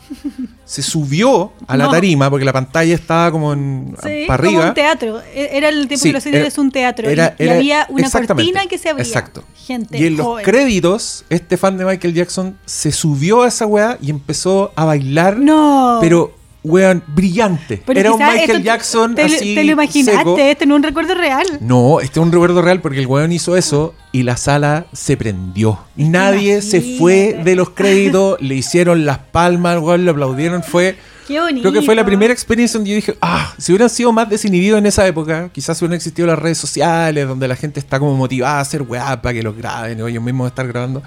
se 0.65 0.81
subió 0.81 1.53
a 1.67 1.77
la 1.77 1.85
No. 1.85 1.91
tarima 1.91 2.29
porque 2.29 2.43
la 2.45 2.53
pantalla 2.53 2.95
estaba 2.95 3.31
como 3.31 3.53
en, 3.53 3.95
Sí, 4.03 4.25
para 4.27 4.43
como 4.43 4.49
arriba. 4.57 4.67
un 4.69 4.73
teatro. 4.73 5.21
E- 5.33 5.49
Era 5.53 5.69
el 5.69 5.87
tiempo 5.87 6.01
Sí, 6.03 6.09
que 6.09 6.13
los 6.13 6.25
era- 6.25 6.47
es 6.47 6.57
un 6.57 6.71
teatro. 6.71 7.07
y- 7.09 7.13
era- 7.13 7.35
y, 7.37 7.43
era- 7.43 7.55
había 7.55 7.87
una 7.89 8.09
cortina 8.09 8.65
que 8.67 8.77
se 8.77 8.89
abría. 8.89 9.05
Exacto. 9.05 9.43
Gente 9.55 9.97
y 9.97 10.05
en 10.07 10.17
los 10.17 10.41
créditos, 10.41 11.25
este 11.29 11.57
fan 11.57 11.77
de 11.77 11.85
Michael 11.85 12.13
Jackson 12.13 12.57
se 12.65 12.91
subió 12.91 13.43
a 13.43 13.47
esa 13.47 13.65
weá 13.65 13.97
y 14.01 14.09
empezó 14.09 14.71
a 14.75 14.85
bailar. 14.85 15.37
No. 15.37 15.99
Pero, 16.01 16.35
weón, 16.65 17.03
brillante. 17.07 17.81
Pero 17.85 17.99
Era 17.99 18.11
un 18.13 18.19
Michael 18.19 18.63
Jackson 18.63 19.15
te, 19.15 19.29
lo- 19.29 19.35
así 19.35 19.55
te 19.55 19.63
lo 19.63 19.71
imaginaste, 19.73 20.17
seco. 20.17 20.37
este 20.37 20.65
no 20.65 20.75
es 20.75 20.77
un 20.79 20.83
recuerdo 20.83 21.13
real. 21.15 21.45
No, 21.61 21.99
este 22.01 22.19
es 22.19 22.25
un 22.25 22.31
recuerdo 22.31 22.61
real 22.61 22.81
porque 22.81 22.99
el 22.99 23.07
weón 23.07 23.31
hizo 23.31 23.55
eso 23.55 23.93
y 24.11 24.23
la 24.23 24.35
sala 24.37 24.87
se 24.93 25.15
prendió. 25.17 25.79
Nadie 25.95 26.61
se 26.61 26.81
fue 26.97 27.39
de 27.43 27.55
los 27.55 27.69
créditos, 27.69 28.39
le 28.41 28.55
hicieron 28.55 29.05
las 29.05 29.17
palmas 29.19 29.73
al 29.77 29.79
weón, 29.83 30.05
le 30.05 30.11
aplaudieron. 30.11 30.63
Fue, 30.63 30.97
Qué 31.27 31.39
bonito. 31.39 31.61
creo 31.69 31.73
que 31.81 31.85
fue 31.85 31.95
la 31.95 32.05
primera 32.05 32.33
experiencia 32.33 32.77
donde 32.77 32.89
yo 32.91 32.95
dije, 32.95 33.17
ah, 33.21 33.53
si 33.57 33.71
hubieran 33.71 33.89
sido 33.89 34.11
más 34.11 34.29
desinhibidos 34.29 34.77
en 34.79 34.85
esa 34.85 35.05
época, 35.07 35.49
quizás 35.51 35.81
hubieran 35.81 35.95
existido 35.95 36.27
las 36.27 36.39
redes 36.39 36.57
sociales 36.57 37.27
donde 37.27 37.47
la 37.47 37.55
gente 37.55 37.79
está 37.79 37.99
como 37.99 38.13
motivada 38.15 38.57
a 38.57 38.61
hacer 38.61 38.81
weá 38.83 39.21
para 39.21 39.33
que 39.33 39.43
los 39.43 39.55
graben 39.55 40.01
o 40.01 40.07
ellos 40.07 40.23
mismos 40.23 40.47
estar 40.47 40.67
grabando. 40.67 41.01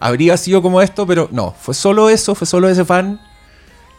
Habría 0.00 0.36
sido 0.36 0.62
como 0.62 0.82
esto, 0.82 1.06
pero 1.06 1.28
no, 1.30 1.54
fue 1.60 1.74
solo 1.74 2.10
eso, 2.10 2.34
fue 2.34 2.46
solo 2.46 2.68
ese 2.68 2.84
fan 2.84 3.20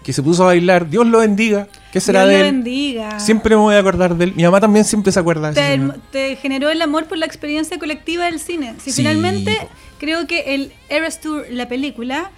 que 0.03 0.13
se 0.13 0.21
puso 0.21 0.43
a 0.43 0.47
bailar. 0.47 0.89
Dios 0.89 1.07
lo 1.07 1.19
bendiga. 1.19 1.67
¿Qué 1.91 1.99
será 1.99 2.21
Dios 2.25 2.31
de 2.33 2.39
lo 2.39 2.45
él? 2.45 2.51
bendiga. 2.53 3.19
Siempre 3.19 3.55
me 3.55 3.61
voy 3.61 3.75
a 3.75 3.79
acordar 3.79 4.15
de 4.15 4.25
él. 4.25 4.33
Mi 4.35 4.43
mamá 4.43 4.59
también 4.59 4.83
siempre 4.85 5.11
se 5.11 5.19
acuerda 5.19 5.51
de 5.51 5.55
te, 5.55 5.99
te 6.11 6.35
generó 6.35 6.69
el 6.69 6.81
amor 6.81 7.05
por 7.05 7.17
la 7.17 7.25
experiencia 7.25 7.79
colectiva 7.79 8.25
del 8.25 8.39
cine. 8.39 8.75
Si 8.83 8.91
Sí, 8.91 8.97
finalmente 9.01 9.57
creo 9.99 10.27
que 10.27 10.55
el 10.55 10.71
Eras 10.89 11.21
Tour, 11.21 11.45
la 11.49 11.67
película, 11.67 12.29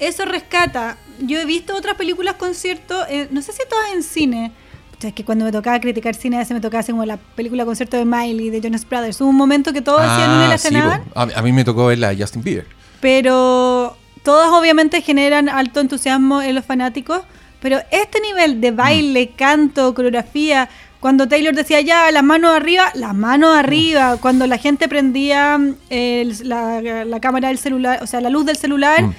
eso 0.00 0.24
rescata. 0.24 0.96
Yo 1.20 1.38
he 1.38 1.44
visto 1.44 1.74
otras 1.76 1.96
películas 1.96 2.34
conciertos, 2.34 3.06
eh, 3.08 3.28
no 3.30 3.42
sé 3.42 3.52
si 3.52 3.60
todas 3.68 3.92
en 3.94 4.02
cine. 4.02 4.52
O 4.96 5.00
sea, 5.00 5.08
es 5.08 5.14
que 5.14 5.24
cuando 5.24 5.44
me 5.44 5.52
tocaba 5.52 5.78
criticar 5.78 6.14
cine, 6.14 6.36
a 6.36 6.38
veces 6.38 6.54
me 6.54 6.60
tocaba 6.62 6.80
hacer 6.80 6.92
como 6.94 7.04
la 7.04 7.18
película 7.18 7.66
concierto 7.66 7.98
de 7.98 8.06
Miley, 8.06 8.48
de 8.48 8.62
Jonas 8.62 8.88
Brothers. 8.88 9.20
Hubo 9.20 9.28
un 9.28 9.36
momento 9.36 9.72
que 9.74 9.82
todos 9.82 10.00
hacían 10.00 10.30
una 10.30 10.44
y 10.46 10.48
la 10.48 10.54
Ah, 10.54 10.58
sí, 10.58 10.74
a, 11.14 11.38
a 11.38 11.42
mí 11.42 11.52
me 11.52 11.64
tocó 11.64 11.86
ver 11.86 11.98
la 11.98 12.14
de 12.14 12.22
Justin 12.22 12.42
Bieber. 12.42 12.66
pero 13.00 13.96
todas 14.26 14.50
obviamente 14.50 15.00
generan 15.00 15.48
alto 15.48 15.78
entusiasmo 15.80 16.42
en 16.42 16.54
los 16.56 16.64
fanáticos, 16.66 17.20
pero 17.60 17.78
este 17.90 18.20
nivel 18.20 18.60
de 18.60 18.72
baile, 18.72 19.30
canto, 19.36 19.94
coreografía, 19.94 20.68
cuando 21.00 21.28
Taylor 21.28 21.54
decía 21.54 21.80
ya, 21.80 22.10
las 22.10 22.24
manos 22.24 22.50
arriba, 22.54 22.90
las 22.94 23.14
manos 23.14 23.56
arriba, 23.56 24.16
cuando 24.20 24.46
la 24.48 24.58
gente 24.58 24.88
prendía 24.88 25.58
el- 25.90 26.48
la, 26.48 26.82
la 27.04 27.20
cámara 27.20 27.48
del 27.48 27.58
celular, 27.58 28.00
o 28.02 28.06
sea, 28.08 28.20
la 28.20 28.28
luz 28.30 28.44
del 28.46 28.56
celular, 28.56 29.02
Mm. 29.04 29.12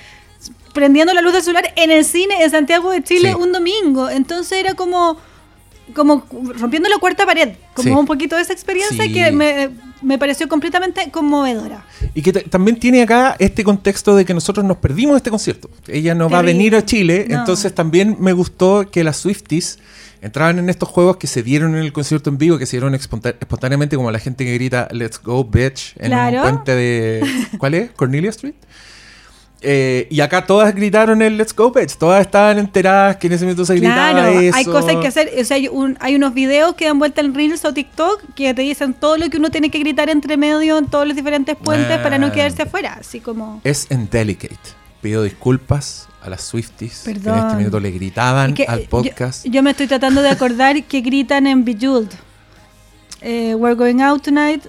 prendiendo 0.73 1.13
la 1.13 1.21
luz 1.21 1.33
del 1.33 1.41
celular 1.41 1.71
en 1.75 1.89
el 1.89 2.03
cine 2.03 2.43
en 2.43 2.49
Santiago 2.51 2.91
de 2.91 3.01
Chile 3.03 3.29
Sí. 3.33 3.41
un 3.41 3.51
domingo, 3.53 4.09
entonces 4.09 4.59
era 4.59 4.73
como 4.75 5.17
como 5.93 6.25
rompiendo 6.59 6.89
la 6.89 6.97
cuarta 6.97 7.25
pared, 7.25 7.49
como 7.73 7.87
Sí. 7.89 7.95
un 7.95 8.05
poquito 8.05 8.35
de 8.35 8.41
esa 8.41 8.51
experiencia 8.51 9.05
Sí. 9.05 9.13
que 9.13 9.31
me, 9.31 9.69
me 10.01 10.17
pareció 10.17 10.47
completamente 10.47 11.09
conmovedora. 11.11 11.85
Y 12.13 12.21
que 12.21 12.31
también 12.33 12.79
tiene 12.79 13.01
acá 13.01 13.35
este 13.39 13.63
contexto 13.63 14.15
de 14.15 14.25
que 14.25 14.33
nosotros 14.33 14.65
nos 14.65 14.77
perdimos 14.77 15.17
este 15.17 15.29
concierto. 15.29 15.69
Ella 15.87 16.13
no 16.15 16.29
va 16.29 16.39
a 16.39 16.41
venir 16.43 16.75
a 16.75 16.85
Chile, 16.85 17.25
No. 17.29 17.39
entonces 17.39 17.73
también 17.73 18.17
me 18.19 18.33
gustó 18.33 18.89
que 18.91 19.03
las 19.03 19.17
Swifties 19.17 19.79
entraban 20.21 20.57
en 20.59 20.69
estos 20.69 20.89
juegos 20.89 21.17
que 21.17 21.27
se 21.27 21.43
dieron 21.43 21.75
en 21.75 21.83
el 21.83 21.93
concierto 21.93 22.29
en 22.29 22.37
vivo, 22.37 22.57
que 22.57 22.65
se 22.65 22.77
dieron 22.77 22.95
espontáneamente 22.95 23.95
como 23.95 24.09
la 24.11 24.19
gente 24.19 24.45
que 24.45 24.53
grita 24.55 24.87
Let's 24.91 25.21
go, 25.21 25.43
bitch, 25.43 25.93
en 25.97 26.07
Claro. 26.07 26.37
un 26.37 26.41
puente 26.43 26.75
de... 26.75 27.23
¿Cuál 27.57 27.73
es? 27.75 27.91
Cornelia 27.91 28.29
Street. 28.31 28.55
Eh, 29.61 30.07
y 30.11 30.19
acá 30.21 30.45
todas 30.45 30.73
gritaron 30.75 31.21
el 31.23 31.35
Let's 31.37 31.55
go, 31.55 31.71
bitch. 31.71 31.95
Todas 31.97 32.21
estaban 32.21 32.59
enteradas 32.59 33.17
que 33.17 33.25
en 33.27 33.33
ese 33.33 33.43
momento 33.45 33.65
se 33.65 33.75
gritaba 33.75 34.11
Claro, 34.11 34.39
eso. 34.39 34.55
hay 34.55 34.65
cosas 34.65 34.95
que 34.97 35.07
hacer. 35.07 35.31
O 35.39 35.43
sea, 35.43 35.55
hay, 35.57 35.67
un- 35.67 35.97
hay 35.99 36.15
unos 36.15 36.33
videos 36.35 36.75
que 36.75 36.85
dan 36.85 36.99
vuelta 36.99 37.21
en 37.21 37.33
Reels 37.33 37.65
o 37.65 37.73
TikTok 37.73 38.21
que 38.35 38.53
te 38.53 38.61
dicen 38.61 38.93
todo 38.93 39.17
lo 39.17 39.29
que 39.31 39.37
uno 39.37 39.49
tiene 39.49 39.71
que 39.71 39.79
gritar 39.79 40.09
entre 40.11 40.37
medio 40.37 40.77
en 40.77 40.85
todos 40.85 41.07
los 41.07 41.15
diferentes 41.15 41.55
puentes 41.55 41.97
para 41.99 42.19
no 42.19 42.27
Ah. 42.27 42.31
quedarse 42.31 42.61
afuera. 42.61 42.97
Así 42.99 43.19
como. 43.19 43.59
Es 43.63 43.87
indelicate. 43.89 44.55
Pido 45.01 45.23
disculpas 45.23 46.07
a 46.21 46.29
las 46.29 46.41
Swifties 46.43 47.01
que 47.03 47.11
en 47.11 47.21
Perdón. 47.21 47.39
este 47.45 47.57
minuto 47.57 47.79
le 47.79 47.91
gritaban 47.91 48.49
Es 48.51 48.55
que, 48.57 48.65
al 48.65 48.79
eh, 48.81 48.87
podcast. 48.89 49.43
Yo, 49.45 49.51
yo 49.53 49.63
me 49.63 49.71
estoy 49.71 49.87
tratando 49.87 50.21
de 50.21 50.29
acordar 50.29 50.83
que 50.83 51.01
gritan 51.01 51.47
en 51.47 51.65
Bejeweled. 51.65 52.09
Eh, 53.21 53.55
We're 53.55 53.75
going 53.75 54.01
out 54.01 54.21
tonight. 54.21 54.63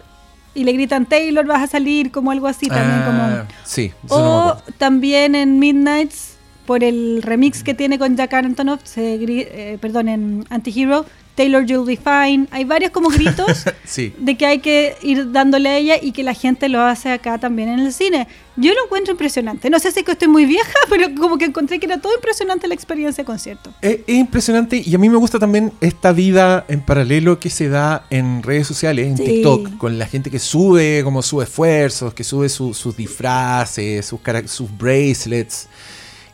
Y 0.58 0.64
le 0.64 0.72
gritan 0.72 1.06
Taylor, 1.06 1.46
vas 1.46 1.62
a 1.62 1.66
salir, 1.68 2.10
como 2.10 2.32
algo 2.32 2.48
así 2.48 2.66
también. 2.66 3.00
Ah, 3.02 3.46
como 3.46 3.54
Sí, 3.64 3.92
no 4.10 4.16
me 4.16 4.22
O 4.22 4.56
también 4.76 5.36
en 5.36 5.60
Midnights, 5.60 6.36
por 6.66 6.82
el 6.82 7.22
remix 7.22 7.62
que 7.62 7.74
tiene 7.74 7.98
con 7.98 8.16
Jack 8.16 8.34
Antonoff, 8.34 8.80
se 8.84 9.14
eh, 9.14 9.78
perdón, 9.80 10.08
en 10.08 10.44
Antihero, 10.50 11.06
Taylor 11.38 11.64
You'll 11.64 11.86
Be 11.86 11.96
Fine. 11.96 12.48
Hay 12.50 12.64
varios 12.64 12.90
como 12.90 13.10
gritos 13.10 13.64
Sí. 13.84 14.12
de 14.18 14.36
que 14.36 14.44
hay 14.44 14.58
que 14.58 14.96
ir 15.02 15.30
dándole 15.30 15.68
a 15.68 15.76
ella 15.78 15.94
y 16.02 16.10
que 16.10 16.24
la 16.24 16.34
gente 16.34 16.68
lo 16.68 16.80
hace 16.82 17.10
acá 17.12 17.38
también 17.38 17.68
en 17.68 17.78
el 17.78 17.92
cine. 17.92 18.26
Yo 18.56 18.74
lo 18.74 18.84
encuentro 18.86 19.12
impresionante. 19.12 19.70
No 19.70 19.78
sé 19.78 19.92
si 19.92 20.00
es 20.00 20.04
que 20.04 20.10
estoy 20.10 20.26
muy 20.26 20.46
vieja, 20.46 20.72
pero 20.90 21.06
como 21.16 21.38
que 21.38 21.44
encontré 21.44 21.78
que 21.78 21.86
era 21.86 22.00
todo 22.00 22.12
impresionante 22.12 22.66
la 22.66 22.74
experiencia 22.74 23.22
de 23.22 23.26
concierto. 23.26 23.72
Es, 23.80 24.00
es 24.08 24.16
impresionante 24.16 24.82
y 24.84 24.92
a 24.92 24.98
mí 24.98 25.08
me 25.08 25.16
gusta 25.16 25.38
también 25.38 25.72
esta 25.80 26.10
vida 26.10 26.64
en 26.68 26.80
paralelo 26.80 27.38
que 27.38 27.50
se 27.50 27.68
da 27.68 28.04
en 28.10 28.42
redes 28.42 28.66
sociales, 28.66 29.06
en 29.06 29.16
Sí. 29.16 29.24
TikTok, 29.24 29.78
con 29.78 29.96
la 29.96 30.06
gente 30.06 30.32
que 30.32 30.40
sube 30.40 31.02
como 31.04 31.22
sus 31.22 31.44
esfuerzos, 31.44 32.14
que 32.14 32.24
sube 32.24 32.48
su- 32.48 32.74
sus 32.74 32.96
disfraces, 32.96 34.04
sus, 34.06 34.18
sus 34.46 34.76
bracelets. 34.76 35.68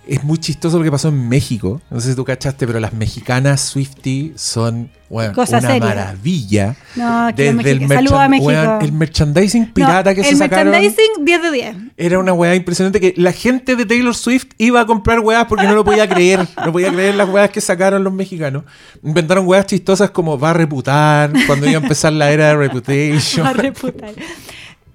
Es 0.06 0.22
muy 0.24 0.38
chistoso 0.38 0.78
lo 0.78 0.84
que 0.84 0.90
pasó 0.90 1.08
en 1.08 1.28
México. 1.28 1.80
No 1.90 2.00
sé 2.00 2.10
si 2.10 2.16
tú 2.16 2.24
cachaste, 2.24 2.66
pero 2.66 2.80
las 2.80 2.92
mexicanas 2.92 3.60
Swifty 3.60 4.32
son 4.36 4.90
bueno, 5.10 5.32
Cosa 5.34 5.58
una 5.58 5.68
seria. 5.68 5.88
maravilla. 5.88 6.74
No, 6.96 7.28
Desde 7.28 7.48
el, 7.50 7.56
México- 7.86 8.16
a 8.18 8.26
merchan- 8.26 8.30
México. 8.30 8.78
el 8.82 8.92
merchandising 8.92 9.72
pirata 9.72 10.10
No, 10.10 10.16
que 10.16 10.24
se 10.24 10.30
el 10.30 10.36
sacaron. 10.38 10.72
merchandising 10.72 11.24
10 11.24 11.42
de 11.42 11.50
10. 11.52 11.76
Era 11.96 12.18
una 12.18 12.32
weá 12.32 12.54
impresionante 12.56 13.00
que 13.00 13.14
la 13.16 13.30
gente 13.32 13.76
de 13.76 13.86
Taylor 13.86 14.14
Swift 14.14 14.46
iba 14.58 14.80
a 14.80 14.86
comprar 14.86 15.20
weas 15.20 15.44
porque 15.46 15.66
no 15.66 15.74
lo 15.74 15.84
podía 15.84 16.08
creer. 16.08 16.46
No 16.64 16.72
podía 16.72 16.90
creer 16.92 17.14
las 17.14 17.28
weas 17.28 17.50
que 17.50 17.60
sacaron 17.60 18.02
los 18.02 18.12
mexicanos. 18.12 18.64
Inventaron 19.04 19.46
weas 19.46 19.66
chistosas 19.66 20.10
como 20.10 20.38
va 20.38 20.50
a 20.50 20.54
reputar, 20.54 21.30
cuando 21.46 21.66
iba 21.68 21.78
a 21.78 21.82
empezar 21.82 22.12
la 22.12 22.30
era 22.32 22.48
de 22.48 22.56
Reputation. 22.56 23.46
A 23.46 23.52
reputar. 23.52 24.10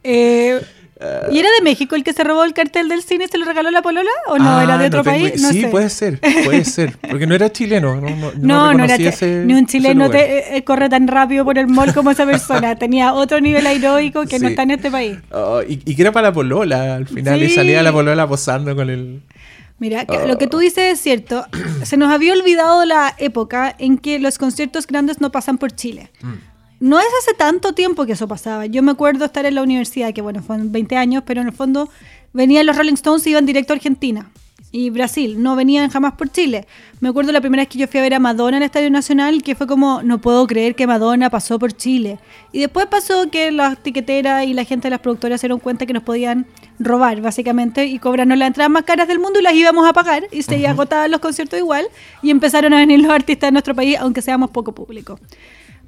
Eh, 0.03 0.59
¿Y 1.31 1.39
era 1.39 1.47
de 1.57 1.63
México 1.63 1.95
el 1.95 2.03
que 2.03 2.11
se 2.11 2.23
robó 2.25 2.43
el 2.43 2.53
cartel 2.53 2.89
del 2.89 3.01
cine 3.03 3.25
y 3.25 3.27
se 3.29 3.37
lo 3.37 3.45
regaló 3.45 3.69
a 3.69 3.71
la 3.71 3.81
polola? 3.81 4.09
¿O 4.27 4.37
no? 4.37 4.57
Ah, 4.59 4.63
¿Era 4.63 4.77
de 4.77 4.87
otro 4.87 5.01
tengo- 5.03 5.15
país? 5.17 5.41
No 5.41 5.49
sí, 5.51 5.61
sé. 5.61 5.67
puede 5.69 5.89
ser, 5.89 6.19
puede 6.43 6.65
ser. 6.65 6.97
Porque 7.09 7.25
no 7.25 7.35
era 7.35 7.49
chileno. 7.51 7.95
No, 8.01 8.09
no, 8.09 8.31
No, 8.37 8.73
no, 8.73 8.83
era 8.83 8.95
ese- 8.95 9.43
ni 9.45 9.53
un 9.53 9.65
chileno 9.65 10.09
te, 10.09 10.57
eh, 10.57 10.63
corre 10.65 10.89
tan 10.89 11.07
rápido 11.07 11.45
por 11.45 11.57
el 11.57 11.67
mall 11.67 11.93
como 11.93 12.11
esa 12.11 12.25
persona. 12.25 12.75
Tenía 12.79 13.13
otro 13.13 13.39
nivel 13.39 13.65
heroico 13.65 14.23
que 14.25 14.39
no 14.39 14.47
Sí. 14.47 14.51
está 14.53 14.63
en 14.63 14.71
este 14.71 14.91
país. 14.91 15.17
Oh, 15.31 15.61
y, 15.65 15.81
y 15.85 15.95
que 15.95 16.01
era 16.01 16.11
para 16.11 16.29
la 16.29 16.33
polola 16.33 16.95
al 16.95 17.07
final. 17.07 17.41
Y 17.41 17.47
Sí. 17.49 17.55
salía 17.55 17.81
la 17.81 17.93
polola 17.93 18.27
posando 18.27 18.75
con 18.75 18.89
el. 18.89 19.21
Mira, 19.79 20.03
que- 20.03 20.27
lo 20.27 20.37
que 20.37 20.47
tú 20.47 20.57
dices 20.59 20.83
es 20.93 20.99
cierto. 20.99 21.45
Se 21.83 21.95
nos 21.95 22.11
había 22.11 22.33
olvidado 22.33 22.83
la 22.83 23.15
época 23.19 23.73
en 23.79 23.97
que 23.97 24.19
los 24.19 24.37
conciertos 24.37 24.85
grandes 24.85 25.21
no 25.21 25.31
pasan 25.31 25.57
por 25.57 25.71
Chile. 25.71 26.11
No 26.79 26.99
es 26.99 27.07
hace 27.21 27.33
tanto 27.33 27.73
tiempo 27.73 28.05
que 28.05 28.13
eso 28.13 28.27
pasaba. 28.27 28.65
Yo 28.65 28.81
me 28.81 28.91
acuerdo 28.91 29.25
estar 29.25 29.45
en 29.45 29.55
la 29.55 29.63
universidad, 29.63 30.13
que 30.13 30.21
bueno, 30.21 30.41
fueron 30.41 30.71
20 30.71 30.95
años, 30.95 31.23
pero 31.25 31.41
en 31.41 31.47
el 31.47 31.53
fondo 31.53 31.89
venían 32.31 32.65
los 32.65 32.77
Rolling 32.77 32.93
Stones 32.93 33.27
y 33.27 33.31
iban 33.31 33.45
directo 33.45 33.73
a 33.73 33.75
Argentina 33.75 34.29
y 34.71 34.89
Brasil. 34.89 35.41
No 35.41 35.55
venían 35.55 35.89
jamás 35.89 36.13
por 36.13 36.31
Chile. 36.31 36.67
Me 37.01 37.09
acuerdo 37.09 37.31
la 37.31 37.41
primera 37.41 37.61
vez 37.61 37.69
que 37.69 37.79
yo 37.79 37.87
fui 37.87 37.99
a 37.99 38.03
ver 38.03 38.13
a 38.13 38.19
Madonna 38.19 38.57
en 38.57 38.63
el 38.63 38.67
Estadio 38.67 38.89
Nacional, 38.91 39.41
que 39.43 39.55
fue 39.55 39.67
como, 39.67 40.03
no 40.03 40.19
puedo 40.19 40.45
creer 40.47 40.75
que 40.75 40.87
Madonna 40.87 41.29
pasó 41.29 41.57
por 41.59 41.73
Chile. 41.73 42.19
Y 42.51 42.59
después 42.59 42.85
pasó 42.85 43.29
que 43.29 43.51
las 43.51 43.81
tiqueteras 43.81 44.45
y 44.45 44.53
la 44.53 44.63
gente 44.63 44.87
de 44.87 44.91
las 44.91 44.99
productoras 44.99 45.41
se 45.41 45.47
dieron 45.47 45.59
cuenta 45.59 45.85
que 45.85 45.93
nos 45.93 46.03
podían 46.03 46.45
robar, 46.79 47.19
básicamente, 47.21 47.85
y 47.85 47.99
cobrarnos 47.99 48.37
las 48.37 48.47
entradas 48.47 48.71
más 48.71 48.83
caras 48.83 49.07
del 49.07 49.19
mundo 49.19 49.39
y 49.39 49.43
las 49.43 49.53
íbamos 49.53 49.87
a 49.87 49.93
pagar. 49.93 50.27
Y 50.31 50.43
se 50.43 50.65
agotaban 50.67 51.09
los 51.11 51.19
conciertos 51.19 51.59
igual. 51.59 51.87
Y 52.21 52.29
empezaron 52.29 52.73
a 52.73 52.77
venir 52.77 52.99
los 52.99 53.11
artistas 53.11 53.47
de 53.47 53.51
nuestro 53.53 53.75
país, 53.75 53.97
aunque 53.99 54.21
seamos 54.21 54.51
poco 54.51 54.73
público. 54.73 55.19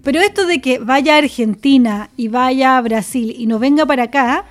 Pero 0.04 0.20
esto 0.20 0.46
de 0.46 0.62
que 0.62 0.80
vaya 0.80 1.16
a 1.16 1.18
Argentina 1.20 2.10
y 2.18 2.28
vaya 2.28 2.78
a 2.78 2.82
Brasil 2.82 3.36
y 3.38 3.46
no 3.46 3.60
venga 3.60 3.86
para 3.86 4.04
acá, 4.04 4.46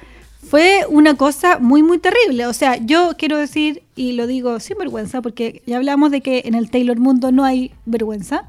fue 0.49 0.85
una 0.89 1.15
cosa 1.15 1.59
muy, 1.59 1.83
muy 1.83 1.99
terrible. 1.99 2.47
O 2.47 2.53
sea, 2.53 2.77
yo 2.77 3.13
quiero 3.19 3.37
decir, 3.37 3.83
y 3.97 4.13
lo 4.13 4.27
digo 4.27 4.59
sin 4.61 4.79
vergüenza, 4.79 5.21
porque 5.23 5.63
ya 5.67 5.77
hablamos 5.77 6.11
de 6.11 6.21
que 6.21 6.43
en 6.47 6.55
el 6.55 6.71
Taylor 6.71 6.99
Mundo 6.99 7.31
no 7.33 7.45
hay 7.45 7.73
vergüenza. 7.85 8.45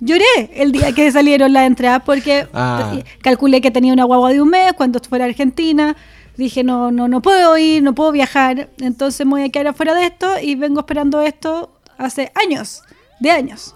Lloré 0.00 0.24
el 0.54 0.72
día 0.72 0.92
que 0.92 1.10
salieron 1.12 1.52
las 1.52 1.66
entradas 1.66 2.02
porque 2.04 2.46
Ah. 2.52 2.94
calculé 3.22 3.60
que 3.60 3.70
tenía 3.70 3.92
una 3.92 4.04
guagua 4.04 4.30
de 4.32 4.40
un 4.40 4.48
mes 4.50 4.72
cuando 4.74 5.00
fuera 5.00 5.24
a 5.24 5.28
Argentina. 5.28 5.96
Dije, 6.36 6.64
no, 6.64 6.90
no, 6.90 7.06
no 7.08 7.22
puedo 7.22 7.56
ir, 7.58 7.82
no 7.82 7.94
puedo 7.94 8.10
viajar, 8.10 8.68
entonces 8.80 9.24
me 9.24 9.30
voy 9.32 9.42
a 9.42 9.48
quedar 9.50 9.68
afuera 9.68 9.94
de 9.94 10.06
esto 10.06 10.28
y 10.42 10.56
vengo 10.56 10.80
esperando 10.80 11.20
esto 11.20 11.70
hace 11.96 12.32
años, 12.34 12.82
de 13.20 13.30
años. 13.30 13.72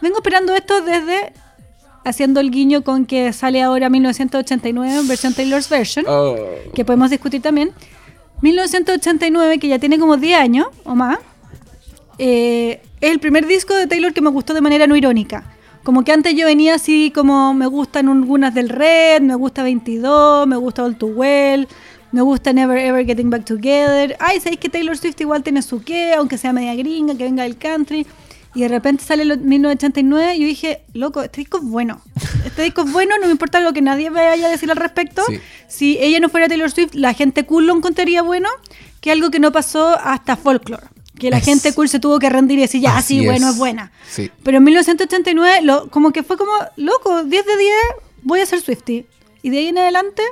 Vengo 0.00 0.18
esperando 0.18 0.54
esto 0.54 0.82
desde 0.82 1.32
haciendo 2.06 2.40
el 2.40 2.50
guiño 2.50 2.82
con 2.82 3.04
que 3.04 3.32
sale 3.32 3.60
ahora 3.62 3.88
1989 3.90 5.00
en 5.00 5.08
versión 5.08 5.34
Taylor's 5.34 5.68
Version, 5.68 6.04
Oh. 6.08 6.36
que 6.74 6.84
podemos 6.84 7.10
discutir 7.10 7.42
también. 7.42 7.72
1989, 8.42 9.58
que 9.58 9.68
ya 9.68 9.78
tiene 9.78 9.98
como 9.98 10.16
10 10.16 10.38
años 10.38 10.66
o 10.84 10.94
más, 10.94 11.18
eh, 12.18 12.80
es 13.00 13.10
el 13.10 13.18
primer 13.18 13.46
disco 13.46 13.74
de 13.74 13.86
Taylor 13.86 14.12
que 14.12 14.20
me 14.20 14.30
gustó 14.30 14.54
de 14.54 14.60
manera 14.60 14.86
no 14.86 14.96
irónica. 14.96 15.44
Como 15.82 16.02
que 16.04 16.12
antes 16.12 16.34
yo 16.34 16.46
venía 16.46 16.74
así 16.74 17.12
como 17.14 17.54
me 17.54 17.66
gustan 17.66 18.08
algunas 18.08 18.54
del 18.54 18.68
Red, 18.68 19.22
me 19.22 19.34
gusta 19.34 19.62
22, 19.62 20.46
me 20.46 20.56
gusta 20.56 20.84
All 20.84 20.96
Too 20.96 21.08
Well, 21.08 21.68
me 22.12 22.22
gusta 22.22 22.52
Never 22.52 22.78
Ever 22.78 23.06
Getting 23.06 23.30
Back 23.30 23.44
Together. 23.44 24.16
Ay, 24.18 24.40
sabéis 24.40 24.58
que 24.60 24.68
Taylor 24.68 24.96
Swift 24.96 25.20
igual 25.20 25.42
tiene 25.42 25.62
su 25.62 25.82
qué, 25.82 26.14
aunque 26.14 26.38
sea 26.38 26.52
media 26.52 26.74
gringa, 26.74 27.14
que 27.16 27.24
venga 27.24 27.42
del 27.44 27.56
country. 27.56 28.06
Y 28.56 28.62
de 28.62 28.68
repente 28.68 29.04
sale 29.04 29.22
el 29.22 29.38
1989 29.38 30.34
y 30.36 30.40
yo 30.40 30.46
dije, 30.46 30.80
loco, 30.94 31.22
este 31.22 31.42
disco 31.42 31.58
es 31.58 31.64
bueno. 31.64 32.00
Este 32.44 32.62
disco 32.62 32.82
es 32.86 32.90
bueno, 32.92 33.14
no 33.20 33.26
me 33.26 33.32
importa 33.32 33.60
lo 33.60 33.72
que 33.74 33.82
nadie 33.82 34.08
vaya 34.08 34.46
a 34.46 34.50
decir 34.50 34.70
al 34.70 34.78
respecto. 34.78 35.22
Sí. 35.28 35.38
Si 35.68 35.98
ella 36.00 36.20
no 36.20 36.28
fuera 36.30 36.48
Taylor 36.48 36.70
Swift, 36.70 36.94
la 36.94 37.12
gente 37.12 37.44
cool 37.44 37.66
lo 37.66 37.76
encontraría 37.76 38.22
bueno, 38.22 38.48
que 39.02 39.10
algo 39.12 39.30
que 39.30 39.40
no 39.40 39.52
pasó 39.52 39.98
hasta 40.02 40.36
Folklore. 40.36 40.84
Que 41.18 41.30
la 41.30 41.38
Es- 41.38 41.44
gente 41.44 41.74
cool 41.74 41.88
se 41.90 42.00
tuvo 42.00 42.18
que 42.18 42.30
rendir 42.30 42.58
y 42.58 42.62
decir, 42.62 42.80
ya, 42.80 42.96
Así 42.96 43.18
sí, 43.20 43.26
bueno, 43.26 43.46
es. 43.48 43.52
es 43.52 43.58
buena. 43.58 43.92
Sí. 44.10 44.30
Pero 44.42 44.56
en 44.58 44.64
1989, 44.64 45.60
lo, 45.62 45.90
como 45.90 46.10
que 46.12 46.22
fue 46.22 46.36
como, 46.38 46.52
loco, 46.76 47.24
10 47.24 47.44
de 47.46 47.56
10, 47.58 47.72
voy 48.22 48.40
a 48.40 48.46
ser 48.46 48.60
Swifty. 48.62 49.04
Y 49.42 49.50
de 49.50 49.58
ahí 49.58 49.66
en 49.68 49.76
adelante, 49.78 50.22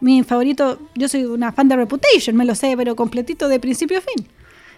mi 0.00 0.22
favorito, 0.22 0.78
yo 0.94 1.08
soy 1.08 1.24
una 1.24 1.50
fan 1.50 1.68
de 1.68 1.74
Reputation, 1.76 2.36
me 2.36 2.44
lo 2.44 2.54
sé, 2.54 2.74
pero 2.76 2.94
completito 2.94 3.48
de 3.48 3.58
principio 3.58 3.98
a 3.98 4.00
fin. 4.00 4.28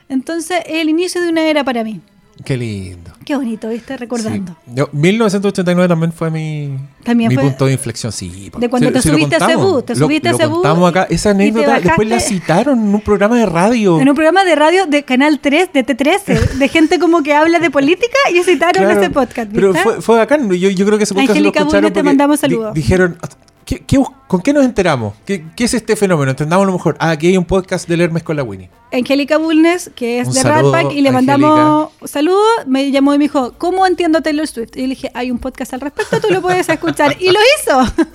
Entonces, 0.08 0.60
es 0.66 0.76
el 0.80 0.88
inicio 0.88 1.20
de 1.20 1.28
una 1.28 1.42
era 1.42 1.62
para 1.64 1.84
mí. 1.84 2.00
Qué 2.44 2.56
lindo. 2.56 3.10
Qué 3.24 3.34
bonito, 3.34 3.68
¿viste? 3.68 3.96
Recordando. 3.96 4.52
Sí. 4.66 4.72
Yo- 4.74 4.88
1989 4.92 5.88
también 5.88 6.12
fue 6.12 6.30
mi, 6.30 6.76
También 7.02 7.28
mi 7.30 7.34
fue- 7.34 7.44
punto 7.44 7.66
de 7.66 7.72
inflexión. 7.72 8.12
Sí. 8.12 8.52
De 8.58 8.68
cuando 8.68 8.92
te 8.92 9.02
subiste 9.02 9.36
a 9.36 9.38
contamos. 9.38 9.66
Cebú, 9.66 9.82
te 9.82 9.94
Lo- 9.94 10.06
subiste 10.06 10.28
a 10.28 10.34
Cebú 10.34 10.54
contamos 10.56 10.90
acá. 10.90 11.06
y- 11.10 11.14
Esa 11.14 11.30
y 11.30 11.34
te 11.34 11.42
anécdota 11.42 11.80
después 11.80 12.08
la 12.08 12.20
citaron 12.20 12.78
en 12.78 12.94
un 12.94 13.00
programa 13.00 13.36
de 13.36 13.46
radio. 13.46 13.98
En 14.00 14.08
un 14.08 14.14
programa 14.14 14.44
de 14.44 14.54
radio 14.54 14.86
de 14.86 15.02
Canal 15.04 15.40
3, 15.40 15.72
de 15.72 15.84
T13, 15.84 16.34
de 16.58 16.68
gente 16.68 16.98
como 16.98 17.22
que 17.22 17.34
habla 17.34 17.58
de 17.58 17.70
política 17.70 18.18
y 18.32 18.42
citaron 18.44 18.84
Claro, 18.84 19.00
ese 19.00 19.10
podcast. 19.10 19.50
Pero 19.52 19.74
fue, 19.74 20.00
fue 20.02 20.16
bacán. 20.18 20.48
Yo, 20.50 20.68
yo 20.70 20.86
creo 20.86 20.98
que 20.98 21.04
ese 21.04 21.14
podcast 21.14 21.30
Angélica 21.30 21.60
lo 21.60 21.66
escucharon 21.66 21.82
Bulnes, 21.90 21.94
te 21.94 22.02
mandamos 22.02 22.36
di- 22.36 22.40
saludos. 22.42 22.74
dijeron, 22.74 23.18
¿qué, 23.66 23.80
qué 23.84 24.02
con 24.26 24.40
qué 24.40 24.52
nos 24.54 24.64
enteramos? 24.64 25.14
¿Qué, 25.26 25.44
qué 25.54 25.64
es 25.64 25.74
este 25.74 25.94
fenómeno? 25.96 26.30
Entendamos 26.30 26.66
lo 26.66 26.72
mejor. 26.72 26.96
Ah, 26.98 27.10
aquí 27.10 27.26
hay 27.26 27.36
un 27.36 27.44
podcast 27.44 27.86
del 27.88 28.00
Hermes 28.00 28.22
con 28.22 28.36
la 28.36 28.42
Winnie. 28.42 28.70
Angélica 28.92 29.36
Bulnes, 29.36 29.90
que 29.94 30.20
es 30.20 30.28
Un 30.28 30.34
de 30.34 30.40
saludo, 30.40 30.72
Rat 30.72 30.84
Pack, 30.84 30.92
y 30.94 31.00
le 31.02 31.10
mandamos 31.12 31.90
saludos. 32.06 32.40
Me 32.66 32.90
llamó 32.90 33.12
y 33.14 33.18
me 33.18 33.24
dijo, 33.24 33.52
¿cómo 33.58 33.86
entiendo 33.86 34.22
Taylor 34.22 34.46
Swift? 34.46 34.76
Y 34.76 34.82
le 34.82 34.88
dije, 34.88 35.10
hay 35.12 35.30
un 35.30 35.38
podcast 35.38 35.74
al 35.74 35.80
respecto, 35.82 36.20
tú 36.20 36.28
lo 36.32 36.40
puedes 36.40 36.68
escuchar. 36.68 37.16
Y 37.20 37.30
lo 37.30 37.38
hizo. 37.60 37.92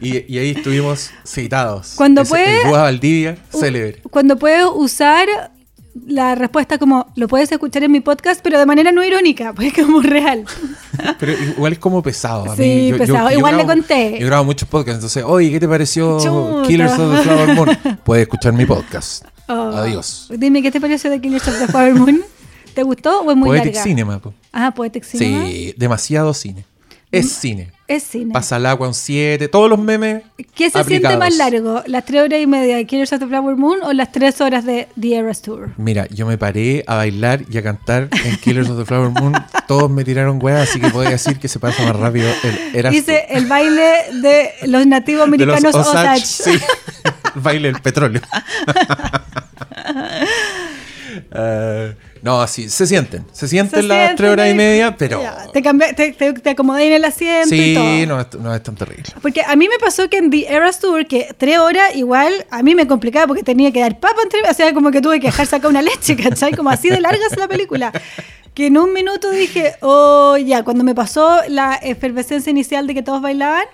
Y, 0.00 0.32
y 0.32 0.38
ahí 0.38 0.50
estuvimos 0.50 1.10
citados. 1.24 1.94
Cuando 1.96 2.22
Ese- 2.22 2.30
puede- 2.30 2.62
El 2.62 2.68
Búa 2.68 2.82
Valdivia, 2.82 3.38
célebre. 3.50 4.00
Cuando 4.10 4.36
puedes 4.38 4.64
usar 4.72 5.26
la 6.06 6.34
respuesta 6.34 6.78
como, 6.78 7.10
lo 7.16 7.26
puedes 7.28 7.50
escuchar 7.50 7.82
en 7.84 7.90
mi 7.92 8.00
podcast, 8.00 8.40
pero 8.42 8.58
de 8.58 8.66
manera 8.66 8.92
no 8.92 9.02
irónica, 9.02 9.52
pues 9.54 9.72
como 9.72 10.00
real. 10.02 10.44
Pero 11.18 11.32
igual 11.32 11.72
es 11.72 11.78
como 11.78 12.02
pesado. 12.02 12.50
A 12.50 12.56
Sí, 12.56 12.90
mí. 12.92 12.98
pesado. 12.98 13.30
Igual 13.30 13.56
le 13.56 13.66
conté. 13.66 14.18
Yo 14.20 14.26
grabo 14.26 14.44
muchos 14.44 14.68
podcasts. 14.68 14.96
Entonces, 14.96 15.24
oye, 15.26 15.50
¿qué 15.50 15.60
te 15.60 15.68
pareció 15.68 16.18
Chuta. 16.20 16.66
Killers 16.68 16.98
of 16.98 17.16
the 17.16 17.22
Flower 17.22 17.54
Moon? 17.54 17.78
Puedes 18.04 18.22
escuchar 18.22 18.52
mi 18.52 18.66
podcast. 18.66 19.24
Oh. 19.48 19.70
Adiós. 19.76 20.28
Dime, 20.36 20.62
¿qué 20.62 20.70
te 20.70 20.80
pareció 20.80 21.10
de 21.10 21.20
Killers 21.20 21.46
of 21.48 21.58
the 21.58 21.66
Flower 21.68 21.94
Moon? 21.94 22.20
¿Te 22.74 22.82
gustó 22.82 23.22
o 23.22 23.30
es 23.30 23.36
muy 23.36 23.48
Poetic 23.48 23.74
larga? 23.74 23.82
Cinema. 23.82 24.18
po. 24.20 24.32
Ah, 24.52 24.72
Poetic 24.74 25.02
Cinema. 25.04 25.46
Sí, 25.46 25.74
demasiado 25.76 26.32
cine. 26.34 26.64
Es 27.10 27.30
cine. 27.32 27.72
Es 27.88 28.02
cine. 28.02 28.34
Pasa 28.34 28.58
el 28.58 28.66
agua 28.66 28.86
un 28.86 28.92
7, 28.92 29.48
todos 29.48 29.70
los 29.70 29.78
memes. 29.78 30.22
¿Qué 30.54 30.68
se 30.68 30.84
siente 30.84 31.16
más 31.16 31.34
largo? 31.36 31.82
¿Las 31.86 32.04
tres 32.04 32.22
horas 32.22 32.38
y 32.38 32.46
media 32.46 32.76
de 32.76 32.84
Killers 32.84 33.14
of 33.14 33.20
the 33.20 33.26
Flower 33.26 33.56
Moon 33.56 33.78
o 33.82 33.94
las 33.94 34.12
tres 34.12 34.42
horas 34.42 34.66
de 34.66 34.88
The 35.00 35.16
Eras 35.16 35.40
Tour? 35.40 35.70
Mira, 35.78 36.06
yo 36.08 36.26
me 36.26 36.36
paré 36.36 36.84
a 36.86 36.96
bailar 36.96 37.44
y 37.50 37.56
a 37.56 37.62
cantar 37.62 38.10
en 38.24 38.36
Killers 38.36 38.68
of 38.68 38.78
the 38.78 38.84
Flower 38.84 39.08
Moon. 39.10 39.32
Todos 39.66 39.90
me 39.90 40.04
tiraron 40.04 40.38
weas, 40.42 40.68
así 40.68 40.78
que 40.80 40.90
podía 40.90 41.10
decir 41.10 41.38
que 41.38 41.48
se 41.48 41.58
pasa 41.58 41.82
más 41.82 41.96
rápido 41.96 42.28
el 42.42 42.76
Eras 42.76 42.92
Dice 42.92 43.26
el 43.30 43.46
baile 43.46 43.94
de 44.20 44.50
los 44.66 44.86
nativos 44.86 45.30
de 45.30 45.46
los 45.46 45.56
americanos 45.56 45.74
Osage. 45.74 46.22
Osage. 46.22 46.26
Sí, 46.26 46.64
el 47.34 47.40
baile 47.40 47.72
del 47.72 47.80
petróleo. 47.80 48.20
Eh, 51.32 51.94
no, 52.28 52.46
sí, 52.46 52.68
se 52.68 52.86
sienten. 52.86 53.24
Se 53.32 53.48
sienten 53.48 53.80
Se 53.82 53.86
las 53.88 54.14
tres 54.16 54.30
horas 54.30 54.50
y 54.50 54.54
media, 54.54 54.94
pero. 54.96 55.22
Ya, 55.22 55.46
te, 55.52 55.62
cambié- 55.62 55.94
te, 55.94 56.12
te- 56.12 56.32
te 56.34 56.50
acomodé 56.50 56.86
en 56.88 56.92
el 56.92 57.04
asiento 57.04 57.54
y 57.54 57.58
Sí, 57.58 57.74
todo. 57.74 58.06
no, 58.16 58.20
es- 58.20 58.34
no 58.38 58.54
es 58.54 58.62
tan 58.62 58.74
terrible. 58.74 59.04
Porque 59.22 59.42
a 59.42 59.56
mí 59.56 59.68
me 59.68 59.78
pasó 59.78 60.08
que 60.10 60.18
en 60.18 60.30
The 60.30 60.46
Eras 60.52 60.78
Tour, 60.80 61.06
que 61.06 61.34
tres 61.36 61.58
horas 61.58 61.94
igual 61.96 62.32
a 62.50 62.62
mí 62.62 62.74
me 62.74 62.86
complicaba 62.86 63.26
porque 63.26 63.42
tenía 63.42 63.72
que 63.72 63.80
dar 63.80 63.98
papa 63.98 64.20
entre 64.22 64.40
o 64.48 64.54
sea, 64.54 64.72
como 64.74 64.90
que 64.90 65.00
tuve 65.00 65.20
que 65.20 65.28
dejar 65.28 65.46
sacar 65.46 65.70
una 65.70 65.82
leche, 65.82 66.16
¿cachai? 66.22 66.52
Como 66.52 66.70
así 66.70 66.88
de 66.90 67.00
larga 67.00 67.20
es 67.30 67.36
la 67.38 67.48
película. 67.48 67.92
Que 68.54 68.66
en 68.66 68.76
un 68.76 68.92
minuto 68.92 69.30
dije, 69.30 69.74
oh, 69.82 70.36
ya, 70.36 70.64
cuando 70.64 70.82
me 70.84 70.94
pasó 70.94 71.40
la 71.48 71.74
efervescencia 71.76 72.50
inicial 72.50 72.86
de 72.88 72.94
que 72.94 73.02
todos 73.02 73.22
bailaban, 73.22 73.64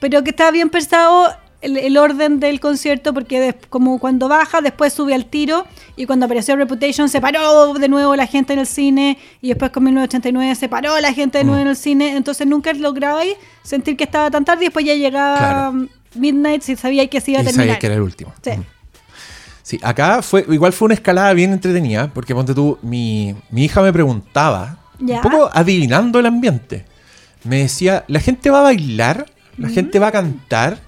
pero 0.00 0.22
que 0.24 0.30
estaba 0.30 0.50
bien 0.50 0.70
pensado 0.70 1.28
el, 1.60 1.76
el 1.76 1.96
orden 1.96 2.38
del 2.40 2.60
concierto, 2.60 3.12
porque 3.12 3.40
des- 3.40 3.54
como 3.68 3.98
cuando 3.98 4.28
baja, 4.28 4.60
después 4.60 4.92
sube 4.92 5.14
al 5.14 5.26
tiro, 5.26 5.66
y 5.96 6.06
cuando 6.06 6.26
apareció 6.26 6.54
Reputation 6.56 7.08
se 7.08 7.20
paró 7.20 7.74
de 7.74 7.88
nuevo 7.88 8.14
la 8.16 8.26
gente 8.26 8.52
en 8.52 8.60
el 8.60 8.66
cine, 8.66 9.18
y 9.40 9.48
después 9.48 9.70
con 9.72 9.82
1989 9.84 10.54
se 10.54 10.68
paró 10.68 10.98
la 11.00 11.12
gente 11.12 11.38
de 11.38 11.44
nuevo 11.44 11.58
Mm. 11.58 11.62
en 11.62 11.68
el 11.68 11.76
cine, 11.76 12.16
entonces 12.16 12.46
nunca 12.46 12.72
lograbais 12.72 13.34
sentir 13.62 13.96
que 13.96 14.04
estaba 14.04 14.30
tan 14.30 14.44
tarde, 14.44 14.64
y 14.64 14.66
después 14.68 14.84
ya 14.86 14.94
llegaba 14.94 15.36
Claro. 15.38 15.86
Midnight, 16.14 16.62
si 16.62 16.76
sabía 16.76 17.06
que 17.08 17.20
se 17.20 17.32
iba 17.32 17.40
a 17.40 17.42
Y 17.42 17.46
terminar. 17.46 17.66
sabía 17.66 17.78
que 17.78 17.86
era 17.86 17.96
el 17.96 18.02
último. 18.02 18.32
Sí. 18.42 18.50
Mm. 18.52 18.64
Sí, 19.62 19.78
acá 19.82 20.22
fue, 20.22 20.46
igual 20.48 20.72
fue 20.72 20.86
una 20.86 20.94
escalada 20.94 21.32
bien 21.34 21.52
entretenida, 21.52 22.08
porque 22.14 22.34
ponte 22.34 22.54
tú, 22.54 22.78
mi, 22.80 23.34
mi 23.50 23.64
hija 23.64 23.82
me 23.82 23.92
preguntaba, 23.92 24.78
Ya. 24.98 25.16
un 25.16 25.22
poco 25.22 25.50
adivinando 25.52 26.18
el 26.20 26.26
ambiente. 26.26 26.86
Me 27.44 27.58
decía, 27.58 28.04
¿la 28.08 28.20
gente 28.20 28.48
va 28.50 28.60
a 28.60 28.62
bailar? 28.62 29.26
¿La 29.58 29.68
gente 29.68 29.98
va 29.98 30.06
a 30.08 30.12
cantar? 30.12 30.78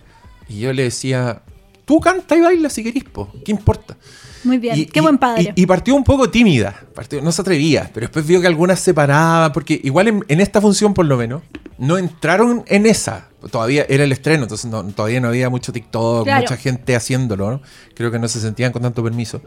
Y 0.51 0.59
yo 0.61 0.73
le 0.73 0.83
decía, 0.83 1.41
tú 1.87 1.99
canta 2.01 2.37
y 2.37 2.41
baila 2.41 2.69
si 2.69 2.83
querís, 2.85 3.05
po, 3.05 3.33
¿qué 3.45 3.53
importa? 3.53 3.97
Muy 4.45 4.59
bien, 4.59 4.77
Y- 4.79 4.87
qué 4.87 4.99
y- 4.99 5.03
buen 5.03 5.17
padre. 5.19 5.53
Y, 5.57 5.63
y 5.63 5.67
partió 5.67 5.95
un 5.95 6.03
poco 6.05 6.29
tímida, 6.29 6.75
partió- 6.95 7.23
no 7.23 7.31
se 7.33 7.41
atrevía, 7.43 7.91
pero 7.95 8.05
después 8.05 8.27
vio 8.27 8.41
que 8.41 8.47
algunas 8.47 8.81
se 8.81 8.93
paraban, 8.93 9.53
porque 9.53 9.81
igual 9.85 10.09
en, 10.09 10.25
en 10.29 10.41
esta 10.41 10.61
función 10.61 10.93
por 10.93 11.07
lo 11.07 11.17
menos, 11.17 11.43
no 11.79 11.97
entraron 11.99 12.65
en 12.67 12.85
esa. 12.87 13.29
Todavía 13.51 13.87
era 13.89 14.05
el 14.05 14.13
estreno, 14.13 14.43
entonces 14.43 14.71
no- 14.71 14.83
todavía 14.89 15.21
no 15.21 15.29
había 15.29 15.49
mucho 15.51 15.73
TikTok, 15.73 16.25
Claro. 16.25 16.43
mucha 16.43 16.57
gente 16.57 16.97
haciéndolo, 16.97 17.51
¿no? 17.51 17.61
Creo 17.95 18.11
que 18.11 18.19
no 18.19 18.29
se 18.29 18.41
sentían 18.41 18.73
con 18.73 18.83
tanto 18.83 19.03
permiso. 19.05 19.41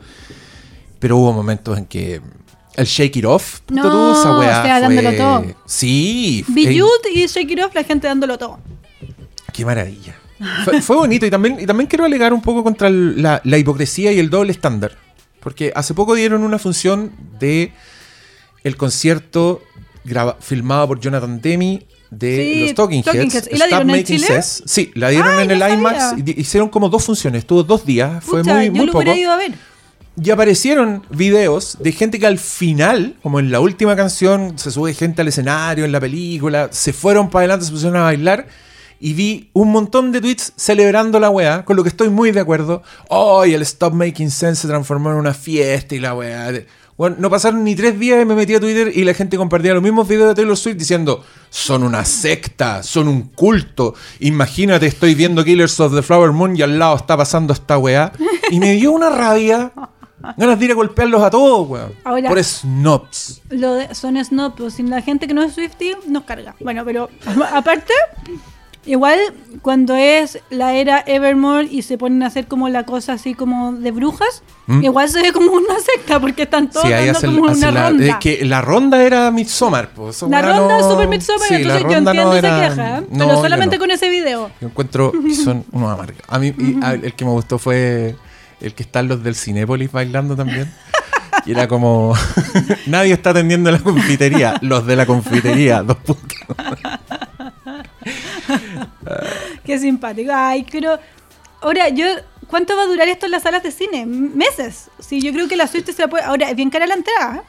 Pero 1.00 1.18
hubo 1.18 1.34
momentos 1.34 1.78
en 1.78 1.86
que 1.86 2.22
el 2.76 2.86
Shake 2.86 3.18
It 3.18 3.26
Off, 3.26 3.60
No, 3.70 3.82
tú, 3.82 4.12
esa 4.20 4.38
weá 4.40 4.60
o 4.62 4.64
sea, 4.64 4.80
fue- 4.80 4.96
dándolo 4.96 5.14
todo. 5.18 5.46
Sí. 5.66 6.46
Youth 6.56 7.06
y 7.14 7.28
Shake 7.28 7.52
It 7.52 7.60
Off, 7.64 7.76
la 7.76 7.84
gente 7.84 8.08
dándolo 8.08 8.38
todo. 8.38 8.60
Qué 9.52 9.66
maravilla. 9.66 10.16
Fue, 10.66 10.82
fue 10.82 10.96
bonito 10.96 11.26
y 11.26 11.30
también, 11.30 11.60
y 11.60 11.66
también 11.66 11.88
quiero 11.88 12.06
alegar 12.06 12.34
un 12.34 12.42
poco 12.42 12.64
contra 12.64 12.90
la, 12.90 13.42
la 13.44 13.58
hipocresía 13.58 14.12
y 14.12 14.20
el 14.20 14.30
doble 14.30 14.52
estándar. 14.52 14.98
Porque 15.40 15.72
hace 15.76 15.94
poco 15.94 16.16
dieron 16.16 16.44
una 16.44 16.58
función 16.60 17.12
de 17.40 17.74
el 18.64 18.78
concierto 18.78 19.62
graba- 20.06 20.38
filmado 20.40 20.88
por 20.88 21.00
Jonathan 21.00 21.42
Demi 21.42 21.86
de 22.10 22.36
Sí, 22.38 22.62
los 22.66 22.74
Talking, 22.76 23.04
Talking 23.04 23.32
Heads. 23.32 23.50
¿Y 23.52 23.58
la 23.58 23.66
dieron 23.68 23.90
en 23.90 24.04
Chile? 24.04 24.28
Sense. 24.28 24.64
Sí, 24.66 24.92
la 24.96 25.10
dieron 25.10 25.40
en 25.40 25.52
el 25.52 25.58
IMAX. 25.74 26.14
y 26.26 26.40
hicieron 26.40 26.70
como 26.70 26.88
dos 26.90 27.04
funciones, 27.04 27.40
estuvo 27.40 27.64
dos 27.64 27.86
días. 27.86 28.24
Fue 28.24 28.44
muy, 28.44 28.66
yo 28.68 28.72
muy 28.72 28.86
lo 28.86 28.92
poco. 28.92 29.00
hubiera 29.04 29.20
ido 29.20 29.32
a 29.32 29.38
ver. 29.38 29.54
Y 30.24 30.30
aparecieron 30.30 31.04
videos 31.10 31.78
de 31.82 31.92
gente 31.92 32.20
que 32.20 32.28
al 32.28 32.38
final, 32.38 33.16
como 33.24 33.40
en 33.40 33.52
la 33.52 33.60
última 33.60 33.96
canción, 33.96 34.60
se 34.60 34.70
sube 34.70 34.94
gente 34.94 35.24
al 35.24 35.28
escenario 35.28 35.86
en 35.86 35.92
la 35.92 36.00
película, 36.00 36.70
se 36.72 36.94
fueron 36.94 37.32
para 37.32 37.42
adelante, 37.46 37.66
se 37.66 37.72
pusieron 37.72 37.98
a 37.98 38.04
bailar. 38.04 38.48
Y 39.06 39.12
vi 39.12 39.50
un 39.52 39.70
montón 39.70 40.14
de 40.14 40.22
tweets 40.22 40.54
celebrando 40.56 41.20
la 41.20 41.30
weá, 41.30 41.66
con 41.66 41.76
lo 41.76 41.84
que 41.84 41.90
estoy 41.90 42.08
muy 42.08 42.32
de 42.32 42.40
acuerdo. 42.40 42.84
¡Oh! 43.10 43.46
y 43.46 43.54
el 43.54 43.62
Stop 43.64 43.94
Making 43.94 44.32
Sense 44.32 44.62
se 44.62 44.68
transformó 44.70 45.12
en 45.12 45.18
una 45.18 45.34
fiesta 45.34 45.94
y 45.94 46.00
la 46.00 46.16
weá. 46.16 46.54
Bueno, 46.96 47.18
no 47.20 47.30
pasaron 47.30 47.66
ni 47.66 47.76
tres 47.76 48.00
días 48.00 48.22
y 48.22 48.26
me 48.26 48.34
metí 48.34 48.56
a 48.56 48.62
Twitter 48.62 48.94
y 48.96 49.04
la 49.04 49.14
gente 49.14 49.36
compartía 49.36 49.74
los 49.74 49.84
mismos 49.84 50.08
videos 50.08 50.30
de 50.30 50.36
Taylor 50.36 50.56
Swift 50.56 50.78
diciendo: 50.78 51.22
Son 51.50 51.84
una 51.84 52.06
secta, 52.06 52.82
son 52.82 53.10
un 53.10 53.24
culto. 53.24 53.94
Imagínate, 54.22 54.86
estoy 54.88 55.16
viendo 55.16 55.44
Killers 55.44 55.78
of 55.82 55.94
the 55.94 56.02
Flower 56.02 56.32
Moon 56.32 56.56
y 56.56 56.62
al 56.62 56.80
lado 56.80 56.96
está 56.96 57.18
pasando 57.18 57.52
esta 57.52 57.78
weá. 57.78 58.14
Y 58.52 58.60
me 58.62 58.72
dio 58.72 58.94
una 58.94 59.10
rabia. 59.10 59.74
Ganas 60.38 60.58
de 60.58 60.64
ir 60.64 60.72
a 60.72 60.76
golpearlos 60.76 61.22
a 61.22 61.30
todos, 61.30 61.68
weón. 61.68 61.92
Ahora- 62.06 62.30
Por 62.30 62.42
snobs. 62.42 63.42
Lo 63.50 63.74
de, 63.74 63.94
son 63.94 64.24
snob, 64.24 64.56
pues 64.56 64.76
sin 64.76 64.90
la 64.90 65.02
gente 65.02 65.28
que 65.28 65.34
no 65.34 65.44
es 65.44 65.54
Swiftie 65.56 65.98
nos 66.08 66.24
carga. 66.24 66.56
Bueno, 66.62 66.86
pero 66.86 67.10
aparte, 67.52 67.92
igual 68.86 69.18
cuando 69.62 69.96
es 69.96 70.40
la 70.50 70.74
era 70.74 71.04
Evermore 71.06 71.68
y 71.70 71.84
se 71.84 71.98
ponen 71.98 72.24
a 72.24 72.28
hacer 72.28 72.48
como 72.48 72.68
la 72.70 72.84
cosa 72.86 73.14
así 73.14 73.34
como 73.34 73.74
de 73.74 73.92
brujas, 73.92 74.44
¿Mm? 74.68 74.84
igual 74.84 75.10
se 75.10 75.22
ve 75.22 75.32
como 75.32 75.52
una 75.52 75.76
secta 75.80 76.20
porque 76.20 76.44
están 76.44 76.70
todos 76.70 76.86
Sí, 76.88 76.94
ahí 76.94 77.10
hacen, 77.10 77.36
como 77.36 77.50
hacen 77.50 77.70
una 77.70 77.72
la, 77.72 77.90
ronda. 77.90 78.06
es 78.06 78.16
que 78.18 78.46
la 78.46 78.62
ronda 78.62 79.04
era 79.04 79.32
Midsommar. 79.32 79.90
pues, 79.94 80.22
La 80.24 80.42
ronda 80.42 80.78
no- 80.78 80.80
es 80.80 80.86
Super 80.86 81.08
Midsommar, 81.08 81.48
Sí, 81.48 81.56
entonces 81.56 81.82
yo 81.84 81.88
entiendo 81.98 82.14
no 82.14 82.34
esa 82.34 82.48
era- 82.48 82.70
queja, 82.70 82.98
¿eh? 83.00 83.02
no, 83.10 83.28
pero 83.28 83.42
solamente 83.42 83.80
con 83.80 83.92
ese 83.92 84.10
video. 84.10 84.50
Yo 84.60 84.68
encuentro 84.68 85.12
que 85.12 85.34
son 85.36 85.64
unos 85.72 85.92
amargos. 85.94 86.18
A 86.28 86.40
mí, 86.40 86.54
y 86.58 86.80
a- 86.84 86.94
el 86.94 87.14
que 87.14 87.26
me 87.26 87.32
gustó 87.32 87.58
fue 87.60 88.16
el 88.62 88.74
que 88.74 88.84
están 88.84 89.08
los 89.08 89.24
del 89.24 89.36
Cinépolis 89.36 89.92
bailando 89.92 90.36
también. 90.36 90.72
Y 91.46 91.52
era 91.52 91.68
como. 91.68 92.14
Nadie 92.88 93.12
está 93.14 93.32
atendiendo 93.32 93.70
la 93.72 93.80
confitería. 93.80 94.56
Los 94.62 94.86
de 94.86 94.96
la 94.96 95.06
confitería. 95.06 95.82
Dos 95.84 95.98
puntos. 95.98 96.38
Qué 99.66 99.80
simpático. 99.80 100.32
Ay, 100.34 100.66
pero 100.72 100.98
ahora 101.62 101.90
yo 101.90 102.06
¿cuánto 102.48 102.76
va 102.76 102.84
a 102.84 102.88
durar 102.88 103.08
esto 103.08 103.26
en 103.26 103.32
las 103.32 103.44
salas 103.44 103.64
de 103.64 103.72
cine? 103.72 104.06
Meses. 104.06 104.90
Sí, 105.00 105.22
yo 105.22 105.32
creo 105.32 105.48
que 105.48 105.56
la 105.56 105.68
Swift 105.68 105.90
se 105.96 106.02
la 106.02 106.08
puede 106.10 106.24
Ahora, 106.24 106.50
es 106.50 106.56
bien 106.56 106.70
cara 106.70 106.86
la 106.88 106.96
entrada. 106.96 107.38
¿eh? 107.38 107.42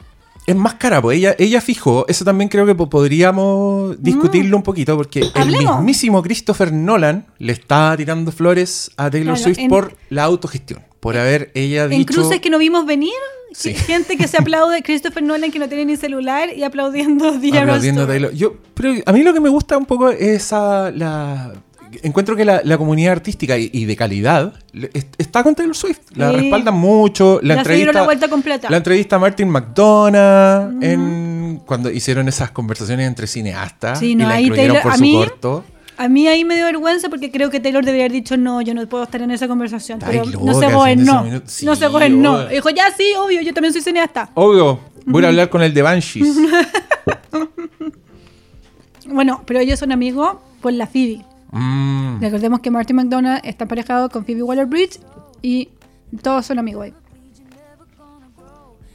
Es 0.47 0.55
más 0.55 0.75
cara, 0.75 1.01
pues 1.01 1.17
ella, 1.17 1.35
ella 1.39 1.59
fijó. 1.59 2.05
Eso 2.07 2.23
también 2.23 2.49
creo 2.49 2.65
que 2.67 2.75
po- 2.75 2.87
podríamos 2.87 4.01
discutirlo 4.01 4.57
un 4.57 4.63
poquito. 4.63 4.95
Porque 4.95 5.19
el 5.33 5.47
Mm. 5.47 5.57
Mismísimo 5.57 6.21
Christopher 6.21 6.71
Nolan 6.71 7.25
le 7.39 7.51
está 7.53 7.95
tirando 7.97 8.31
flores 8.31 8.91
a 8.97 9.09
Taylor 9.09 9.35
Claro, 9.35 9.43
Swift 9.43 9.59
en- 9.59 9.69
por 9.69 9.97
la 10.09 10.23
autogestión. 10.23 10.81
Por 10.99 11.17
haber 11.17 11.51
ella 11.55 11.87
dicho. 11.87 11.99
En 11.99 12.05
cruces 12.05 12.39
que 12.41 12.49
no 12.49 12.57
vimos 12.59 12.85
venir, 12.85 13.11
Sí. 13.53 13.73
gente 13.87 14.17
que 14.17 14.27
se 14.27 14.37
aplaude, 14.37 14.83
Christopher 14.83 15.23
Nolan 15.23 15.49
que 15.51 15.59
no 15.59 15.67
tiene 15.67 15.85
ni 15.85 15.97
celular 15.97 16.49
y 16.55 16.63
aplaudiendo 16.63 17.39
The 17.39 17.57
aplaudiendo. 17.57 18.05
Taylor. 18.05 18.31
Yo, 18.33 18.53
pero 18.75 18.93
a 19.05 19.11
mí 19.13 19.23
lo 19.23 19.33
que 19.33 19.39
me 19.39 19.49
gusta 19.49 19.77
un 19.77 19.85
poco 19.85 20.09
es 20.09 20.51
la, 20.51 21.53
encuentro 22.03 22.35
que 22.35 22.45
la, 22.45 22.61
la 22.63 22.77
comunidad 22.77 23.13
artística 23.13 23.57
y, 23.57 23.69
y 23.73 23.85
de 23.85 23.95
calidad 23.95 24.53
le- 24.73 24.89
está 25.17 25.43
con 25.43 25.55
Taylor 25.55 25.75
Swift. 25.75 25.99
La 26.15 26.31
Sí. 26.31 26.37
respaldan 26.37 26.75
mucho. 26.75 27.39
La 27.41 27.55
dieron 27.55 27.59
entrevista, 27.59 27.91
la 27.93 28.03
vuelta 28.03 28.27
completa. 28.29 28.69
la 28.69 28.77
entrevista 28.77 29.15
a 29.15 29.19
Martin 29.19 29.49
McDonough 29.49 30.83
en, 30.83 31.61
cuando 31.65 31.89
hicieron 31.89 32.27
esas 32.27 32.51
conversaciones 32.51 33.07
entre 33.07 33.27
cineastas 33.27 33.99
Sí, 33.99 34.11
y 34.11 34.15
no, 34.15 34.27
la 34.27 34.39
incluyeron 34.41 34.77
Taylor- 34.77 34.83
por 34.83 34.91
a 34.91 34.95
su 34.95 35.01
mí- 35.01 35.15
corto. 35.15 35.63
A 35.97 36.09
mí 36.09 36.27
ahí 36.27 36.43
me 36.43 36.55
dio 36.55 36.65
vergüenza 36.65 37.07
porque 37.07 37.31
creo 37.31 37.49
que 37.49 37.61
Taylor 37.61 37.85
debería 37.85 38.03
haber 38.03 38.11
dicho 38.11 38.35
no, 38.35 38.61
yo 38.61 38.73
no 38.73 38.85
puedo 38.87 39.05
estar 39.05 39.21
en 39.21 39.31
esa 39.31 39.47
conversación. 39.47 39.99
Pero 40.05 40.25
loca, 40.25 40.39
no 40.43 40.53
se 40.59 40.95
minutos. 41.23 41.51
Sí, 41.51 41.65
no 41.65 41.73
se 41.77 41.87
gobernó. 41.87 42.33
obvio. 42.35 42.47
Dijo, 42.49 42.69
ya 42.71 42.83
sí, 42.97 43.13
obvio, 43.17 43.41
yo 43.41 43.53
también 43.53 43.71
soy 43.71 43.81
cineasta. 43.81 44.29
Obvio, 44.33 44.81
voy 45.05 45.23
a 45.23 45.29
hablar 45.29 45.49
con 45.49 45.61
el 45.63 45.73
de 45.73 45.81
Banshees. 45.81 46.35
Bueno, 49.07 49.43
pero 49.45 49.59
ellos 49.59 49.79
son 49.79 49.91
amigos 49.91 50.37
por 50.61 50.73
la 50.73 50.87
Phoebe. 50.87 51.23
Mm. 51.57 52.19
Recordemos 52.21 52.59
que 52.59 52.69
Martin 52.69 52.95
McDonough 52.97 53.39
está 53.43 53.63
emparejado 53.63 54.09
con 54.09 54.25
Phoebe 54.25 54.43
Waller-Bridge 54.43 54.99
y 55.41 55.69
todos 56.21 56.45
son 56.45 56.59
amigos 56.59 56.85
ahí. 56.85 56.93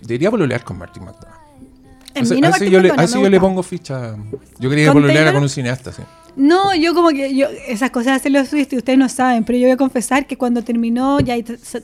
Debería 0.02 0.30
pololear 0.30 0.62
con 0.64 0.78
Martin 0.78 1.04
McDonough. 1.04 1.40
En 2.14 2.24
Ese- 2.24 2.34
mí 2.34 2.40
no 2.40 2.48
a 2.48 2.50
ese 2.50 2.58
Martin 2.64 2.72
yo 2.72 2.80
le, 2.80 3.34
yo 3.34 3.40
pongo 3.40 3.62
ficha. 3.62 4.16
Yo 4.58 4.68
quería 4.68 4.86
que 4.86 4.92
¿Con 4.92 5.02
pololeara 5.02 5.32
con 5.32 5.42
un 5.42 5.48
cineasta, 5.48 5.92
sí. 5.92 6.02
No, 6.36 6.74
yo 6.74 6.94
como 6.94 7.10
que 7.10 7.34
yo, 7.34 7.46
esas 7.66 7.90
cosas 7.90 8.16
hacen 8.16 8.32
los 8.32 8.48
Swift 8.48 8.72
y 8.72 8.76
ustedes 8.76 8.98
no 8.98 9.08
saben, 9.08 9.44
pero 9.44 9.58
yo 9.58 9.64
voy 9.66 9.72
a 9.72 9.76
confesar 9.76 10.26
que 10.26 10.36
cuando 10.36 10.62
terminó, 10.62 11.20
ya 11.20 11.34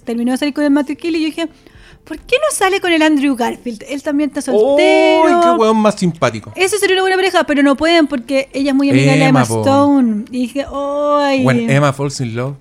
terminó 0.05 0.33
de 0.33 0.39
salir 0.39 0.55
con 0.55 0.65
el 0.65 0.71
Matthew 0.71 0.97
Kelly, 0.97 1.21
yo 1.21 1.27
dije, 1.27 1.49
¿por 2.07 2.19
qué 2.19 2.37
no 2.37 2.57
sale 2.57 2.81
con 2.81 2.93
el 2.93 3.03
Andrew 3.03 3.37
Garfield? 3.37 3.85
Él 3.89 4.03
también 4.03 4.31
está 4.31 4.41
soltero. 4.41 5.25
¡Uy, 5.25 5.45
qué 5.45 5.51
weón 5.61 5.77
más 5.79 5.97
simpático! 5.97 6.53
Eso 6.57 6.79
sería 6.79 6.95
una 6.95 7.03
buena 7.03 7.17
pareja, 7.17 7.45
pero 7.45 7.63
no 7.63 7.77
pueden 7.77 8.07
porque 8.07 8.49
ella 8.53 8.71
es 8.71 8.77
muy 8.77 8.91
amiga 8.91 9.13
de 9.13 9.25
Emma. 9.25 9.43
Stone. 9.43 10.25
Y 10.31 10.41
dije, 10.43 10.65
¡ay! 10.73 11.45
When 11.45 11.69
Emma 11.71 11.93
Falls 11.93 12.21
in 12.21 12.35
Love. 12.35 12.57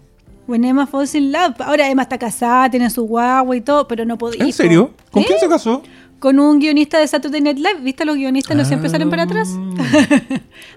When 0.48 0.64
Emma 0.64 0.86
falls 0.86 1.16
in 1.16 1.32
love. 1.32 1.60
Ahora 1.60 1.89
Emma 1.89 2.04
está 2.04 2.18
casada, 2.20 2.70
tiene 2.70 2.89
su 2.91 3.04
guagua 3.04 3.56
y 3.56 3.62
todo, 3.62 3.88
pero 3.88 4.06
no 4.06 4.18
podía. 4.18 4.43
¿En 4.43 4.54
serio? 4.54 4.91
¿Con 5.10 5.24
quién 5.24 5.39
se 5.39 5.48
casó? 5.48 5.82
Con 6.20 6.39
un 6.39 6.60
guionista 6.60 7.00
de 7.00 7.08
Saturday 7.08 7.41
Night 7.41 7.58
Live. 7.58 7.80
¿Viste? 7.82 8.06
Los 8.06 8.16
guionistas 8.16 8.56
no 8.56 8.64
siempre 8.64 8.89
salen 8.89 9.10
para 9.10 9.24
atrás. 9.24 9.50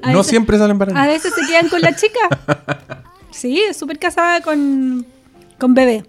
Ah. 0.02 0.12
no 0.12 0.18
veces- 0.18 0.30
siempre 0.30 0.58
salen 0.58 0.78
para 0.78 1.00
A 1.02 1.06
veces 1.06 1.32
se 1.34 1.46
quedan 1.46 1.68
con 1.68 1.80
la 1.80 1.94
chica. 1.94 2.18
Sí, 3.30 3.60
es 3.60 3.76
súper 3.76 3.98
casada 3.98 4.40
con, 4.40 5.06
con 5.58 5.74
bebé. 5.74 6.02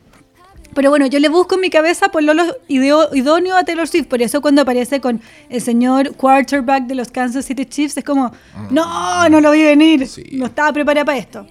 Pero 0.75 0.89
bueno, 0.91 1.07
yo 1.07 1.19
le 1.19 1.29
busco 1.29 1.55
en 1.55 1.61
mi 1.61 1.69
cabeza 1.69 2.09
por 2.09 2.21
lo 2.23 2.33
ideo- 2.67 3.09
idóneo 3.13 3.55
a 3.57 3.63
Taylor 3.63 3.87
Swift. 3.87 4.07
Por 4.07 4.21
eso 4.21 4.39
cuando 4.41 4.61
aparece 4.61 5.01
con 5.01 5.19
el 5.49 5.61
señor 5.61 6.15
quarterback 6.15 6.83
de 6.85 6.95
los 6.95 7.09
Kansas 7.09 7.45
City 7.45 7.65
Chiefs 7.65 7.97
es 7.97 8.03
como, 8.03 8.31
no, 8.69 9.27
no 9.29 9.41
lo 9.41 9.51
vi 9.51 9.63
venir. 9.63 10.07
Sí. 10.07 10.23
No 10.33 10.45
estaba 10.45 10.71
preparada 10.71 11.05
para 11.05 11.17
esto. 11.17 11.45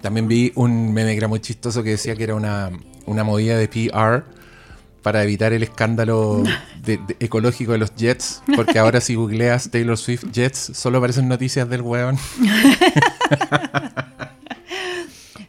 También 0.00 0.28
vi 0.28 0.52
un 0.54 0.92
meme 0.94 1.12
que 1.12 1.18
era 1.18 1.28
muy 1.28 1.40
chistoso 1.40 1.82
que 1.82 1.90
decía 1.90 2.14
que 2.14 2.24
era 2.24 2.34
una, 2.34 2.70
una 3.06 3.24
movida 3.24 3.56
de 3.58 3.68
PR 3.68 4.22
para 5.02 5.22
evitar 5.22 5.52
el 5.52 5.62
escándalo 5.62 6.42
de- 6.82 6.96
de- 6.98 7.16
ecológico 7.20 7.72
de 7.72 7.78
los 7.78 7.94
Jets. 7.94 8.42
Porque 8.56 8.78
ahora 8.78 9.00
si 9.00 9.14
googleas 9.16 9.70
Taylor 9.70 9.98
Swift 9.98 10.24
Jets, 10.32 10.70
solo 10.74 10.98
aparecen 10.98 11.28
noticias 11.28 11.68
del 11.68 11.82
weón. 11.82 12.16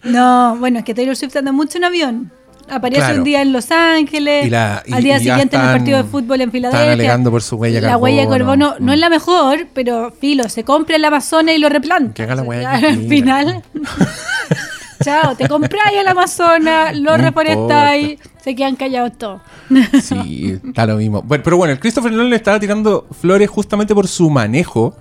No, 0.03 0.55
bueno, 0.59 0.79
es 0.79 0.85
que 0.85 0.93
Taylor 0.93 1.15
Swift 1.15 1.35
anda 1.35 1.51
mucho 1.51 1.77
en 1.79 1.83
avión. 1.83 2.31
Aparece 2.69 3.01
Claro. 3.01 3.17
un 3.19 3.23
día 3.23 3.41
en 3.43 3.53
Los 3.53 3.69
Ángeles, 3.71 4.47
Y 4.47 4.49
la- 4.49 4.81
y- 4.87 4.93
al 4.93 5.03
día 5.03 5.19
siguiente 5.19 5.55
en 5.55 5.61
el 5.63 5.67
partido 5.69 5.97
de 5.97 6.03
fútbol 6.03 6.41
en 6.41 6.51
Filadelfia. 6.51 6.81
están 6.83 6.99
alegando 6.99 7.29
por 7.31 7.41
su 7.43 7.57
huella 7.57 7.79
de 7.79 7.87
La 7.87 7.97
huella 7.97 8.21
de 8.21 8.27
carbono. 8.27 8.69
carbono 8.69 8.75
no 8.79 8.91
Mm. 8.91 8.93
es 8.95 8.99
la 8.99 9.09
mejor, 9.09 9.67
pero 9.73 10.11
filo, 10.19 10.49
se 10.49 10.63
compra 10.63 10.95
el 10.95 11.05
Amazonas 11.05 11.55
y 11.55 11.59
lo 11.59 11.69
replanta. 11.69 12.13
Que 12.15 12.23
haga 12.23 12.35
la 12.35 12.41
O 12.41 12.45
sea, 12.45 12.49
huella 12.49 12.73
ya, 12.73 12.79
que 12.79 12.87
Al 12.87 13.07
final, 13.07 13.63
chao, 15.03 15.35
te 15.35 15.47
compráis 15.47 15.97
el 15.99 16.07
Amazonas, 16.07 16.95
lo 16.97 17.11
No 17.11 17.17
reforestáis, 17.17 18.19
se 18.43 18.55
quedan 18.55 18.75
callados 18.75 19.17
todos. 19.17 19.41
Sí, 20.01 20.57
está 20.67 20.85
lo 20.85 20.95
mismo. 20.97 21.21
Bueno, 21.21 21.43
pero 21.43 21.57
bueno, 21.57 21.73
el 21.73 21.79
Christopher 21.79 22.11
Nolan 22.11 22.29
le 22.29 22.35
estaba 22.35 22.59
tirando 22.59 23.07
flores 23.19 23.49
justamente 23.49 23.93
por 23.93 24.07
su 24.07 24.29
manejo 24.29 24.95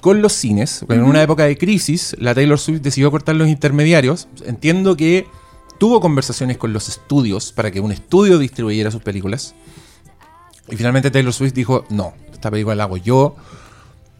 con 0.00 0.20
los 0.22 0.32
cines. 0.32 0.84
En 0.88 1.02
una 1.04 1.22
época 1.22 1.44
de 1.44 1.56
crisis, 1.56 2.16
la 2.18 2.34
Taylor 2.34 2.58
Swift 2.58 2.80
decidió 2.80 3.10
cortar 3.10 3.36
los 3.36 3.48
intermediarios. 3.48 4.28
Entiendo 4.46 4.96
que 4.96 5.26
tuvo 5.78 6.00
conversaciones 6.00 6.56
con 6.58 6.72
los 6.72 6.88
estudios 6.88 7.52
para 7.52 7.70
que 7.70 7.80
un 7.80 7.92
estudio 7.92 8.38
distribuyera 8.38 8.90
sus 8.90 9.02
películas. 9.02 9.54
Y 10.68 10.76
finalmente 10.76 11.10
Taylor 11.10 11.32
Swift 11.32 11.54
dijo, 11.54 11.84
no, 11.90 12.14
esta 12.32 12.50
película 12.50 12.74
la 12.74 12.84
hago 12.84 12.96
yo, 12.96 13.36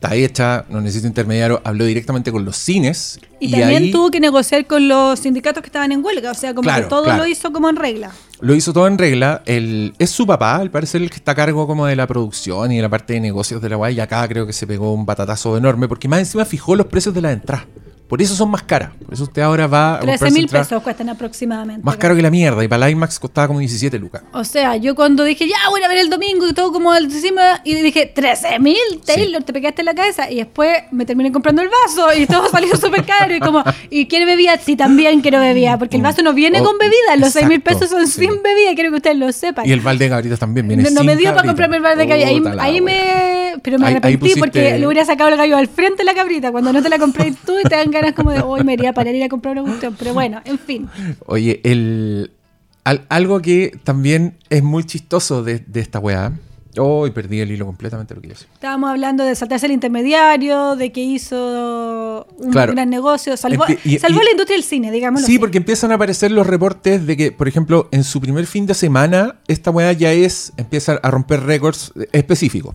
está 0.03 0.17
hecha, 0.17 0.65
no 0.69 0.81
necesito 0.81 1.07
intermediario, 1.07 1.61
habló 1.65 1.85
directamente 1.85 2.33
con 2.33 2.45
los 2.45 2.57
cines. 2.57 3.21
Y, 3.39 3.53
también 3.53 3.85
ahí 3.85 3.91
tuvo 3.93 4.11
que 4.11 4.19
negociar 4.19 4.67
con 4.67 4.89
los 4.89 5.21
sindicatos 5.21 5.63
que 5.63 5.69
estaban 5.69 5.93
en 5.93 6.05
huelga, 6.05 6.33
o 6.33 6.35
sea, 6.35 6.55
como 6.55 6.65
Claro, 6.65 6.83
que 6.83 6.89
todo 6.89 7.05
claro. 7.05 7.23
lo 7.23 7.29
hizo 7.29 7.53
como 7.53 7.69
en 7.69 7.77
regla. 7.77 8.11
lo 8.41 8.55
hizo 8.57 8.73
todo 8.73 8.89
en 8.89 8.99
regla. 8.99 9.43
El, 9.47 9.95
es 10.01 10.11
su 10.11 10.27
papá, 10.27 10.57
al 10.57 10.73
parecer, 10.73 11.03
el 11.03 11.11
que 11.11 11.17
está 11.17 11.33
a 11.33 11.35
cargo 11.37 11.69
como 11.69 11.87
de 11.87 11.95
la 11.95 12.09
producción 12.09 12.73
y 12.73 12.77
de 12.77 12.83
la 12.83 12.89
parte 12.89 13.13
de 13.13 13.21
negocios 13.21 13.63
de 13.63 13.69
la 13.69 13.77
guay. 13.77 13.95
Y 13.97 14.01
acá 14.01 14.27
creo 14.27 14.45
que 14.45 14.53
se 14.53 14.67
pegó 14.67 14.93
un 14.93 15.07
batatazo 15.07 15.57
enorme, 15.57 15.87
porque 15.87 16.09
más 16.09 16.19
encima 16.19 16.45
fijó 16.45 16.75
los 16.75 16.87
precios 16.87 17.15
de 17.15 17.23
la 17.23 17.31
entrada. 17.31 17.67
Por 18.13 18.21
eso 18.21 18.35
son 18.37 18.51
más 18.51 18.63
caras. 18.63 18.91
Por 19.03 19.15
eso 19.15 19.23
usted 19.23 19.41
ahora 19.41 19.67
va 19.67 19.95
a 19.95 20.01
13 20.01 20.11
comprarse 20.13 20.39
mil 20.39 20.47
pesos 20.47 20.83
cuestan 20.83 21.09
aproximadamente. 21.09 21.83
Más 21.83 21.97
caro 21.97 22.15
que 22.15 22.21
la 22.21 22.31
mierda. 22.31 22.63
Y 22.63 22.69
para 22.69 22.81
la 22.81 22.91
IMAX 22.91 23.19
costaba 23.19 23.47
como 23.47 23.59
17 23.59 23.99
lucas. 23.99 24.23
O 24.35 24.45
sea, 24.45 24.77
yo 24.77 24.95
cuando 24.95 25.25
dije, 25.25 25.49
ya 25.49 25.57
voy 25.71 25.83
a 25.83 25.89
ver 25.89 25.97
el 25.97 26.11
domingo 26.11 26.47
y 26.47 26.53
todo 26.53 26.73
como 26.75 26.95
encima, 26.95 27.63
y 27.65 27.75
dije, 27.75 28.05
13 28.05 28.59
mil, 28.59 28.77
Taylor, 29.07 29.43
te 29.43 29.55
pegaste 29.55 29.81
en 29.81 29.87
la 29.87 29.95
cabeza. 29.95 30.31
Y 30.31 30.35
después 30.37 30.77
me 30.91 31.07
terminé 31.07 31.33
comprando 31.33 31.63
el 31.63 31.71
vaso 31.71 32.13
y 32.15 32.27
todo 32.27 32.47
salió 32.51 32.77
súper 32.77 33.03
caro. 33.07 33.35
Y 33.35 33.41
como, 33.41 33.65
¿y 33.89 34.05
quiere 34.05 34.27
bebida? 34.27 34.59
Sí, 34.59 34.77
también 34.77 35.23
quiero 35.23 35.41
bebida, 35.41 35.79
porque 35.79 35.97
el 35.97 36.03
vaso 36.03 36.21
no 36.21 36.35
viene 36.35 36.61
Oh, 36.61 36.65
con 36.65 36.77
bebida. 36.77 37.17
Los 37.17 37.33
6 37.33 37.47
mil 37.49 37.63
pesos 37.63 37.89
son 37.89 38.07
sí. 38.07 38.27
sin 38.27 38.43
bebida, 38.43 38.75
quiero 38.75 38.91
que 38.91 38.97
ustedes 38.97 39.17
lo 39.17 39.33
sepan. 39.33 39.67
Y 39.67 39.73
el 39.73 39.81
balde 39.81 40.05
de 40.05 40.11
cabritas 40.11 40.39
también 40.39 40.69
viene 40.69 40.83
no, 40.83 40.91
no 40.91 40.99
sin 41.01 41.07
me 41.07 41.17
dio 41.17 41.33
para 41.33 41.47
comprarme 41.47 41.79
el 41.79 41.83
bar 41.83 41.97
de 41.97 42.07
cabrita. 42.07 42.29
Ahí, 42.29 42.41
Puta 42.41 42.55
la 42.57 42.63
ahí 42.63 42.81
wea. 42.83 42.83
me. 42.83 43.32
Pero 43.63 43.79
me 43.79 43.87
Ahí- 43.87 43.93
ahí 43.93 43.97
arrepentí 43.99 44.19
pusiste- 44.19 44.41
porque 44.41 44.79
le 44.79 44.87
hubiera 44.87 45.05
sacado 45.05 45.31
el 45.31 45.37
gallo 45.37 45.57
al 45.57 45.69
frente 45.69 45.99
de 45.99 46.05
la 46.05 46.15
cabrita. 46.15 46.51
Cuando 46.53 46.73
no 46.73 46.83
te 46.83 46.89
la 46.89 46.99
compré 46.99 47.33
tú 47.47 47.55
y 47.59 47.63
te 47.69 47.77
dan 47.77 47.91
ganas 47.91 48.13
como 48.13 48.31
de, 48.33 48.41
hoy 48.41 48.65
me 48.65 48.73
iría 48.75 48.91
a 48.91 48.93
parar 48.93 49.15
ir 49.15 49.23
a 49.25 49.29
comprar 49.29 49.55
una 49.59 49.63
cuestión. 49.69 49.95
Pero 49.99 50.15
bueno, 50.15 50.41
en 50.45 50.59
fin. 50.59 50.89
Oye, 51.27 51.61
el, 51.65 52.33
al- 52.85 53.07
algo 53.09 53.41
que 53.41 53.79
también 53.85 54.37
es 54.51 54.63
muy 54.63 54.85
chistoso 54.85 55.43
de, 55.43 55.61
de 55.61 55.81
esta 55.81 55.99
weá. 55.99 56.33
Oh, 56.79 57.07
y 57.07 57.11
perdí 57.11 57.39
el 57.41 57.51
hilo 57.51 57.67
completamente 57.67 58.15
lo 58.15 58.23
que 58.23 58.29
decir. 58.29 58.47
Estábamos 58.55 58.89
hablando 58.89 59.25
de 59.25 59.35
saltarse 59.35 59.67
el 59.67 59.73
intermediario, 59.73 60.75
de 60.75 60.91
que 60.91 61.03
hizo 61.03 62.27
un 62.39 62.51
Claro. 62.51 62.73
gran 62.73 62.89
negocio. 62.89 63.37
Salvó, 63.37 63.65
y- 63.85 63.99
salvó 63.99 64.21
y- 64.23 64.25
la 64.25 64.31
industria 64.31 64.57
del 64.57 64.65
cine, 64.65 64.91
digámoslo 64.91 65.27
Sí, 65.27 65.35
así. 65.35 65.39
porque 65.39 65.59
empiezan 65.59 65.93
a 65.93 65.97
aparecer 65.97 66.31
los 66.33 66.47
reportes 66.47 67.07
de 67.07 67.15
que, 67.17 67.31
por 67.31 67.47
ejemplo, 67.47 67.89
en 67.93 68.05
su 68.05 68.23
primer 68.23 68.47
fin 68.47 68.65
de 68.65 68.73
semana, 68.73 69.37
esta 69.49 69.71
weá 69.71 69.93
ya 69.93 70.13
es, 70.13 70.55
empieza 70.57 70.99
a 71.03 71.11
romper 71.11 71.43
récords 71.43 71.93
específicos. 72.13 72.75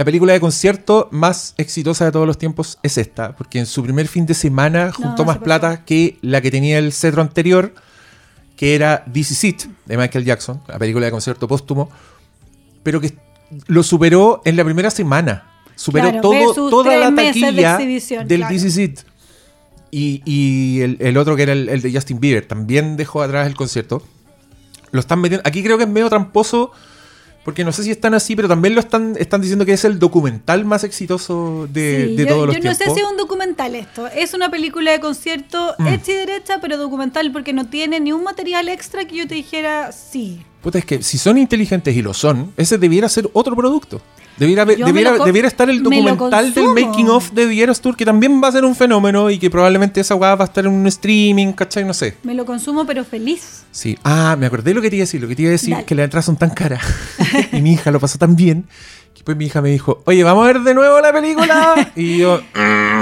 La 0.00 0.04
película 0.06 0.32
de 0.32 0.40
concierto 0.40 1.08
más 1.10 1.52
exitosa 1.58 2.06
de 2.06 2.12
todos 2.12 2.26
los 2.26 2.38
tiempos 2.38 2.78
es 2.82 2.96
esta, 2.96 3.36
porque 3.36 3.58
en 3.58 3.66
su 3.66 3.82
primer 3.82 4.08
fin 4.08 4.24
de 4.24 4.32
semana 4.32 4.92
juntó 4.92 5.26
más 5.26 5.36
plata 5.36 5.84
que 5.84 6.16
la 6.22 6.40
que 6.40 6.50
tenía 6.50 6.78
el 6.78 6.94
cetro 6.94 7.20
anterior, 7.20 7.74
que 8.56 8.74
era 8.74 9.04
This 9.12 9.32
Is 9.32 9.44
It, 9.44 9.62
de 9.84 9.98
Michael 9.98 10.24
Jackson, 10.24 10.62
la 10.68 10.78
película 10.78 11.04
de 11.04 11.12
concierto 11.12 11.46
póstumo, 11.46 11.90
pero 12.82 12.98
que 12.98 13.12
lo 13.66 13.82
superó 13.82 14.40
en 14.46 14.56
la 14.56 14.64
primera 14.64 14.90
semana. 14.90 15.44
Superó 15.76 16.08
Claro, 16.08 16.22
todo, 16.22 16.70
toda 16.70 16.96
la 16.96 17.10
de 17.10 17.16
taquilla 17.16 17.76
del 17.76 18.38
claro. 18.38 18.54
This 18.54 18.64
Is 18.64 18.78
It. 18.78 19.00
Y, 19.90 20.22
y 20.24 20.80
el, 20.80 20.96
el 21.00 21.18
otro 21.18 21.36
que 21.36 21.42
era 21.42 21.52
el, 21.52 21.68
el 21.68 21.82
de 21.82 21.92
Justin 21.92 22.20
Bieber 22.20 22.48
también 22.48 22.96
dejó 22.96 23.20
atrás 23.20 23.46
el 23.46 23.54
concierto. 23.54 24.02
Lo 24.92 25.00
están 25.00 25.20
metiendo. 25.20 25.46
Aquí 25.46 25.62
creo 25.62 25.76
que 25.76 25.84
es 25.84 25.90
medio 25.90 26.08
tramposo. 26.08 26.72
Porque 27.44 27.64
no 27.64 27.72
sé 27.72 27.82
si 27.84 27.90
están 27.90 28.12
así, 28.12 28.36
pero 28.36 28.48
también 28.48 28.74
lo 28.74 28.80
están, 28.80 29.14
están 29.18 29.40
diciendo 29.40 29.64
que 29.64 29.72
es 29.72 29.84
el 29.86 29.98
documental 29.98 30.64
más 30.66 30.84
exitoso 30.84 31.66
de, 31.72 32.08
Sí, 32.10 32.16
de 32.16 32.24
yo, 32.24 32.28
todos 32.34 32.46
los 32.48 32.54
yo 32.54 32.58
no 32.58 32.62
tiempos. 32.74 32.78
sé 32.78 32.94
si 32.94 33.00
es 33.00 33.10
un 33.10 33.16
documental 33.16 33.74
esto. 33.74 34.06
Es 34.08 34.34
una 34.34 34.50
película 34.50 34.90
de 34.92 35.00
concierto 35.00 35.74
Mm. 35.78 35.86
hecha 35.86 36.12
y 36.12 36.14
derecha, 36.16 36.58
pero 36.60 36.76
documental 36.76 37.32
porque 37.32 37.52
no 37.54 37.66
tiene 37.68 37.98
ni 37.98 38.12
un 38.12 38.22
material 38.24 38.68
extra 38.68 39.04
que 39.06 39.16
yo 39.16 39.26
te 39.26 39.34
dijera 39.36 39.90
sí. 39.92 40.42
Puta, 40.62 40.78
es 40.78 40.84
que 40.84 41.02
si 41.02 41.18
son 41.18 41.38
inteligentes 41.38 41.96
y 41.96 42.02
lo 42.02 42.12
son, 42.12 42.52
ese 42.56 42.78
debiera 42.78 43.08
ser 43.08 43.28
otro 43.32 43.56
producto. 43.56 44.00
Debiera, 44.40 44.64
debiera, 44.64 45.18
debiera 45.22 45.48
estar 45.48 45.68
el 45.68 45.82
documental 45.82 46.54
del 46.54 46.68
making 46.68 47.10
of 47.10 47.30
de 47.32 47.46
The 47.46 47.62
Eras 47.62 47.80
Tour, 47.82 47.94
que 47.94 48.06
también 48.06 48.40
va 48.42 48.48
a 48.48 48.52
ser 48.52 48.64
un 48.64 48.74
fenómeno 48.74 49.28
y 49.28 49.38
que 49.38 49.50
probablemente 49.50 50.00
esa 50.00 50.14
weá 50.14 50.34
va 50.34 50.44
a 50.44 50.48
estar 50.48 50.64
en 50.64 50.72
un 50.72 50.86
streaming, 50.86 51.52
¿cachai? 51.52 51.84
No 51.84 51.92
sé. 51.92 52.16
Me 52.22 52.32
lo 52.32 52.46
consumo, 52.46 52.86
pero 52.86 53.04
feliz. 53.04 53.64
Sí. 53.70 53.98
Ah, 54.02 54.36
me 54.38 54.46
acordé 54.46 54.72
lo 54.72 54.80
que 54.80 54.88
te 54.88 54.96
iba 54.96 55.02
a 55.02 55.04
decir. 55.04 55.20
Lo 55.20 55.28
que 55.28 55.36
te 55.36 55.42
iba 55.42 55.50
a 55.50 55.52
decir 55.52 55.72
Dale. 55.72 55.82
es 55.82 55.86
que 55.86 55.94
las 55.94 56.04
entradas 56.04 56.24
son 56.24 56.36
tan 56.36 56.50
caras. 56.50 56.82
y 57.52 57.60
mi 57.60 57.72
hija 57.72 57.90
lo 57.90 58.00
pasó 58.00 58.16
tan 58.16 58.34
bien. 58.34 58.64
Que 59.20 59.24
pues 59.24 59.36
mi 59.36 59.44
hija 59.44 59.60
me 59.60 59.68
dijo, 59.68 60.02
oye, 60.06 60.24
vamos 60.24 60.44
a 60.44 60.46
ver 60.46 60.60
de 60.60 60.72
nuevo 60.72 60.98
la 60.98 61.12
película. 61.12 61.92
y 61.94 62.16
yo, 62.16 62.40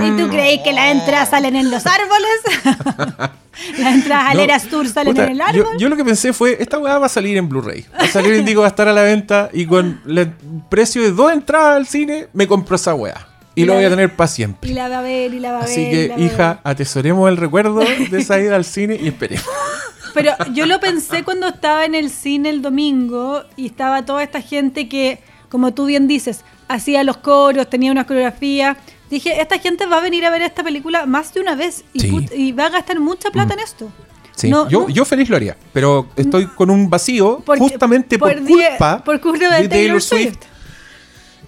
¿Y 0.05 0.11
tú 0.17 0.29
crees 0.29 0.63
que 0.65 0.73
las 0.73 0.91
entradas 0.91 1.31
salen 1.31 1.55
en 1.55 1.71
los 1.71 1.85
árboles? 1.87 2.41
las 3.79 3.95
entradas 3.95 4.35
al 4.35 4.37
No, 4.37 4.71
Tour 4.71 4.89
salen 4.89 5.13
puta, 5.15 5.27
en 5.27 5.31
el 5.31 5.41
árbol. 5.41 5.79
yo 5.79 5.89
lo 5.89 5.97
que 5.97 6.05
pensé 6.05 6.33
fue, 6.33 6.57
esta 6.59 6.77
weá 6.79 6.99
va 6.99 7.07
a 7.07 7.09
salir 7.09 7.37
en 7.37 7.49
Blu-ray. 7.49 7.87
Va 7.95 8.05
a 8.05 8.09
salir 8.09 8.35
en 8.35 8.45
Digo, 8.45 8.63
va 8.63 8.67
a 8.67 8.71
estar 8.71 8.89
a 8.89 8.93
la 8.93 9.03
venta 9.03 9.49
y 9.53 9.67
con 9.67 10.01
el 10.09 10.33
precio 10.69 11.03
de 11.03 11.13
dos 11.13 11.33
entradas 11.33 11.77
al 11.77 11.87
cine, 11.87 12.27
me 12.33 12.49
compro 12.49 12.75
esa 12.75 12.95
weá. 12.95 13.29
Y 13.55 13.63
Y 13.63 13.65
lo 13.65 13.75
voy 13.75 13.85
a 13.85 13.91
tener 13.91 14.17
para 14.17 14.27
siempre. 14.27 14.69
Y 14.69 14.75
la 14.75 14.89
va 14.89 14.99
a 14.99 15.03
ver, 15.03 15.33
y 15.33 15.39
la 15.39 15.53
va 15.53 15.59
a 15.59 15.61
ver. 15.67 15.71
Así 15.71 15.89
que, 15.89 16.15
hija, 16.19 16.59
atesoremos 16.65 17.29
el 17.29 17.37
recuerdo 17.37 17.79
de 18.11 18.19
esa 18.19 18.41
ida 18.41 18.57
al 18.57 18.65
cine 18.65 18.99
y 19.01 19.07
esperemos. 19.07 19.47
Pero 20.15 20.33
yo 20.53 20.67
lo 20.67 20.81
pensé 20.81 21.23
cuando 21.23 21.47
estaba 21.47 21.85
en 21.85 21.95
el 21.95 22.11
cine 22.11 22.51
el 22.51 22.61
domingo 22.61 23.45
y 23.55 23.67
estaba 23.67 24.05
toda 24.05 24.25
esta 24.25 24.41
gente 24.41 24.89
que, 24.89 25.21
como 25.49 25.73
tú 25.75 25.87
bien 25.87 26.07
dices, 26.09 26.45
hacía 26.69 27.03
los 27.05 27.17
coros, 27.19 27.69
tenía 27.71 27.91
una 27.93 28.07
coreografía. 28.07 28.77
Dije, 29.11 29.41
esta 29.41 29.59
gente 29.59 29.87
va 29.87 29.99
a 29.99 30.01
venir 30.01 30.25
a 30.27 30.31
ver 30.31 30.43
esta 30.43 30.63
película 30.63 31.07
más 31.07 31.33
de 31.33 31.41
una 31.41 31.55
vez 31.55 31.85
y, 31.93 32.01
Sí. 32.01 32.09
Mm. 32.09 32.15
put- 32.15 32.33
y 32.37 32.53
va 32.53 32.67
a 32.67 32.71
gastar 32.71 33.01
mucha 33.01 33.31
plata 33.31 33.55
en 33.55 33.61
esto. 33.61 33.91
Sí, 34.37 34.49
No, 34.51 34.69
yo, 34.69 34.81
no- 34.83 34.89
yo 34.91 35.05
feliz 35.05 35.29
lo 35.29 35.37
haría, 35.37 35.57
pero 35.73 36.09
estoy 36.15 36.47
con 36.47 36.71
un 36.71 36.89
vacío 36.89 37.43
justamente 37.59 38.19
por, 38.19 38.33
por 38.35 38.45
die- 38.45 38.55
culpa, 38.69 39.03
por 39.05 39.21
culpa 39.21 39.49
de 39.59 39.69
Taylor 39.69 40.01
Swift. 40.03 40.37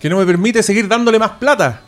que 0.01 0.09
no 0.09 0.17
me 0.17 0.25
permite 0.27 0.63
seguir 0.63 0.89
dándole 0.89 1.19
más 1.19 1.33
plata 1.33 1.83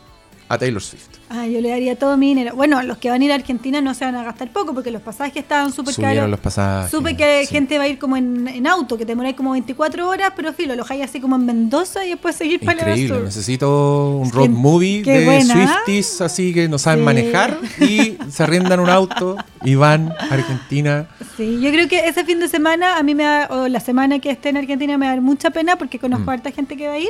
a 0.49 0.57
Taylor 0.57 0.81
Swift. 0.81 1.07
Ah, 1.29 1.47
yo 1.47 1.61
le 1.61 1.69
daría 1.69 1.97
todo 1.97 2.15
mi 2.15 2.27
dinero. 2.27 2.55
Bueno, 2.55 2.83
los 2.83 2.97
que 2.99 3.09
van 3.09 3.21
a 3.21 3.25
ir 3.25 3.31
a 3.31 3.35
Argentina 3.35 3.81
no 3.81 3.93
se 3.95 4.05
van 4.05 4.15
a 4.15 4.23
gastar 4.23 4.49
poco 4.51 4.73
porque 4.75 4.91
los 4.91 5.01
pasajes 5.01 5.37
estaban 5.37 5.73
súper 5.73 5.95
caros. 5.95 6.29
los 6.29 6.39
pasajes. 6.39 6.91
Supe 6.91 7.17
que 7.17 7.45
sí. 7.47 7.53
gente 7.55 7.77
va 7.79 7.85
a 7.85 7.87
ir 7.87 7.97
como 7.97 8.17
en, 8.17 8.47
en 8.47 8.67
auto, 8.67 8.97
que 8.97 9.05
te 9.05 9.13
demoráis 9.13 9.35
como 9.35 9.51
24 9.53 10.07
horas, 10.07 10.33
pero 10.35 10.53
filo, 10.53 10.75
los 10.75 10.89
hay 10.91 11.01
así 11.01 11.19
como 11.19 11.35
en 11.37 11.45
Mendoza 11.45 12.05
y 12.05 12.09
después 12.09 12.35
seguir 12.35 12.59
para 12.59 12.73
el 12.83 12.87
Increíble, 12.99 13.21
necesito 13.23 14.11
un 14.17 14.31
road 14.31 14.49
movie 14.49 15.01
qué 15.01 15.19
de 15.19 15.25
buena. 15.25 15.53
Swifties 15.53 16.21
así 16.21 16.53
que 16.53 16.67
no 16.67 16.77
saben 16.77 16.99
Sí. 16.99 17.05
manejar 17.05 17.57
y 17.79 18.17
se 18.29 18.43
arriendan 18.43 18.79
un 18.79 18.89
auto 18.89 19.35
y 19.63 19.73
van 19.75 20.11
a 20.19 20.33
Argentina. 20.33 21.07
Sí, 21.35 21.59
yo 21.61 21.71
creo 21.71 21.87
que 21.87 22.07
ese 22.07 22.23
fin 22.25 22.39
de 22.39 22.47
semana, 22.47 22.97
a 22.97 23.03
mí 23.03 23.15
me 23.15 23.23
da, 23.23 23.47
o 23.49 23.67
la 23.67 23.79
semana 23.79 24.19
que 24.19 24.29
esté 24.29 24.49
en 24.49 24.57
Argentina 24.57 24.97
me 24.99 25.05
va 25.07 25.13
a 25.13 25.15
dar 25.15 25.23
mucha 25.23 25.49
pena 25.49 25.77
porque 25.77 25.97
conozco 25.97 26.25
Mm. 26.25 26.29
a 26.29 26.33
harta 26.33 26.51
gente 26.51 26.77
que 26.77 26.87
va 26.87 26.93
a 26.93 26.99
ir. 26.99 27.09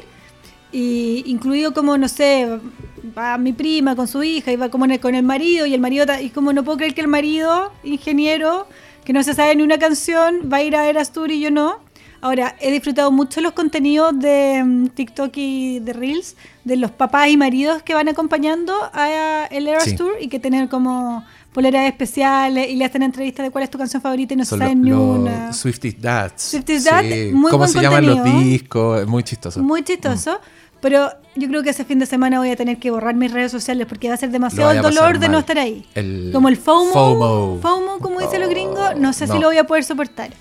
Y 0.74 1.24
incluido 1.28 1.74
como, 1.74 1.98
no 1.98 2.10
sé, 2.10 2.60
va 3.18 3.38
mi 3.38 3.54
prima 3.54 3.96
con 3.96 4.08
su 4.08 4.24
hija 4.24 4.52
y 4.52 4.56
va 4.56 4.70
como 4.70 4.86
con 5.00 5.16
el 5.16 5.24
marido 5.24 5.66
y 5.66 5.74
el 5.74 5.80
marido, 5.80 6.06
y 6.20 6.30
como 6.30 6.52
no 6.52 6.64
puedo 6.64 6.78
creer 6.78 6.94
que 6.94 7.02
el 7.02 7.08
marido, 7.08 7.72
ingeniero, 7.84 8.68
que 9.06 9.14
no 9.14 9.24
se 9.24 9.34
sabe 9.34 9.56
ni 9.56 9.64
una 9.64 9.78
canción, 9.78 10.50
va 10.52 10.58
a 10.58 10.64
ir 10.64 10.76
a 10.76 10.82
ver 10.82 10.98
Astur 10.98 11.32
y 11.32 11.40
yo 11.40 11.52
no. 11.52 11.78
Ahora, 12.22 12.56
he 12.62 12.72
disfrutado 12.72 13.12
mucho 13.12 13.42
los 13.42 13.52
contenidos 13.52 14.18
de 14.18 14.64
mm, 14.64 14.88
TikTok 14.90 15.32
y 15.36 15.80
de 15.80 15.92
Reels, 15.92 16.38
de 16.64 16.78
los 16.78 16.90
papás 16.90 17.28
y 17.28 17.36
maridos 17.36 17.84
que 17.84 17.94
van 17.94 18.08
acompañando 18.08 18.74
a 18.94 19.46
el 19.52 19.68
Eras 19.68 19.84
Sí. 19.84 19.96
Tour 19.98 20.14
y 20.22 20.30
que 20.30 20.40
tienen 20.40 20.70
como 20.70 21.26
poleras 21.54 21.88
especiales 21.88 22.70
y 22.70 22.76
le 22.76 22.86
hacen 22.86 23.04
entrevistas 23.04 23.46
de 23.46 23.52
cuál 23.52 23.64
es 23.64 23.70
tu 23.70 23.78
canción 23.78 24.02
favorita 24.02 24.34
y 24.34 24.38
no 24.38 24.46
se 24.46 24.58
los, 24.58 24.76
ni 24.76 24.92
una. 24.92 25.54
Swifties 25.54 26.02
Dads. 26.02 26.42
Swifties 26.42 26.84
Dads, 26.86 27.34
muy 27.34 27.52
¿Cómo 27.52 27.60
buen 27.60 27.70
se 27.70 27.82
llaman 27.82 28.06
los 28.06 28.24
discos? 28.24 29.08
Muy 29.08 29.24
chistoso. 29.24 29.62
Muy 29.62 29.84
chistoso. 29.84 30.40
Pero 30.82 31.10
yo 31.36 31.48
creo 31.48 31.64
que 31.64 31.70
ese 31.70 31.86
fin 31.86 31.98
de 32.00 32.06
semana 32.06 32.40
voy 32.40 32.50
a 32.50 32.58
tener 32.58 32.78
que 32.78 32.92
borrar 32.92 33.16
mis 33.16 33.32
redes 33.32 33.54
sociales 33.54 33.88
porque 33.88 34.10
va 34.10 34.16
a 34.16 34.18
ser 34.18 34.32
demasiado 34.32 34.72
el 34.72 34.82
dolor 34.82 35.18
de 35.18 35.28
no 35.28 35.34
mal. 35.34 35.40
estar 35.42 35.58
ahí. 35.58 35.86
El 35.96 36.32
como 36.34 36.50
el 36.50 36.58
FOMO. 36.58 36.92
FOMO. 36.92 37.60
FOMO, 37.62 38.00
como 38.00 38.20
dicen 38.20 38.42
los 38.42 38.50
gringos, 38.50 38.98
no 38.98 39.14
sé 39.14 39.28
no. 39.28 39.34
si 39.34 39.40
lo 39.40 39.48
voy 39.48 39.58
a 39.58 39.64
poder 39.64 39.86
soportar. 39.86 40.32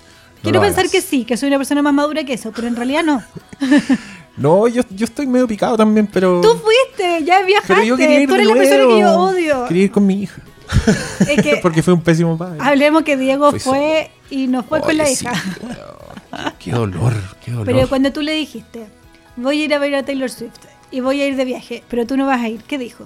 Quiero 0.42 0.58
lo 0.58 0.62
pensar 0.62 0.80
hagas. 0.80 0.92
que 0.92 1.00
sí, 1.00 1.24
que 1.24 1.36
soy 1.36 1.46
una 1.48 1.58
persona 1.58 1.80
más 1.82 1.94
madura 1.94 2.24
que 2.24 2.32
eso, 2.32 2.50
pero 2.52 2.66
en 2.66 2.74
realidad 2.74 3.04
no. 3.04 3.22
No, 4.34 4.66
yo, 4.66 4.82
yo 4.88 5.04
estoy 5.04 5.26
medio 5.26 5.46
picado 5.46 5.76
también, 5.76 6.06
pero. 6.06 6.40
Tú 6.40 6.56
fuiste, 6.56 7.22
ya 7.22 7.42
viajaste, 7.42 7.74
pero 7.74 7.84
yo 7.84 7.96
quería 7.98 8.20
ir 8.20 8.28
tú 8.28 8.34
eres 8.34 8.46
la 8.46 8.54
persona 8.54 8.86
que 8.86 8.98
yo 8.98 9.20
odio. 9.20 9.64
Quería 9.66 9.84
ir 9.84 9.90
con 9.90 10.06
mi 10.06 10.22
hija. 10.22 10.42
Es 11.28 11.42
que 11.42 11.58
Porque 11.62 11.82
fue 11.82 11.94
un 11.94 12.02
pésimo 12.02 12.36
padre. 12.36 12.58
hablemos 12.60 13.02
que 13.02 13.16
Diego 13.16 13.52
fue 13.58 14.10
y 14.30 14.46
no 14.46 14.62
fue 14.62 14.80
con 14.80 14.96
la 14.96 15.06
sí, 15.06 15.24
hija. 15.24 15.32
Qué 16.58 16.72
dolor, 16.72 17.12
qué 17.44 17.50
dolor. 17.50 17.66
Pero 17.66 17.88
cuando 17.88 18.10
tú 18.10 18.22
le 18.22 18.32
dijiste, 18.32 18.86
voy 19.36 19.60
a 19.60 19.64
ir 19.66 19.74
a 19.74 19.78
ver 19.78 19.94
a 19.94 20.02
Taylor 20.02 20.30
Swift 20.30 20.60
y 20.90 21.00
voy 21.00 21.20
a 21.20 21.26
ir 21.26 21.36
de 21.36 21.44
viaje, 21.44 21.84
pero 21.88 22.06
tú 22.06 22.16
no 22.16 22.26
vas 22.26 22.40
a 22.40 22.48
ir, 22.48 22.62
¿qué 22.62 22.78
dijo? 22.78 23.04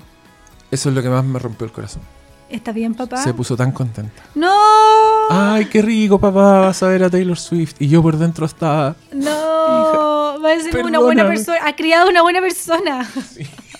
Eso 0.70 0.90
es 0.90 0.94
lo 0.94 1.02
que 1.02 1.08
más 1.08 1.24
me 1.24 1.40
rompió 1.40 1.64
el 1.66 1.72
corazón. 1.72 2.02
¿Está 2.48 2.70
bien, 2.70 2.94
papá? 2.94 3.16
Se 3.16 3.34
puso 3.34 3.56
tan 3.56 3.72
contenta. 3.72 4.22
¡No! 4.36 4.54
Ay, 5.30 5.64
qué 5.66 5.82
rico, 5.82 6.20
papá, 6.20 6.60
vas 6.60 6.82
a 6.84 6.88
ver 6.88 7.02
a 7.02 7.10
Taylor 7.10 7.36
Swift. 7.36 7.74
Y 7.80 7.88
yo 7.88 8.02
por 8.02 8.16
dentro 8.16 8.46
estaba. 8.46 8.94
No, 9.12 10.38
va 10.40 10.52
a 10.52 10.60
ser 10.60 10.84
una 10.84 11.00
buena 11.00 11.26
persona. 11.26 11.58
Ha 11.64 11.74
criado 11.74 12.08
una 12.08 12.22
buena 12.22 12.40
persona. 12.40 13.08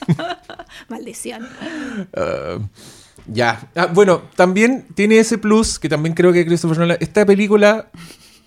Maldición. 0.89 1.47
ah, 2.17 2.59
Ya. 3.29 3.69
Ah, 3.75 3.87
bueno, 3.87 4.23
también 4.37 4.87
tiene 4.95 5.19
ese 5.19 5.39
plus 5.39 5.79
que 5.79 5.89
también 5.89 6.15
creo 6.15 6.33
que 6.33 6.47
Christopher 6.47 6.79
Nolan. 6.79 6.99
Esta 7.01 7.27
película 7.27 7.89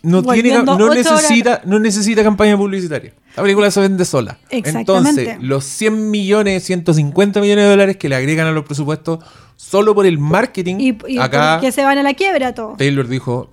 no, 0.02 0.24
tiene, 0.24 0.64
no, 0.64 0.94
necesita, 0.94 1.62
no 1.66 1.80
necesita 1.80 2.24
campaña 2.24 2.58
publicitaria. 2.58 3.14
La 3.36 3.44
película 3.44 3.70
se 3.72 3.82
vende 3.82 4.06
sola. 4.06 4.38
Exactamente. 4.50 5.22
Entonces, 5.22 5.44
los 5.44 5.66
100 5.66 6.10
millones, 6.10 6.64
150 6.64 7.42
millones 7.42 7.66
de 7.66 7.70
dólares 7.70 7.98
que 7.98 8.08
le 8.08 8.16
agregan 8.16 8.48
a 8.48 8.52
los 8.52 8.66
presupuestos 8.66 9.20
solo 9.58 9.94
por 9.94 10.06
el 10.06 10.18
marketing, 10.18 10.78
Y, 10.80 10.98
y 11.08 11.18
acá 11.20 11.58
porque 11.58 11.72
se 11.72 11.84
van 11.84 11.98
a 11.98 12.04
la 12.04 12.14
quiebra 12.14 12.54
todo. 12.54 12.76
Taylor 12.78 13.08
dijo, 13.08 13.52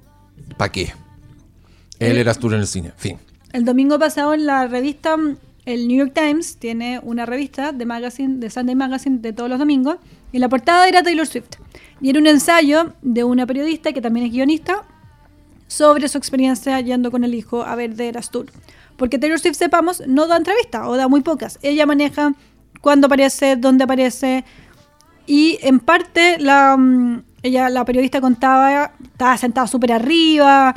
¿para 0.57 0.70
qué? 0.70 0.93
Él 1.99 2.16
era 2.16 2.31
Arturo 2.31 2.55
en 2.55 2.61
el 2.61 2.66
cine. 2.66 2.93
Fin. 2.97 3.18
El 3.53 3.64
domingo 3.64 3.99
pasado 3.99 4.35
en 4.35 4.47
la 4.47 4.68
revista, 4.68 5.16
mm, 5.16 5.37
el 5.64 5.89
New 5.89 5.99
York 5.99 6.12
Times 6.14 6.59
tiene 6.59 7.01
una 7.03 7.27
revista 7.27 7.72
de 7.72 7.87
magazine, 7.87 8.39
de 8.39 8.51
Sunday 8.51 8.77
Magazine 8.77 9.18
de 9.18 9.33
todos 9.33 9.51
los 9.51 9.59
domingos, 9.59 9.97
y 10.37 10.39
la 10.39 10.51
portada 10.51 10.87
era 10.87 11.03
Taylor 11.03 11.26
Swift. 11.26 11.57
Y 11.99 12.11
era 12.11 12.20
un 12.20 12.26
ensayo 12.26 12.93
de 13.01 13.24
una 13.24 13.47
periodista 13.47 13.95
que 13.95 14.03
también 14.03 14.26
es 14.26 14.32
guionista 14.32 14.84
sobre 15.66 16.09
su 16.09 16.18
experiencia 16.18 16.78
yendo 16.80 17.11
con 17.11 17.24
el 17.24 17.34
hijo 17.34 17.62
a 17.62 17.74
ver 17.74 17.97
The 17.97 18.09
Eras. 18.09 18.30
Porque 18.99 19.18
Taylor 19.18 19.39
Swift, 19.39 19.57
sepamos, 19.57 20.03
no 20.07 20.26
da 20.26 20.37
entrevistas 20.37 20.82
o 20.84 20.97
da 20.97 21.09
muy 21.09 21.22
pocas. 21.22 21.59
Ella 21.62 21.87
maneja 21.87 22.34
cuándo 22.82 23.07
aparece, 23.07 23.57
dónde 23.57 23.84
aparece. 23.84 24.45
Y 25.26 25.59
en 25.62 25.80
parte 25.80 26.37
la, 26.39 26.76
mm, 26.76 27.22
ella, 27.43 27.70
la 27.70 27.87
periodista 27.87 28.20
contaba, 28.20 28.93
estaba 29.03 29.39
sentada 29.39 29.66
súper 29.66 29.93
arriba, 29.93 30.76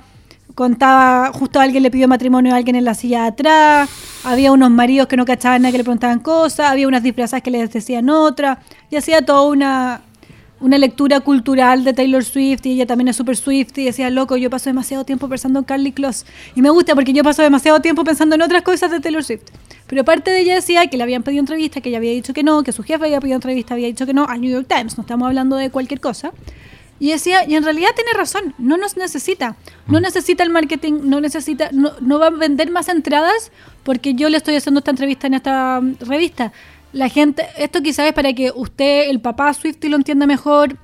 contaba, 0.56 1.32
justo 1.34 1.60
alguien 1.60 1.84
le 1.84 1.92
pidió 1.92 2.08
matrimonio 2.08 2.54
a 2.54 2.58
alguien 2.58 2.76
en 2.76 2.86
la 2.86 2.94
silla 2.94 3.22
de 3.24 3.28
atrás, 3.30 3.90
había 4.24 4.52
unos 4.52 4.70
maridos 4.72 5.08
que 5.08 5.18
no 5.18 5.26
cachaban 5.26 5.62
nada 5.62 5.72
que 5.72 5.78
le 5.78 5.84
preguntaban 5.84 6.20
cosas, 6.20 6.72
había 6.72 6.88
unas 6.88 7.04
disfrazadas 7.04 7.44
que 7.44 7.52
les 7.52 7.72
decían 7.72 8.10
otras, 8.10 8.58
y 8.90 8.96
hacía 8.96 9.24
toda 9.26 9.44
una, 9.44 10.02
una 10.60 10.78
lectura 10.78 11.22
cultural 11.22 11.84
de 11.84 11.94
Taylor 11.94 12.24
Swift, 12.24 12.66
y 12.66 12.74
ella 12.74 12.86
también 12.86 13.08
es 13.08 13.16
súper 13.16 13.38
Swift, 13.38 13.78
y 13.78 13.86
decía, 13.86 14.10
loco, 14.10 14.38
yo 14.38 14.50
paso 14.50 14.70
demasiado 14.70 15.06
tiempo 15.06 15.30
pensando 15.30 15.60
en 15.60 15.66
Carly 15.66 15.92
Close, 15.92 16.26
y 16.56 16.62
me 16.62 16.70
gusta 16.70 16.96
porque 16.96 17.14
yo 17.14 17.24
paso 17.24 17.42
demasiado 17.42 17.80
tiempo 17.80 18.04
pensando 18.04 18.36
en 18.36 18.42
otras 18.42 18.64
cosas 18.64 18.92
de 18.92 19.00
Taylor 19.00 19.24
Swift. 19.24 19.44
Pero 19.88 20.02
aparte 20.02 20.30
de 20.30 20.42
ella 20.42 20.54
decía 20.54 20.86
que 20.86 20.98
le 20.98 21.04
habían 21.04 21.24
pedido 21.24 21.40
entrevista, 21.40 21.82
que 21.82 21.90
ella 21.90 21.98
había 21.98 22.12
dicho 22.12 22.32
que 22.32 22.44
no, 22.44 22.62
que 22.62 22.72
su 22.72 22.84
jefe 22.84 23.06
había 23.06 23.20
pedido 23.20 23.36
entrevista, 23.36 23.74
había 23.74 23.88
dicho 23.88 24.06
que 24.06 24.14
no, 24.14 24.26
al 24.26 24.40
New 24.40 24.52
York 24.52 24.68
Times, 24.70 24.98
no 24.98 25.02
estamos 25.02 25.26
hablando 25.26 25.56
de 25.56 25.72
cualquier 25.72 26.00
cosa. 26.00 26.32
Y 27.00 27.12
decía, 27.12 27.48
y 27.48 27.56
en 27.56 27.64
realidad 27.64 27.90
tiene 27.96 28.12
razón, 28.14 28.54
no 28.58 28.76
nos 28.76 28.98
necesita, 28.98 29.56
no 29.88 30.00
necesita 30.02 30.44
el 30.44 30.50
marketing, 30.50 31.02
no 31.04 31.22
necesita, 31.22 31.70
no, 31.72 31.94
no 32.02 32.20
va 32.20 32.28
a 32.28 32.32
vender 32.32 32.72
más 32.72 32.90
entradas 32.90 33.52
porque 33.84 34.14
yo 34.14 34.30
le 34.30 34.38
estoy 34.38 34.56
haciendo 34.56 34.80
esta 34.80 34.92
entrevista 34.92 35.28
en 35.28 35.36
esta 35.36 35.80
mm, 35.82 35.96
revista. 36.02 36.52
La 36.92 37.08
gente, 37.08 37.46
esto 37.58 37.82
quizás 37.82 38.08
es 38.08 38.14
para 38.14 38.34
que 38.34 38.52
usted, 38.54 39.10
el 39.10 39.22
papá 39.22 39.54
Swifty, 39.54 39.90
lo 39.90 39.96
entienda 39.96 40.26
mejor, 40.26 40.76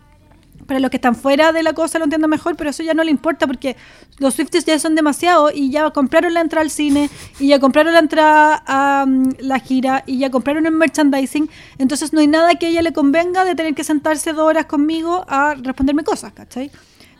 para 0.66 0.80
los 0.80 0.90
que 0.90 0.98
están 0.98 1.16
fuera 1.16 1.52
de 1.52 1.64
la 1.64 1.74
cosa 1.74 2.00
lo 2.00 2.06
entiendan 2.06 2.30
mejor, 2.30 2.56
pero 2.56 2.70
eso 2.70 2.84
ya 2.84 2.94
no 2.94 3.04
le 3.04 3.12
importa 3.12 3.48
porque 3.48 3.76
los 4.18 4.34
Swifties 4.34 4.66
ya 4.66 4.80
son 4.80 4.96
demasiado 4.96 5.52
y 5.54 5.70
ya 5.70 5.90
compraron 5.92 6.34
la 6.34 6.42
entrada 6.42 6.64
al 6.64 6.70
cine 6.70 7.10
y 7.40 7.48
ya 7.48 7.60
compraron 7.60 7.94
la 7.94 8.00
entrada 8.00 8.64
a 8.66 9.06
mm, 9.06 9.34
la 9.40 9.60
gira 9.60 10.04
y 10.06 10.20
ya 10.20 10.30
compraron 10.30 10.66
el 10.66 10.72
merchandising, 10.72 11.50
entonces 11.78 12.14
no 12.14 12.20
hay 12.20 12.28
nada 12.28 12.56
que 12.56 12.68
a 12.68 12.70
ella 12.70 12.82
le 12.82 12.94
convenga 12.94 13.46
de 13.46 13.56
tener 13.56 13.74
que 13.74 13.84
sentarse 13.84 14.34
dos 14.34 14.48
horas 14.48 14.66
conmigo 14.66 15.26
a 15.28 15.56
responderme 15.56 16.04
cosas, 16.04 16.34
¿cachai? 16.34 16.72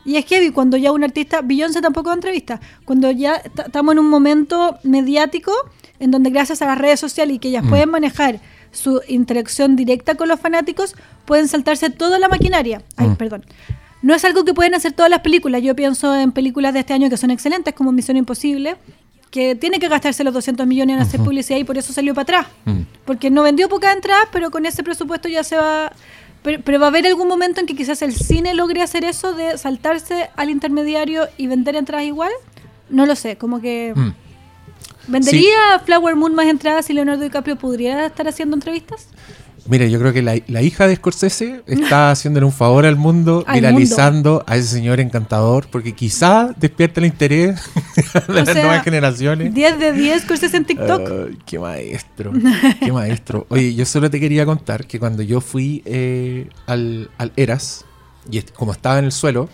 Y 0.04 0.16
es 0.16 0.26
heavy 0.26 0.50
cuando 0.50 0.76
ya 0.76 0.92
un 0.92 1.02
artista, 1.02 1.40
Beyoncé 1.42 1.82
tampoco 1.82 2.10
da 2.10 2.14
entrevista, 2.14 2.60
cuando 2.84 3.10
ya 3.10 3.34
estamos 3.34 3.92
en 3.92 3.98
un 3.98 4.08
momento 4.08 4.78
mediático 4.84 5.52
en 5.98 6.12
donde 6.12 6.30
gracias 6.30 6.62
a 6.62 6.66
las 6.66 6.78
redes 6.78 7.00
sociales 7.00 7.36
y 7.36 7.38
que 7.40 7.48
ellas 7.48 7.64
pueden 7.68 7.90
manejar 7.90 8.40
su 8.76 9.00
interacción 9.08 9.74
directa 9.76 10.14
con 10.14 10.28
los 10.28 10.38
fanáticos, 10.38 10.94
pueden 11.24 11.48
saltarse 11.48 11.90
toda 11.90 12.18
la 12.18 12.28
maquinaria. 12.28 12.82
Ay, 12.96 13.14
perdón. 13.18 13.44
No 14.02 14.14
es 14.14 14.24
algo 14.24 14.44
que 14.44 14.54
pueden 14.54 14.74
hacer 14.74 14.92
todas 14.92 15.10
las 15.10 15.20
películas. 15.20 15.62
Yo 15.62 15.74
pienso 15.74 16.14
en 16.14 16.32
películas 16.32 16.74
de 16.74 16.80
este 16.80 16.92
año 16.92 17.10
que 17.10 17.16
son 17.16 17.30
excelentes, 17.30 17.74
como 17.74 17.92
Misión 17.92 18.16
Imposible, 18.16 18.76
que 19.30 19.54
tiene 19.54 19.78
que 19.78 19.88
gastarse 19.88 20.22
los 20.22 20.32
200 20.34 20.66
millones 20.66 20.96
en 20.96 21.02
hacer 21.02 21.20
publicidad 21.20 21.58
y 21.58 21.64
por 21.64 21.76
eso 21.76 21.92
salió 21.92 22.14
para 22.14 22.22
atrás. 22.22 22.46
Mm. 22.66 22.82
Porque 23.04 23.30
no 23.30 23.42
vendió 23.42 23.68
pocas 23.68 23.94
entradas, 23.94 24.28
pero 24.32 24.50
con 24.50 24.66
ese 24.66 24.82
presupuesto 24.82 25.28
ya 25.28 25.42
se 25.42 25.56
va... 25.56 25.92
Pero, 26.42 26.62
pero 26.62 26.78
va 26.78 26.86
a 26.86 26.88
haber 26.90 27.06
algún 27.06 27.26
momento 27.26 27.60
en 27.60 27.66
que 27.66 27.74
quizás 27.74 28.02
el 28.02 28.14
cine 28.14 28.54
logre 28.54 28.82
hacer 28.82 29.04
eso 29.04 29.32
de 29.32 29.58
saltarse 29.58 30.30
al 30.36 30.50
intermediario 30.50 31.26
y 31.36 31.48
vender 31.48 31.74
entradas 31.74 32.06
igual. 32.06 32.30
No 32.88 33.06
lo 33.06 33.16
sé, 33.16 33.36
como 33.36 33.60
que... 33.60 33.92
Mm. 33.96 34.25
¿Vendería 35.06 35.80
Flower 35.84 36.16
Moon 36.16 36.34
más 36.34 36.46
entradas 36.46 36.86
si 36.86 36.92
Leonardo 36.92 37.22
DiCaprio 37.22 37.56
pudiera 37.56 38.06
estar 38.06 38.26
haciendo 38.28 38.56
entrevistas? 38.56 39.08
Mira, 39.68 39.86
yo 39.86 39.98
creo 39.98 40.12
que 40.12 40.22
la, 40.22 40.36
la 40.46 40.62
hija 40.62 40.86
de 40.86 40.94
Scorsese 40.96 41.62
está 41.66 42.10
haciéndole 42.12 42.46
un 42.46 42.52
favor 42.52 42.86
al 42.86 42.96
mundo, 42.96 43.44
Al 43.46 43.54
viralizando 43.54 44.44
a 44.46 44.56
ese 44.56 44.68
señor 44.68 45.00
encantador, 45.00 45.66
porque 45.70 45.92
quizá 45.92 46.54
despierta 46.56 47.00
el 47.00 47.06
interés 47.06 47.60
de 47.96 48.20
O 48.28 48.32
las 48.32 48.48
sea, 48.48 48.62
nuevas 48.62 48.84
generaciones. 48.84 49.52
10 49.52 49.78
de 49.78 49.92
10 49.92 50.24
cursos 50.24 50.54
en 50.54 50.64
TikTok. 50.64 51.10
Qué 51.44 51.58
maestro, 51.58 52.32
qué 52.80 52.92
maestro. 52.92 53.46
Oye, 53.50 53.74
yo 53.74 53.84
solo 53.84 54.10
te 54.10 54.20
quería 54.20 54.46
contar 54.46 54.86
que 54.86 54.98
cuando 54.98 55.22
yo 55.22 55.40
fui 55.40 55.82
eh, 55.84 56.48
al, 56.66 57.10
al 57.18 57.32
Eras, 57.36 57.84
y 58.30 58.40
como 58.42 58.72
estaba 58.72 58.98
en 58.98 59.06
el 59.06 59.12
suelo, 59.12 59.48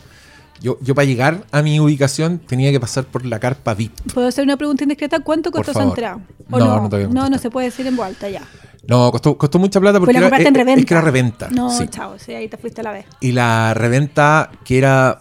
yo, 0.62 0.78
yo 0.80 0.94
para 0.94 1.04
llegar 1.04 1.44
a 1.52 1.60
mi 1.62 1.78
ubicación 1.80 2.38
tenía 2.38 2.70
que 2.70 2.80
pasar 2.80 3.04
por 3.04 3.26
la 3.26 3.38
carpa 3.40 3.74
VIP. 3.74 3.92
¿Puedo 4.14 4.28
hacer 4.28 4.44
una 4.44 4.56
pregunta 4.56 4.84
indiscreta? 4.84 5.20
¿Cuánto 5.20 5.50
costó 5.50 5.72
esa 5.72 5.82
entrada? 5.82 6.20
No, 6.48 6.58
no 6.80 6.88
te 6.88 6.96
voy 6.96 7.04
a 7.04 7.08
no, 7.08 7.28
no 7.28 7.38
se 7.38 7.50
puede 7.50 7.66
decir 7.68 7.86
en 7.86 7.96
voz 7.96 8.06
alta 8.06 8.28
ya. 8.30 8.42
No, 8.88 9.12
costó, 9.12 9.36
costó 9.38 9.58
mucha 9.58 9.80
plata 9.80 10.00
porque 10.00 10.16
era, 10.16 10.26
en 10.28 10.34
es- 10.46 10.52
reventa. 10.54 10.80
es 10.80 10.86
que 10.86 10.94
era 10.94 11.00
reventa. 11.00 11.48
No, 11.50 11.70
sí. 11.70 11.86
chao, 11.88 12.18
sí, 12.18 12.32
ahí 12.34 12.48
te 12.48 12.56
fuiste 12.56 12.80
a 12.80 12.84
la 12.84 12.92
vez. 12.92 13.06
Y 13.20 13.32
la 13.32 13.74
reventa 13.74 14.50
que 14.64 14.78
era. 14.78 15.20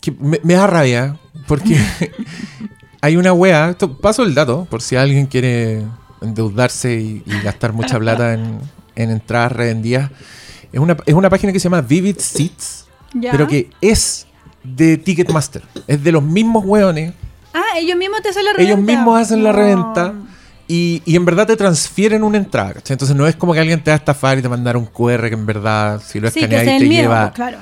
que 0.00 0.12
me, 0.12 0.40
me 0.44 0.54
da 0.54 0.66
rabia 0.68 1.16
porque 1.48 1.76
hay 3.00 3.16
una 3.16 3.32
wea. 3.32 3.70
Esto, 3.70 3.98
paso 3.98 4.22
el 4.22 4.34
dato 4.34 4.66
por 4.70 4.80
si 4.82 4.94
alguien 4.96 5.26
quiere 5.26 5.82
endeudarse 6.20 6.94
y, 7.00 7.22
y 7.26 7.40
gastar 7.42 7.72
mucha 7.72 7.98
plata 7.98 8.34
en, 8.34 8.60
en 8.94 9.10
entradas 9.10 9.52
revendidas. 9.52 10.10
Es 10.72 10.78
una, 10.80 10.96
es 11.06 11.14
una 11.14 11.30
página 11.30 11.52
que 11.52 11.58
se 11.58 11.64
llama 11.64 11.80
Vivid 11.80 12.18
Seats, 12.18 12.86
Ya. 13.14 13.32
pero 13.32 13.48
que 13.48 13.70
es 13.80 14.26
de 14.64 14.96
Ticketmaster. 14.98 15.62
Es 15.86 16.02
de 16.02 16.12
los 16.12 16.22
mismos 16.22 16.64
weones. 16.64 17.12
Ah, 17.54 17.78
ellos 17.78 17.96
mismos 17.96 18.20
te 18.22 18.28
hacen 18.30 18.44
la 18.44 18.52
reventa. 18.52 18.72
Ellos 18.72 18.84
mismos 18.84 19.20
hacen 19.20 19.42
la 19.44 19.52
No. 19.52 19.56
reventa. 19.58 20.14
Y, 20.70 21.02
y 21.06 21.16
en 21.16 21.24
verdad 21.24 21.46
te 21.46 21.56
transfieren 21.56 22.22
una 22.22 22.36
entrada. 22.38 22.74
¿cachai? 22.74 22.94
Entonces 22.94 23.16
no 23.16 23.26
es 23.26 23.36
como 23.36 23.54
que 23.54 23.60
alguien 23.60 23.82
te 23.82 23.90
va 23.90 23.94
a 23.94 23.98
estafar 23.98 24.38
y 24.38 24.42
te 24.42 24.48
mandar 24.48 24.76
un 24.76 24.84
QR 24.86 25.28
que 25.28 25.34
en 25.34 25.46
verdad, 25.46 26.02
si 26.06 26.20
lo 26.20 26.30
Sí, 26.30 26.40
escaneas 26.40 26.64
y 26.64 26.78
te 26.78 26.84
miedo, 26.88 27.02
lleva 27.04 27.32
claro. 27.32 27.58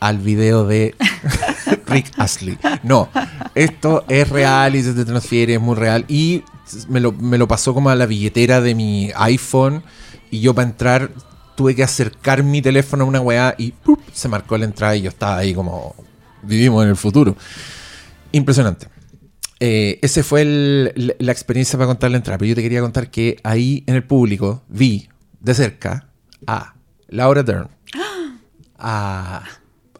al 0.00 0.18
video 0.18 0.64
de 0.66 0.94
Rick 1.86 2.12
Astley. 2.16 2.56
No, 2.84 3.08
esto 3.56 4.04
es 4.08 4.28
real 4.28 4.76
y 4.76 4.82
se 4.82 4.92
te 4.92 5.04
transfiere, 5.04 5.54
es 5.54 5.60
muy 5.60 5.74
real. 5.74 6.04
Y 6.06 6.44
me 6.88 7.00
lo, 7.00 7.10
me 7.12 7.38
lo 7.38 7.48
pasó 7.48 7.74
como 7.74 7.90
a 7.90 7.94
la 7.96 8.06
billetera 8.06 8.60
de 8.60 8.74
mi 8.76 9.10
iPhone. 9.16 9.82
Y 10.30 10.40
yo 10.40 10.54
para 10.54 10.68
entrar 10.68 11.10
tuve 11.56 11.74
que 11.74 11.82
acercar 11.84 12.42
mi 12.44 12.62
teléfono 12.62 13.04
a 13.04 13.06
una 13.06 13.20
weá 13.20 13.54
y 13.58 13.70
¡pup! 13.72 14.00
se 14.12 14.28
marcó 14.28 14.56
la 14.58 14.64
entrada 14.64 14.94
y 14.96 15.02
yo 15.02 15.08
estaba 15.08 15.38
ahí 15.38 15.54
como 15.54 15.94
vivimos 16.46 16.82
en 16.84 16.90
el 16.90 16.96
futuro. 16.96 17.36
Impresionante. 18.32 18.88
Eh, 19.60 19.98
ese 20.02 20.22
fue 20.22 20.42
el- 20.42 20.92
la- 20.96 21.14
la 21.18 21.32
experiencia 21.32 21.78
para 21.78 21.86
contar 21.86 22.10
la 22.10 22.16
entrada. 22.18 22.38
Pero 22.38 22.48
yo 22.50 22.54
te 22.54 22.62
quería 22.62 22.80
contar 22.80 23.10
que 23.10 23.36
ahí 23.44 23.84
en 23.86 23.94
el 23.94 24.04
público 24.04 24.62
vi 24.68 25.08
de 25.40 25.54
cerca 25.54 26.08
a 26.46 26.74
Laura 27.08 27.42
Dern, 27.42 27.68
a 28.78 29.42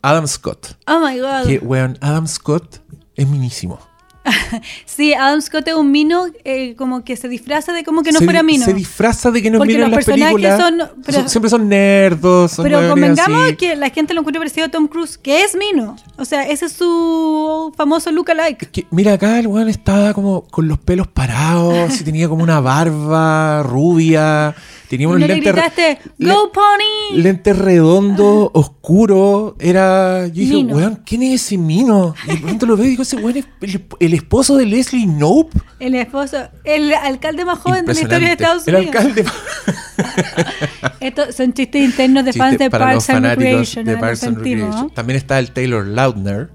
Adam 0.03 0.27
Scott. 0.27 0.77
Oh 0.87 1.01
my 1.01 1.19
god. 1.19 1.47
Que, 1.47 1.59
weón, 1.59 1.97
Adam 2.01 2.27
Scott 2.27 2.81
es 3.17 3.27
minísimo. 3.29 3.79
Sí, 4.87 5.13
Adam 5.15 5.41
Scott 5.41 5.69
es 5.69 5.75
un 5.75 5.91
mino 5.91 6.27
eh, 6.45 6.75
como 6.77 7.05
que 7.05 7.17
se 7.17 7.29
disfraza 7.29 7.73
de 7.73 7.85
como 7.85 8.03
que 8.03 8.13
no 8.13 8.19
se, 8.21 8.25
fuera 8.25 8.43
mino. 8.43 8.65
Se 8.65 8.73
disfraza 8.75 9.31
de 9.31 9.43
que 9.43 9.51
no 9.51 9.59
Porque 9.59 9.75
miran 9.75 9.91
los 9.91 9.99
las 9.99 10.05
películas. 10.07 10.61
son- 10.61 10.83
pero- 11.05 11.29
siempre 11.29 11.51
son 11.51 11.69
nerdos. 11.69 12.53
Son 12.53 12.63
Pero 12.63 12.89
convengamos 12.89 13.47
así. 13.47 13.57
que 13.57 13.77
la 13.77 13.91
gente 13.91 14.15
lo 14.15 14.21
encuentra 14.21 14.41
parecido 14.41 14.67
a 14.67 14.71
Tom 14.71 14.87
Cruise, 14.89 15.19
que 15.19 15.43
es 15.43 15.57
Mino. 15.57 15.97
O 16.17 16.25
sea, 16.25 16.49
ese 16.49 16.67
es 16.67 16.73
su 16.73 17.73
famoso 17.77 18.11
lookalike. 18.13 18.71
Que, 18.71 18.87
mira, 18.91 19.15
acá 19.15 19.39
el 19.39 19.47
weón 19.47 19.69
estaba 19.69 20.15
como 20.15 20.43
con 20.43 20.69
los 20.69 20.79
pelos 20.79 21.07
parados, 21.09 22.01
y 22.01 22.05
tenía 22.05 22.29
como 22.29 22.43
una 22.43 22.61
barba 22.61 23.63
rubia, 23.63 24.55
tenía 24.89 25.05
Y 25.05 25.07
unos 25.07 25.21
no 25.21 25.27
le 25.27 25.35
lentes, 25.35 25.55
re- 25.55 25.61
gritaste, 25.61 25.99
le- 26.19 26.33
¡Go 26.33 26.53
Pony! 26.53 27.17
lentes 27.23 27.59
redondos, 27.59 28.51
oscuros. 28.53 29.55
Era. 29.59 30.27
Yo 30.29 30.33
dije, 30.35 30.55
Mino. 30.55 30.77
weón, 30.77 31.03
¿quién 31.05 31.23
es 31.23 31.43
ese 31.43 31.59
Mino? 31.59 32.15
Y 32.27 32.33
de 32.33 32.37
pronto 32.39 32.67
lo 32.67 32.77
veo 32.77 32.87
y 32.87 32.91
digo, 32.91 33.03
ese 33.03 33.17
weón 33.17 33.37
es 33.39 33.47
el, 33.61 33.85
el 34.01 34.15
esposo 34.15 34.57
de 34.57 34.67
Leslie 34.67 35.07
Nope. 35.07 35.59
El 35.81 35.95
esposo, 35.95 36.37
el 36.65 36.93
alcalde 36.95 37.45
más 37.45 37.59
joven 37.59 37.85
de 37.87 37.95
la 37.95 38.01
historia 38.01 38.27
de. 38.29 38.33
Estados 38.35 38.67
El 38.69 38.75
Unidos. 38.77 38.95
alcalde. 38.97 39.25
Estos 41.01 41.35
son 41.35 41.53
chistes 41.53 41.83
internos 41.85 42.25
de 42.25 42.33
fans 42.33 42.59
de 42.59 42.71
Parks 42.71 43.11
and 43.11 43.25
Recreation. 43.27 43.85
de 43.85 43.93
ah, 43.93 43.95
lo 43.95 44.01
Parks 44.01 44.23
and 44.25 44.35
sentimos, 44.37 44.61
Recreation. 44.67 44.89
¿no? 44.89 44.95
También 44.95 45.17
está 45.17 45.39
el 45.39 45.51
Taylor 45.53 45.87
Lautner. 45.87 46.51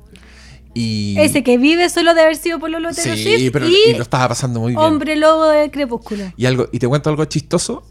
Y, 0.73 1.15
Ese 1.19 1.43
que 1.43 1.57
vive 1.57 1.89
solo 1.89 2.13
de 2.13 2.21
haber 2.21 2.35
sido 2.35 2.59
por 2.59 2.69
los 2.69 2.95
Sí, 2.95 3.49
pero 3.51 3.67
y 3.67 3.75
y 3.89 3.93
lo 3.95 4.03
estaba 4.03 4.29
pasando 4.29 4.59
muy 4.59 4.71
bien. 4.73 4.79
hombre 4.79 5.15
lobo 5.15 5.47
de 5.47 5.71
Crepúsculo. 5.71 6.31
Y 6.37 6.45
algo, 6.45 6.69
y 6.71 6.79
te 6.79 6.87
cuento 6.87 7.09
algo 7.09 7.25
chistoso. 7.25 7.83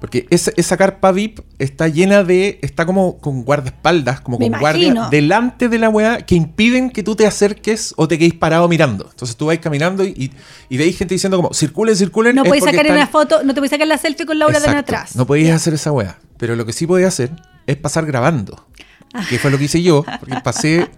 Porque 0.00 0.26
esa, 0.30 0.52
esa 0.56 0.76
carpa 0.76 1.10
VIP 1.10 1.40
está 1.58 1.88
llena 1.88 2.22
de. 2.22 2.58
Está 2.62 2.84
como 2.84 3.18
con 3.18 3.42
guardaespaldas, 3.44 4.20
como 4.20 4.38
con 4.38 4.50
guardias 4.60 5.10
delante 5.10 5.68
de 5.70 5.78
la 5.78 5.88
weá 5.88 6.18
que 6.18 6.34
impiden 6.34 6.90
que 6.90 7.02
tú 7.02 7.16
te 7.16 7.26
acerques 7.26 7.94
o 7.96 8.06
te 8.06 8.18
quedes 8.18 8.34
parado 8.34 8.68
mirando. 8.68 9.08
Entonces 9.10 9.36
tú 9.36 9.46
vas 9.46 9.58
caminando 9.58 10.04
y, 10.04 10.08
y, 10.08 10.30
y 10.68 10.76
veis 10.76 10.98
gente 10.98 11.14
diciendo 11.14 11.38
como 11.38 11.54
circulen, 11.54 11.96
circulen. 11.96 12.36
No 12.36 12.44
podéis 12.44 12.64
sacar 12.64 12.80
están- 12.86 12.96
una 12.98 13.06
foto, 13.06 13.42
no 13.42 13.54
te 13.54 13.60
podéis 13.60 13.70
sacar 13.70 13.86
la 13.88 13.96
selfie 13.96 14.26
con 14.26 14.38
Laura 14.38 14.60
de 14.60 14.68
atrás. 14.68 15.16
No 15.16 15.26
podías 15.26 15.56
hacer 15.56 15.72
esa 15.74 15.92
weá. 15.92 16.18
Pero 16.36 16.56
lo 16.56 16.66
que 16.66 16.74
sí 16.74 16.86
podías 16.86 17.08
hacer 17.08 17.30
es 17.66 17.76
pasar 17.76 18.04
grabando. 18.04 18.66
Que 19.30 19.38
fue 19.38 19.50
lo 19.50 19.56
que 19.56 19.64
hice 19.64 19.82
yo. 19.82 20.04
Porque 20.20 20.36
pasé. 20.44 20.90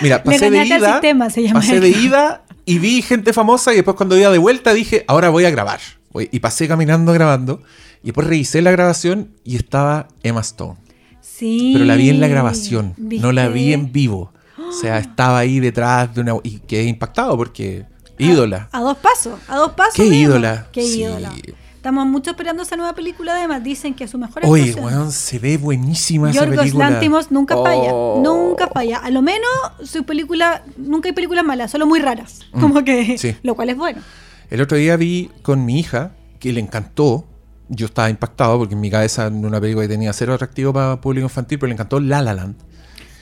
Mira, 0.00 0.22
pasé 0.24 0.50
de 0.50 0.64
ida. 0.66 0.92
sistema, 0.94 1.30
se 1.30 1.42
llama 1.42 1.60
pasé 1.60 1.78
de 1.80 1.90
ida 1.90 2.42
y 2.64 2.78
vi 2.78 3.02
gente 3.02 3.32
famosa. 3.32 3.72
Y 3.72 3.76
después, 3.76 3.96
cuando 3.96 4.18
iba 4.18 4.30
de 4.30 4.38
vuelta, 4.38 4.72
dije, 4.74 5.04
ahora 5.06 5.28
voy 5.28 5.44
a 5.44 5.50
grabar. 5.50 5.78
Y 6.32 6.40
pasé 6.40 6.66
caminando 6.66 7.12
grabando. 7.12 7.62
Y 8.02 8.06
después 8.06 8.26
revisé 8.26 8.62
la 8.62 8.70
grabación 8.70 9.32
y 9.44 9.56
estaba 9.56 10.08
Emma 10.22 10.40
Stone. 10.40 10.76
Sí. 11.20 11.70
Pero 11.74 11.84
la 11.84 11.96
vi 11.96 12.10
en 12.10 12.20
la 12.20 12.28
grabación. 12.28 12.94
No 12.96 13.32
la 13.32 13.48
vi 13.48 13.72
en 13.72 13.92
vivo. 13.92 14.32
O 14.58 14.72
sea, 14.72 14.98
estaba 14.98 15.38
ahí 15.38 15.60
detrás 15.60 16.14
de 16.14 16.20
una. 16.20 16.34
Y 16.42 16.58
quedé 16.60 16.84
impactado 16.84 17.36
porque. 17.36 17.86
Ídola. 18.18 18.68
A 18.72 18.80
dos 18.80 18.98
pasos, 18.98 19.40
a 19.48 19.56
dos 19.56 19.72
pasos. 19.72 19.94
Qué 19.94 20.02
de 20.02 20.08
Emma. 20.08 20.16
ídola. 20.16 20.68
Qué 20.72 20.82
Sí. 20.82 21.00
ídola. 21.02 21.32
Estamos 21.76 22.06
mucho 22.06 22.30
esperando 22.32 22.62
esa 22.62 22.76
nueva 22.76 22.94
película 22.94 23.32
además. 23.34 23.64
Dicen 23.64 23.94
que 23.94 24.04
es 24.04 24.10
su 24.10 24.18
mejor 24.18 24.42
Oye, 24.44 24.74
weón, 24.74 25.10
se 25.10 25.38
ve 25.38 25.56
buenísima 25.56 26.28
esa 26.30 26.40
Yorgos 26.40 26.58
película. 26.58 26.90
Lanthimos 26.90 27.30
nunca 27.30 27.56
falla, 27.56 27.90
Oh. 27.94 28.20
nunca 28.22 28.68
falla. 28.68 28.98
A 28.98 29.08
lo 29.10 29.22
menos 29.22 29.48
su 29.82 30.04
película, 30.04 30.62
nunca 30.76 31.08
hay 31.08 31.14
películas 31.14 31.42
malas, 31.42 31.70
solo 31.70 31.86
muy 31.86 31.98
raras. 32.00 32.40
Mm, 32.52 32.60
Como 32.60 32.84
que, 32.84 33.16
sí. 33.16 33.34
lo 33.42 33.54
cual 33.54 33.70
es 33.70 33.78
bueno. 33.78 34.02
El 34.50 34.60
otro 34.60 34.76
día 34.76 34.96
vi 34.96 35.30
con 35.40 35.64
mi 35.64 35.78
hija 35.80 36.12
que 36.38 36.52
le 36.52 36.60
encantó. 36.60 37.26
Yo 37.70 37.86
estaba 37.86 38.10
impactado 38.10 38.58
porque 38.58 38.74
en 38.74 38.80
mi 38.80 38.90
cabeza 38.90 39.28
en 39.28 39.44
una 39.44 39.60
película 39.60 39.84
que 39.86 39.92
tenía 39.92 40.12
cero 40.12 40.34
atractivo 40.34 40.72
para 40.72 41.00
público 41.00 41.24
infantil, 41.26 41.58
pero 41.58 41.68
le 41.68 41.74
encantó 41.74 42.00
La 42.00 42.20
La 42.20 42.34
Land. 42.34 42.69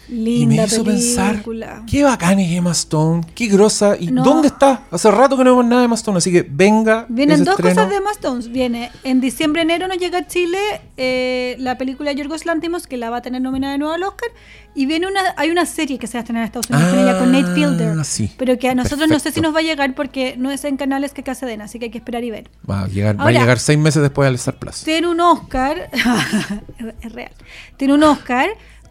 Y 0.08 0.46
me 0.46 0.54
Linda 0.54 0.64
hizo 0.64 0.84
pensar, 0.84 1.30
película. 1.32 1.82
qué 1.90 2.02
bacán 2.04 2.38
es 2.38 2.50
Emma 2.52 2.72
Stone, 2.72 3.26
qué 3.34 3.46
grosa. 3.46 3.96
¿Y 3.98 4.08
No. 4.10 4.22
dónde 4.24 4.48
está? 4.48 4.82
Hace 4.90 5.10
rato 5.10 5.36
que 5.36 5.44
no 5.44 5.50
vemos 5.50 5.66
nada 5.66 5.82
de 5.82 5.84
Emma 5.86 5.94
Stone, 5.96 6.18
así 6.18 6.32
que 6.32 6.46
venga. 6.48 7.06
Vienen 7.08 7.44
dos 7.44 7.56
estreno. 7.58 7.74
cosas 7.74 7.90
de 7.90 7.96
Emma 7.96 8.10
Stones. 8.12 8.48
Viene 8.50 8.90
en 9.04 9.20
diciembre, 9.20 9.62
enero 9.62 9.86
nos 9.88 9.98
llega 9.98 10.18
a 10.18 10.26
Chile 10.26 10.58
eh, 10.96 11.56
la 11.58 11.76
película 11.78 12.12
Yorgos 12.12 12.46
Lanthimos, 12.46 12.86
que 12.86 12.96
la 12.96 13.10
va 13.10 13.18
a 13.18 13.22
tener 13.22 13.40
nominada 13.42 13.72
de 13.74 13.78
nuevo 13.78 13.92
al 13.94 14.02
Oscar. 14.02 14.30
Y 14.74 14.86
viene 14.86 15.06
una, 15.08 15.20
hay 15.36 15.50
una 15.50 15.66
serie 15.66 15.98
que 15.98 16.06
se 16.06 16.14
va 16.16 16.20
a 16.20 16.22
estrenar 16.22 16.42
en 16.42 16.46
Estados 16.46 16.70
Unidos 16.70 16.90
con 16.90 16.98
ella, 17.00 17.18
con 17.18 17.32
Nate 17.32 17.54
Fielder. 17.54 17.98
Ah, 17.98 18.04
sí. 18.04 18.30
Pero 18.38 18.58
que 18.58 18.68
a 18.68 18.74
nosotros 18.74 19.08
no 19.08 19.14
sé 19.18 19.30
si 19.32 19.40
Perfecto. 19.40 19.42
nos 19.48 19.54
va 19.56 19.58
a 19.58 19.62
llegar 19.62 19.94
porque 19.94 20.36
no 20.38 20.50
es 20.50 20.64
en 20.64 20.76
canales 20.76 21.12
que 21.12 21.22
Cadena, 21.24 21.64
así 21.64 21.78
que 21.78 21.86
hay 21.86 21.90
que 21.90 21.98
esperar 21.98 22.22
y 22.24 22.30
ver. 22.30 22.48
Va 22.68 22.82
a 22.84 22.88
llegar, 22.88 23.16
va 23.18 23.24
a 23.24 23.26
Ahora- 23.26 23.40
llegar 23.40 23.58
seis 23.58 23.78
meses 23.78 24.00
después 24.02 24.28
al 24.28 24.36
Star 24.36 24.56
Plus. 24.58 24.82
Tiene 24.84 25.08
un 25.08 25.20
Oscar, 25.20 25.90
es 27.02 27.12
real, 27.12 27.32
tiene 27.76 27.94
un 27.94 28.02
Oscar, 28.04 28.48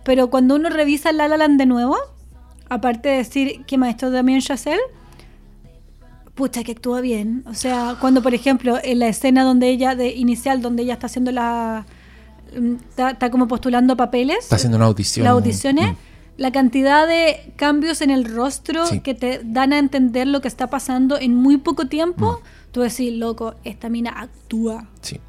pero 0.07 0.29
cuando 0.29 0.55
uno 0.55 0.69
revisa 0.69 1.11
La 1.11 1.27
La 1.27 1.35
Land 1.35 1.59
de 1.59 1.65
nuevo, 1.65 1.97
aparte 2.69 3.09
de 3.09 3.17
decir 3.17 3.65
que 3.65 3.77
maestro 3.77 4.09
Damien 4.09 4.39
Chazelle, 4.39 4.79
pucha 6.33 6.63
que 6.63 6.71
actúa 6.71 7.01
bien. 7.01 7.43
O 7.45 7.53
sea, 7.53 7.97
cuando 7.99 8.21
por 8.23 8.33
ejemplo 8.33 8.77
en 8.81 8.99
la 8.99 9.09
escena 9.09 9.43
donde 9.43 9.67
ella, 9.69 9.95
de 9.95 10.09
inicial, 10.15 10.61
donde 10.61 10.83
ella 10.83 10.93
está 10.93 11.07
haciendo 11.07 11.31
la... 11.33 11.85
mm, 12.57 12.75
Está, 12.89 13.09
está 13.11 13.29
como 13.31 13.49
postulando 13.49 13.97
papeles. 13.97 14.37
Está 14.39 14.55
haciendo 14.55 14.77
una 14.77 14.85
audición. 14.85 15.25
Las 15.25 15.33
audiciones. 15.33 15.91
Mm. 15.91 15.95
La 16.37 16.51
cantidad 16.51 17.05
de 17.05 17.51
cambios 17.57 17.99
en 18.01 18.11
el 18.11 18.23
rostro 18.23 18.85
Sí. 18.85 19.01
que 19.01 19.13
te 19.13 19.41
dan 19.43 19.73
a 19.73 19.77
entender 19.79 20.25
lo 20.27 20.39
que 20.39 20.47
está 20.47 20.67
pasando 20.67 21.19
en 21.19 21.35
muy 21.35 21.57
poco 21.57 21.87
tiempo, 21.87 22.39
Mm. 22.41 22.71
tú 22.71 22.81
decís, 22.81 23.11
loco, 23.13 23.55
esta 23.65 23.89
mina 23.89 24.11
actúa. 24.15 24.87
Sí. 25.01 25.19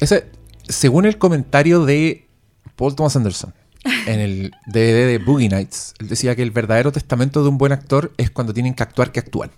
Ese, 0.00 0.26
según 0.68 1.06
el 1.06 1.16
comentario 1.16 1.86
de 1.86 2.28
Paul 2.76 2.94
Thomas 2.94 3.16
Anderson 3.16 3.54
en 3.84 4.20
el 4.20 4.50
DVD 4.66 5.06
de 5.06 5.18
Boogie 5.18 5.48
Nights, 5.48 5.94
él 5.98 6.08
decía 6.08 6.34
que 6.36 6.42
el 6.42 6.50
verdadero 6.50 6.92
testamento 6.92 7.42
de 7.42 7.48
un 7.48 7.58
buen 7.58 7.72
actor 7.72 8.12
es 8.16 8.30
cuando 8.30 8.52
tienen 8.54 8.74
que 8.74 8.82
actuar 8.82 9.12
que 9.12 9.20
actúan. 9.20 9.50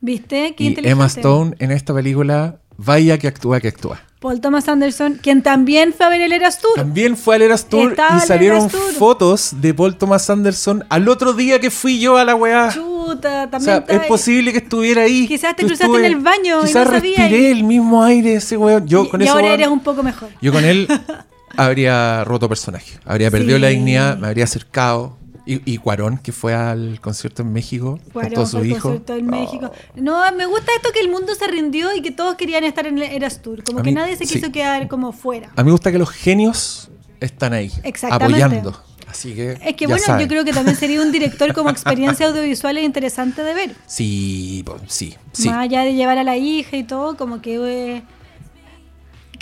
¿Viste? 0.00 0.54
Qué 0.56 0.64
Y. 0.64 0.76
Emma 0.88 1.06
Stone 1.06 1.54
en 1.58 1.70
esta 1.70 1.94
película, 1.94 2.56
vaya 2.76 3.18
que 3.18 3.28
actúa 3.28 3.60
que 3.60 3.68
actúa. 3.68 4.00
Paul 4.18 4.40
Thomas 4.40 4.68
Anderson, 4.68 5.18
quien 5.20 5.42
también 5.42 5.92
fue 5.92 6.06
a 6.06 6.08
ver 6.08 6.20
el 6.20 6.32
Eras 6.32 6.60
Tour. 6.60 6.74
También 6.76 7.16
fue 7.16 7.34
al 7.36 7.42
Eras 7.42 7.64
Tour 7.68 7.90
Estaba 7.90 8.18
y 8.18 8.20
al 8.20 8.26
salieron 8.26 8.68
Tour. 8.68 8.92
fotos 8.96 9.50
de 9.60 9.74
Paul 9.74 9.96
Thomas 9.96 10.30
Anderson 10.30 10.84
al 10.90 11.08
otro 11.08 11.32
día 11.32 11.58
que 11.58 11.70
fui 11.72 11.98
yo 11.98 12.16
a 12.16 12.24
la 12.24 12.36
weá. 12.36 12.70
Chuta, 12.72 13.44
O 13.44 13.48
también 13.48 13.60
sea, 13.62 13.76
está 13.78 13.94
es 13.94 14.02
posible 14.06 14.52
que 14.52 14.58
estuviera 14.58 15.02
ahí. 15.02 15.26
Quizás 15.26 15.56
te 15.56 15.66
cruzaste 15.66 15.96
en 15.98 16.04
el 16.04 16.16
baño 16.16 16.60
y 16.62 16.66
Quizás 16.66 16.86
no 16.86 16.92
sabías. 16.92 17.18
respiré 17.18 17.50
el 17.50 17.64
mismo 17.64 18.04
aire 18.04 18.34
ese 18.34 18.56
weón. 18.56 18.86
Yo 18.86 19.04
y, 19.04 19.08
con 19.08 19.20
y 19.20 19.24
eso, 19.24 19.32
ahora 19.32 19.46
weón, 19.46 19.54
eres 19.60 19.68
un 19.72 19.80
poco 19.80 20.04
mejor. 20.04 20.28
Yo 20.40 20.52
con 20.52 20.64
él 20.64 20.86
habría 21.56 22.24
roto 22.24 22.48
personaje. 22.48 22.98
Habría 23.04 23.30
perdido 23.30 23.56
Sí. 23.56 23.62
la 23.62 23.68
dignidad, 23.68 24.18
me 24.18 24.26
habría 24.28 24.44
acercado. 24.44 25.16
Y, 25.44 25.60
y 25.72 25.78
Cuarón, 25.78 26.18
que 26.18 26.30
fue 26.30 26.54
al 26.54 27.00
concierto 27.00 27.42
en 27.42 27.52
México 27.52 27.98
Cuarón 28.12 28.28
junto 28.30 28.42
a 28.42 28.46
su 28.46 28.64
hijo. 28.64 28.80
concierto 28.82 29.16
en 29.16 29.26
Oh. 29.28 29.30
México. 29.32 29.72
No, 29.96 30.22
me 30.36 30.46
gusta 30.46 30.70
esto 30.76 30.90
que 30.94 31.00
el 31.00 31.10
mundo 31.10 31.34
se 31.34 31.48
rindió 31.48 31.92
y 31.96 32.00
que 32.00 32.12
todos 32.12 32.36
querían 32.36 32.62
estar 32.62 32.86
en 32.86 32.98
el 32.98 33.02
Eras 33.10 33.42
Tour. 33.42 33.64
Como 33.64 33.80
A 33.80 33.82
que 33.82 33.90
mí- 33.90 33.94
nadie 33.96 34.16
se 34.16 34.24
sí. 34.24 34.34
quiso 34.34 34.52
quedar 34.52 34.86
como 34.86 35.10
fuera. 35.12 35.50
A 35.56 35.62
mí 35.62 35.66
me 35.66 35.72
gusta 35.72 35.90
que 35.90 35.98
los 35.98 36.10
genios 36.10 36.90
están 37.18 37.54
ahí, 37.54 37.72
Exactamente. 37.82 38.40
apoyando. 38.44 38.82
Así 39.08 39.34
que. 39.34 39.58
Es 39.64 39.74
que 39.74 39.88
bueno, 39.88 40.00
saben. 40.02 40.22
yo 40.22 40.28
creo 40.28 40.44
que 40.44 40.52
también 40.52 40.76
sería 40.76 41.02
un 41.02 41.10
director 41.10 41.52
como 41.54 41.70
experiencia 41.70 42.28
audiovisual 42.28 42.78
es 42.78 42.84
interesante 42.84 43.42
de 43.42 43.52
ver. 43.54 43.74
Sí, 43.86 44.62
po- 44.64 44.78
sí, 44.86 45.16
sí. 45.32 45.48
Más 45.48 45.58
allá 45.58 45.82
de 45.82 45.94
llevar 45.94 46.18
a 46.18 46.24
la 46.24 46.36
hija 46.36 46.76
y 46.76 46.84
todo, 46.84 47.16
como 47.16 47.42
que... 47.42 47.56
eh, 47.96 48.02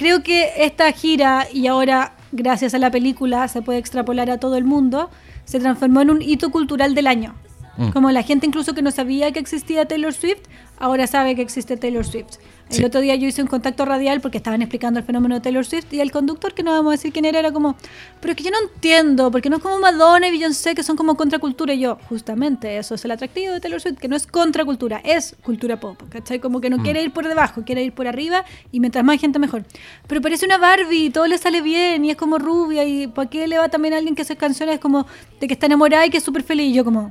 creo 0.01 0.23
que 0.23 0.65
esta 0.65 0.91
gira, 0.93 1.47
y 1.53 1.67
ahora 1.67 2.15
gracias 2.33 2.73
a 2.73 2.79
la 2.79 2.91
película 2.91 3.47
se 3.49 3.61
puede 3.61 3.79
extrapolar 3.79 4.31
a 4.31 4.39
todo 4.39 4.57
el 4.57 4.65
mundo, 4.65 5.11
se 5.45 5.61
transformó 5.61 6.01
en 6.01 6.09
un 6.09 6.23
hito 6.23 6.51
cultural 6.51 6.95
del 6.95 7.07
año. 7.07 7.35
Mm. 7.77 7.91
Como 7.91 8.11
la 8.11 8.23
gente 8.23 8.47
incluso 8.47 8.73
que 8.73 8.81
no 8.81 8.93
sabía 8.93 9.31
que 9.31 9.41
existía 9.41 9.87
Taylor 9.87 10.15
Swift, 10.15 10.41
ahora 10.79 11.07
sabe 11.07 11.37
que 11.37 11.43
existe 11.43 11.77
Taylor 11.77 12.07
Swift. 12.07 12.39
El 12.71 12.77
Sí. 12.77 12.85
otro 12.85 13.01
día 13.01 13.17
yo 13.17 13.27
hice 13.27 13.43
un 13.43 13.49
contacto 13.49 13.85
radial 13.85 14.21
porque 14.21 14.39
estaban 14.39 14.63
explicando 14.63 15.01
el 15.01 15.05
fenómeno 15.05 15.35
de 15.35 15.41
Taylor 15.41 15.67
Swift 15.67 15.93
y 15.93 16.01
el 16.01 16.13
conductor, 16.13 16.55
que 16.55 16.63
no 16.63 16.71
vamos 16.71 16.91
a 16.91 16.93
decir 16.93 17.13
quién 17.13 17.25
era, 17.25 17.41
era 17.41 17.51
como, 17.53 17.75
pero 18.21 18.31
es 18.31 18.37
que 18.37 18.45
yo 18.45 18.53
no 18.53 18.59
entiendo, 18.63 19.33
porque 19.33 19.51
no 19.51 19.57
es 19.57 19.63
como 19.63 19.79
Madonna 19.81 20.29
y 20.29 20.31
Beyoncé 20.31 20.77
que 20.77 20.85
son 20.85 20.97
como 20.97 21.17
contracultura. 21.17 21.75
Y 21.75 21.81
yo, 21.81 21.99
justamente, 22.09 22.79
eso 22.79 22.95
es 22.95 23.05
el 23.05 23.11
atractivo 23.11 23.53
de 23.53 23.61
Taylor 23.61 23.81
Swift, 23.81 23.99
que 23.99 24.07
no 24.07 24.15
es 24.15 24.27
contracultura, 24.29 25.01
es 25.05 25.35
cultura 25.43 25.81
pop, 25.81 26.01
¿cachai? 26.11 26.39
Como 26.39 26.61
que 26.61 26.71
no 26.71 26.79
quiere 26.79 27.03
ir 27.03 27.13
por 27.13 27.27
debajo, 27.27 27.65
quiere 27.65 27.83
ir 27.83 27.93
por 27.93 28.07
arriba 28.07 28.45
y 28.71 28.79
mientras 28.79 29.05
más 29.05 29.21
gente 29.21 29.41
mejor. 29.41 29.65
Pero 30.07 30.21
parece 30.21 30.47
una 30.47 30.57
Barbie 30.59 31.07
y 31.07 31.11
todo 31.11 31.27
le 31.27 31.39
sale 31.39 31.63
bien 31.63 32.05
y 32.05 32.11
es 32.13 32.17
como 32.17 32.39
rubia 32.39 32.85
y 32.85 33.09
¿para 33.09 33.29
qué 33.29 33.49
le 33.49 33.59
va 33.59 33.69
también 33.69 33.95
a 33.95 33.97
alguien 33.97 34.15
que 34.15 34.23
hace 34.23 34.37
canciones 34.37 34.79
como 34.79 35.07
de 35.41 35.49
que 35.49 35.55
está 35.55 35.67
enamorada 35.67 36.07
y 36.07 36.11
que 36.11 36.19
es 36.19 36.25
súper 36.25 36.45
feliz? 36.45 36.69
Y 36.69 36.75
yo 36.75 36.85
como... 36.85 37.11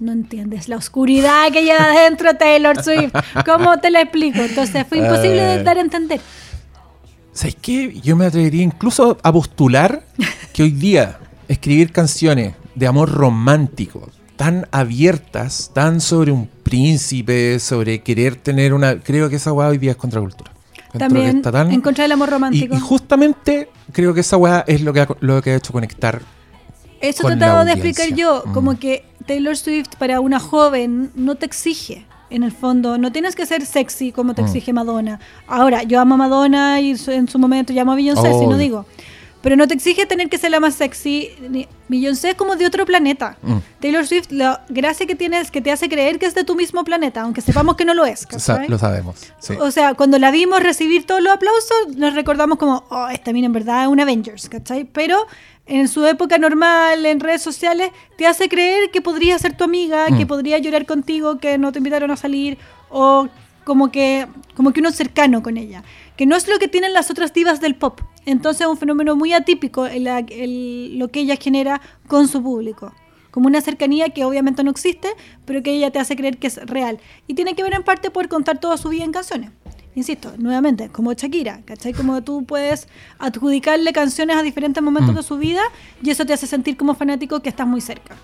No 0.00 0.12
entiendes 0.12 0.68
la 0.68 0.76
oscuridad 0.76 1.50
que 1.52 1.62
lleva 1.62 1.88
dentro 2.02 2.34
Taylor 2.36 2.82
Swift. 2.82 3.12
¿Cómo 3.46 3.78
te 3.78 3.90
la 3.90 4.02
explico? 4.02 4.40
Entonces 4.40 4.84
fue 4.88 4.98
imposible 4.98 5.40
de 5.42 5.54
Eh. 5.56 5.62
dar 5.62 5.78
a 5.78 5.80
entender. 5.80 6.20
¿Sabes 7.32 7.56
qué? 7.60 7.92
Yo 8.02 8.16
me 8.16 8.26
atrevería 8.26 8.62
incluso 8.62 9.18
a 9.22 9.32
postular 9.32 10.04
que 10.52 10.62
hoy 10.64 10.70
día 10.70 11.18
escribir 11.48 11.92
canciones 11.92 12.54
de 12.74 12.86
amor 12.86 13.10
romántico 13.10 14.08
tan 14.36 14.66
abiertas, 14.72 15.70
tan 15.72 16.00
sobre 16.00 16.32
un 16.32 16.48
príncipe, 16.64 17.58
sobre 17.60 18.02
querer 18.02 18.34
tener 18.36 18.74
una... 18.74 18.98
Creo 19.00 19.28
que 19.30 19.36
esa 19.36 19.52
weá 19.52 19.68
hoy 19.68 19.78
día 19.78 19.92
es 19.92 19.96
contracultura. 19.96 20.50
También 20.98 21.36
está 21.38 21.50
tan- 21.52 21.70
en 21.72 21.80
contra 21.80 22.02
del 22.02 22.12
amor 22.12 22.28
y, 22.28 22.32
romántico. 22.32 22.74
y 22.74 22.80
justamente 22.80 23.68
creo 23.92 24.12
que 24.14 24.20
esa 24.20 24.36
weá 24.36 24.64
es 24.66 24.80
lo 24.82 24.92
que 24.92 25.00
ha, 25.00 25.08
lo 25.20 25.40
que 25.42 25.50
ha 25.52 25.56
hecho 25.56 25.72
conectar. 25.72 26.20
Eso 27.00 27.22
con 27.22 27.38
trataba 27.38 27.64
de 27.64 27.72
explicar 27.72 28.08
yo, 28.14 28.42
Mm. 28.46 28.52
como 28.52 28.78
que 28.78 29.04
Taylor 29.26 29.56
Swift 29.56 29.96
para 29.98 30.20
una 30.20 30.38
joven 30.40 31.10
no 31.14 31.34
te 31.36 31.46
exige. 31.46 32.06
En 32.30 32.42
el 32.42 32.52
fondo, 32.52 32.98
no 32.98 33.12
tienes 33.12 33.36
que 33.36 33.46
ser 33.46 33.64
sexy 33.64 34.10
como 34.10 34.34
te 34.34 34.42
Mm. 34.42 34.46
exige 34.46 34.72
Madonna. 34.72 35.20
Ahora, 35.46 35.82
yo 35.84 36.00
amo 36.00 36.14
a 36.14 36.18
Madonna 36.18 36.80
y 36.80 36.96
en 37.08 37.28
su 37.28 37.38
momento 37.38 37.72
llamo 37.72 37.92
a 37.92 37.94
Beyoncé, 37.96 38.32
si 38.38 38.46
no 38.46 38.56
digo. 38.56 38.86
Pero 39.44 39.56
no 39.56 39.68
te 39.68 39.74
exige 39.74 40.06
tener 40.06 40.30
que 40.30 40.38
ser 40.38 40.50
la 40.52 40.58
más 40.58 40.74
sexy. 40.74 41.30
Beyoncé 41.88 42.30
es 42.30 42.34
como 42.34 42.56
de 42.56 42.64
otro 42.66 42.86
planeta. 42.86 43.36
Mm. 43.42 43.58
Taylor 43.78 44.06
Swift, 44.06 44.30
la 44.30 44.64
gracia 44.70 45.06
que 45.06 45.14
tiene 45.14 45.38
es 45.38 45.50
que 45.50 45.60
te 45.60 45.70
hace 45.70 45.90
creer 45.90 46.18
que 46.18 46.24
es 46.24 46.34
de 46.34 46.44
tu 46.44 46.54
mismo 46.56 46.82
planeta, 46.82 47.20
aunque 47.20 47.42
sepamos 47.42 47.76
que 47.76 47.84
no 47.84 47.92
lo 47.92 48.06
es. 48.06 48.26
¿cachai? 48.30 48.66
lo 48.68 48.78
sabemos. 48.78 49.32
sí. 49.38 49.52
O 49.60 49.70
sea, 49.70 49.92
cuando 49.92 50.18
la 50.18 50.30
vimos 50.30 50.62
recibir 50.62 51.04
todos 51.04 51.22
los 51.22 51.30
aplausos, 51.30 51.94
nos 51.94 52.14
recordamos 52.14 52.56
como, 52.56 52.84
oh, 52.88 53.08
esta 53.08 53.34
mina 53.34 53.46
en 53.46 53.52
verdad 53.52 53.82
es 53.82 53.88
un 53.88 54.00
Avengers, 54.00 54.48
¿cachai? 54.48 54.84
Pero 54.84 55.26
en 55.66 55.88
su 55.88 56.06
época 56.06 56.38
normal, 56.38 57.04
en 57.04 57.20
redes 57.20 57.42
sociales, 57.42 57.90
te 58.16 58.26
hace 58.26 58.48
creer 58.48 58.90
que 58.90 59.02
podría 59.02 59.38
ser 59.38 59.54
tu 59.54 59.64
amiga, 59.64 60.06
que 60.06 60.24
Mm. 60.24 60.28
podría 60.28 60.58
llorar 60.58 60.86
contigo, 60.86 61.36
que 61.38 61.58
no 61.58 61.70
te 61.70 61.80
invitaron 61.80 62.10
a 62.10 62.16
salir, 62.16 62.56
o 62.88 63.28
como 63.64 63.90
que, 63.90 64.26
como 64.56 64.72
que 64.72 64.80
uno 64.80 64.90
cercano 64.90 65.42
con 65.42 65.58
ella. 65.58 65.82
Que 66.16 66.24
no 66.24 66.34
es 66.34 66.48
lo 66.48 66.58
que 66.58 66.68
tienen 66.68 66.94
las 66.94 67.10
otras 67.10 67.34
divas 67.34 67.60
del 67.60 67.74
pop. 67.74 68.00
Entonces 68.26 68.62
es 68.62 68.66
un 68.66 68.76
fenómeno 68.78 69.16
muy 69.16 69.32
atípico 69.32 69.86
en 69.86 70.04
la- 70.04 70.18
el- 70.20 70.98
lo 70.98 71.08
que 71.08 71.20
ella 71.20 71.36
genera 71.36 71.80
con 72.06 72.26
su 72.28 72.42
público. 72.42 72.92
Como 73.30 73.48
una 73.48 73.60
cercanía 73.60 74.10
que 74.10 74.24
obviamente 74.24 74.62
no 74.62 74.70
existe, 74.70 75.08
pero 75.44 75.62
que 75.62 75.72
ella 75.72 75.90
te 75.90 75.98
hace 75.98 76.14
creer 76.16 76.38
que 76.38 76.46
es 76.46 76.56
real. 76.66 76.98
Y 77.26 77.34
tiene 77.34 77.54
que 77.54 77.62
ver 77.64 77.74
en 77.74 77.82
parte 77.82 78.10
por 78.10 78.28
contar 78.28 78.58
toda 78.58 78.76
su 78.76 78.88
vida 78.90 79.04
en 79.04 79.12
canciones. 79.12 79.50
insisto, 79.96 80.32
nuevamente, 80.38 80.88
como 80.88 81.12
Shakira, 81.12 81.60
¿cachai? 81.64 81.92
Como 81.92 82.20
tú 82.24 82.44
puedes 82.44 82.88
adjudicarle 83.20 83.92
canciones 83.92 84.36
a 84.36 84.42
diferentes 84.42 84.82
momentos 84.82 85.12
Mm. 85.12 85.16
de 85.18 85.22
su 85.22 85.36
vida 85.38 85.62
y 86.02 86.10
eso 86.10 86.26
te 86.26 86.32
hace 86.32 86.48
sentir 86.48 86.76
como 86.76 86.96
fanático 86.96 87.38
que 87.38 87.48
estás 87.48 87.64
muy 87.68 87.80
cerca. 87.80 88.16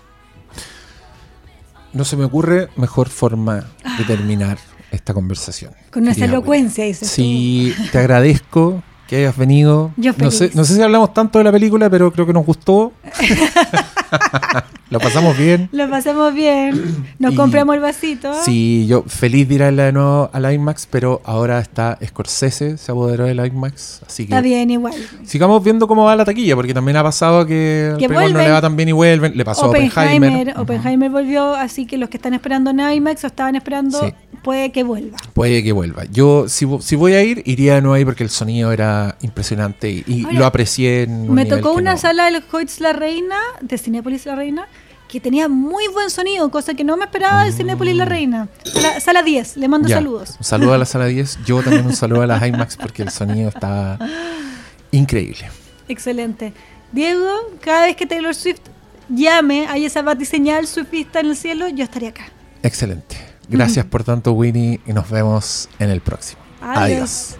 No 1.93 2.03
se 2.03 2.17
me 2.17 2.25
ocurre 2.25 2.67
mejor 2.75 3.07
forma 3.07 3.65
de 3.97 4.03
terminar 4.05 4.57
esta 4.91 5.13
conversación. 5.13 5.73
Con 5.91 6.03
nuestra 6.03 6.25
elocuencia, 6.25 6.83
dices 6.83 7.07
tú. 7.07 7.15
Sí, 7.15 7.73
te 7.93 7.97
agradezco 7.99 8.83
que 9.11 9.17
hayas 9.17 9.35
venido. 9.35 9.91
Yo 9.97 10.13
no, 10.17 10.31
sé, 10.31 10.51
no 10.53 10.63
sé 10.63 10.75
si 10.75 10.81
hablamos 10.81 11.13
tanto 11.13 11.37
de 11.37 11.43
la 11.43 11.51
película, 11.51 11.89
pero 11.89 12.13
creo 12.13 12.25
que 12.25 12.31
nos 12.31 12.45
gustó. 12.45 12.93
Lo 14.89 14.99
pasamos 14.99 15.37
bien. 15.37 15.69
Lo 15.71 15.89
pasamos 15.89 16.33
bien, 16.33 17.05
nos 17.17 17.31
Y- 17.31 17.35
compramos 17.37 17.75
el 17.75 17.81
vasito. 17.81 18.33
Sí, 18.43 18.85
yo 18.89 19.03
feliz 19.07 19.47
de 19.47 19.55
ir 19.55 19.63
a 19.63 19.71
la 19.71 19.83
de 19.85 19.91
nuevo 19.93 20.29
al 20.33 20.53
IMAX, 20.53 20.85
pero 20.91 21.21
ahora 21.23 21.59
está 21.59 21.97
Scorsese, 22.05 22.77
se 22.77 22.91
apoderó 22.91 23.23
del 23.25 23.39
IMAX, 23.45 24.01
así 24.05 24.23
que 24.25 24.33
Está 24.33 24.41
bien 24.41 24.69
igual. 24.69 24.93
sigamos 25.23 25.63
viendo 25.63 25.87
cómo 25.87 26.03
va 26.03 26.15
la 26.17 26.25
taquilla, 26.25 26.55
porque 26.57 26.73
también 26.73 26.97
ha 26.97 27.03
pasado 27.03 27.45
que, 27.45 27.95
Que 27.99 28.09
no 28.09 28.19
le 28.19 28.51
va 28.51 28.59
tan 28.61 28.75
bien 28.75 28.89
y 28.89 28.91
vuelven, 28.91 29.37
le 29.37 29.45
pasó 29.45 29.65
a 29.65 29.69
Oppenheimer, 29.69 30.29
Oppenheimer. 30.29 30.59
Oppenheimer 30.59 31.09
volvió, 31.09 31.55
así 31.55 31.85
que 31.85 31.97
los 31.97 32.09
que 32.09 32.17
están 32.17 32.33
esperando 32.33 32.71
en 32.71 32.81
IMAX 32.81 33.23
o 33.23 33.27
estaban 33.27 33.55
esperando, 33.55 33.97
Sí. 33.97 34.13
puede 34.43 34.73
que 34.73 34.83
vuelva. 34.83 35.17
Puede 35.33 35.63
que 35.63 35.71
vuelva. 35.71 36.03
Yo, 36.11 36.49
si, 36.49 36.67
si 36.81 36.97
voy 36.97 37.13
a 37.13 37.23
ir, 37.23 37.43
iría 37.45 37.75
de 37.75 37.81
nuevo 37.81 37.93
ahí 37.95 38.03
porque 38.03 38.23
el 38.25 38.29
sonido 38.29 38.73
era 38.73 39.15
impresionante 39.21 39.89
y, 39.89 40.03
y 40.05 40.25
Ahora, 40.25 40.37
lo 40.39 40.45
aprecié 40.47 41.03
en 41.03 41.29
un 41.29 41.33
Me 41.33 41.45
tocó 41.45 41.71
una 41.71 41.93
no- 41.93 41.97
sala 41.97 42.25
del 42.25 42.43
Hoyts 42.51 42.81
La 42.81 42.91
Reina, 42.91 43.37
de 43.61 43.77
Cinépolis 44.01 44.25
La 44.25 44.35
Reina, 44.35 44.67
que 45.07 45.19
tenía 45.19 45.47
muy 45.47 45.87
buen 45.89 46.09
sonido, 46.09 46.49
cosa 46.49 46.73
que 46.73 46.83
no 46.83 46.97
me 46.97 47.05
esperaba 47.05 47.45
de 47.45 47.51
Cinépolis 47.51 47.95
La 47.95 48.05
Reina. 48.05 48.47
Sala, 48.63 48.99
sala 48.99 49.21
10, 49.21 49.57
le 49.57 49.67
mando. 49.67 49.87
Ya. 49.87 49.97
saludos. 49.97 50.35
Un 50.39 50.43
saludo 50.43 50.73
a 50.73 50.77
la 50.79 50.85
sala 50.85 51.05
10. 51.05 51.39
Yo 51.45 51.61
también 51.61 51.85
un 51.85 51.95
saludo 51.95 52.23
a 52.23 52.27
las 52.27 52.47
IMAX 52.47 52.77
porque 52.77 53.03
el 53.03 53.11
sonido 53.11 53.49
está 53.49 53.99
increíble. 54.91 55.49
Excelente. 55.87 56.53
Diego, 56.91 57.29
cada 57.59 57.85
vez 57.85 57.95
que 57.95 58.07
Taylor 58.07 58.33
Swift 58.33 58.61
llame, 59.07 59.67
hay 59.67 59.85
esa 59.85 60.01
batiseñal 60.01 60.65
swifista 60.65 61.19
en 61.19 61.27
el 61.27 61.35
cielo, 61.35 61.67
yo 61.67 61.83
estaría 61.83 62.09
acá. 62.09 62.25
Excelente. 62.63 63.17
Gracias 63.47 63.85
por 63.85 64.03
tanto, 64.03 64.31
Winnie, 64.31 64.79
y 64.87 64.93
nos 64.93 65.09
vemos 65.11 65.69
en 65.77 65.91
el 65.91 66.01
próximo. 66.01 66.41
Adiós. 66.61 66.77
Adiós. 66.77 67.35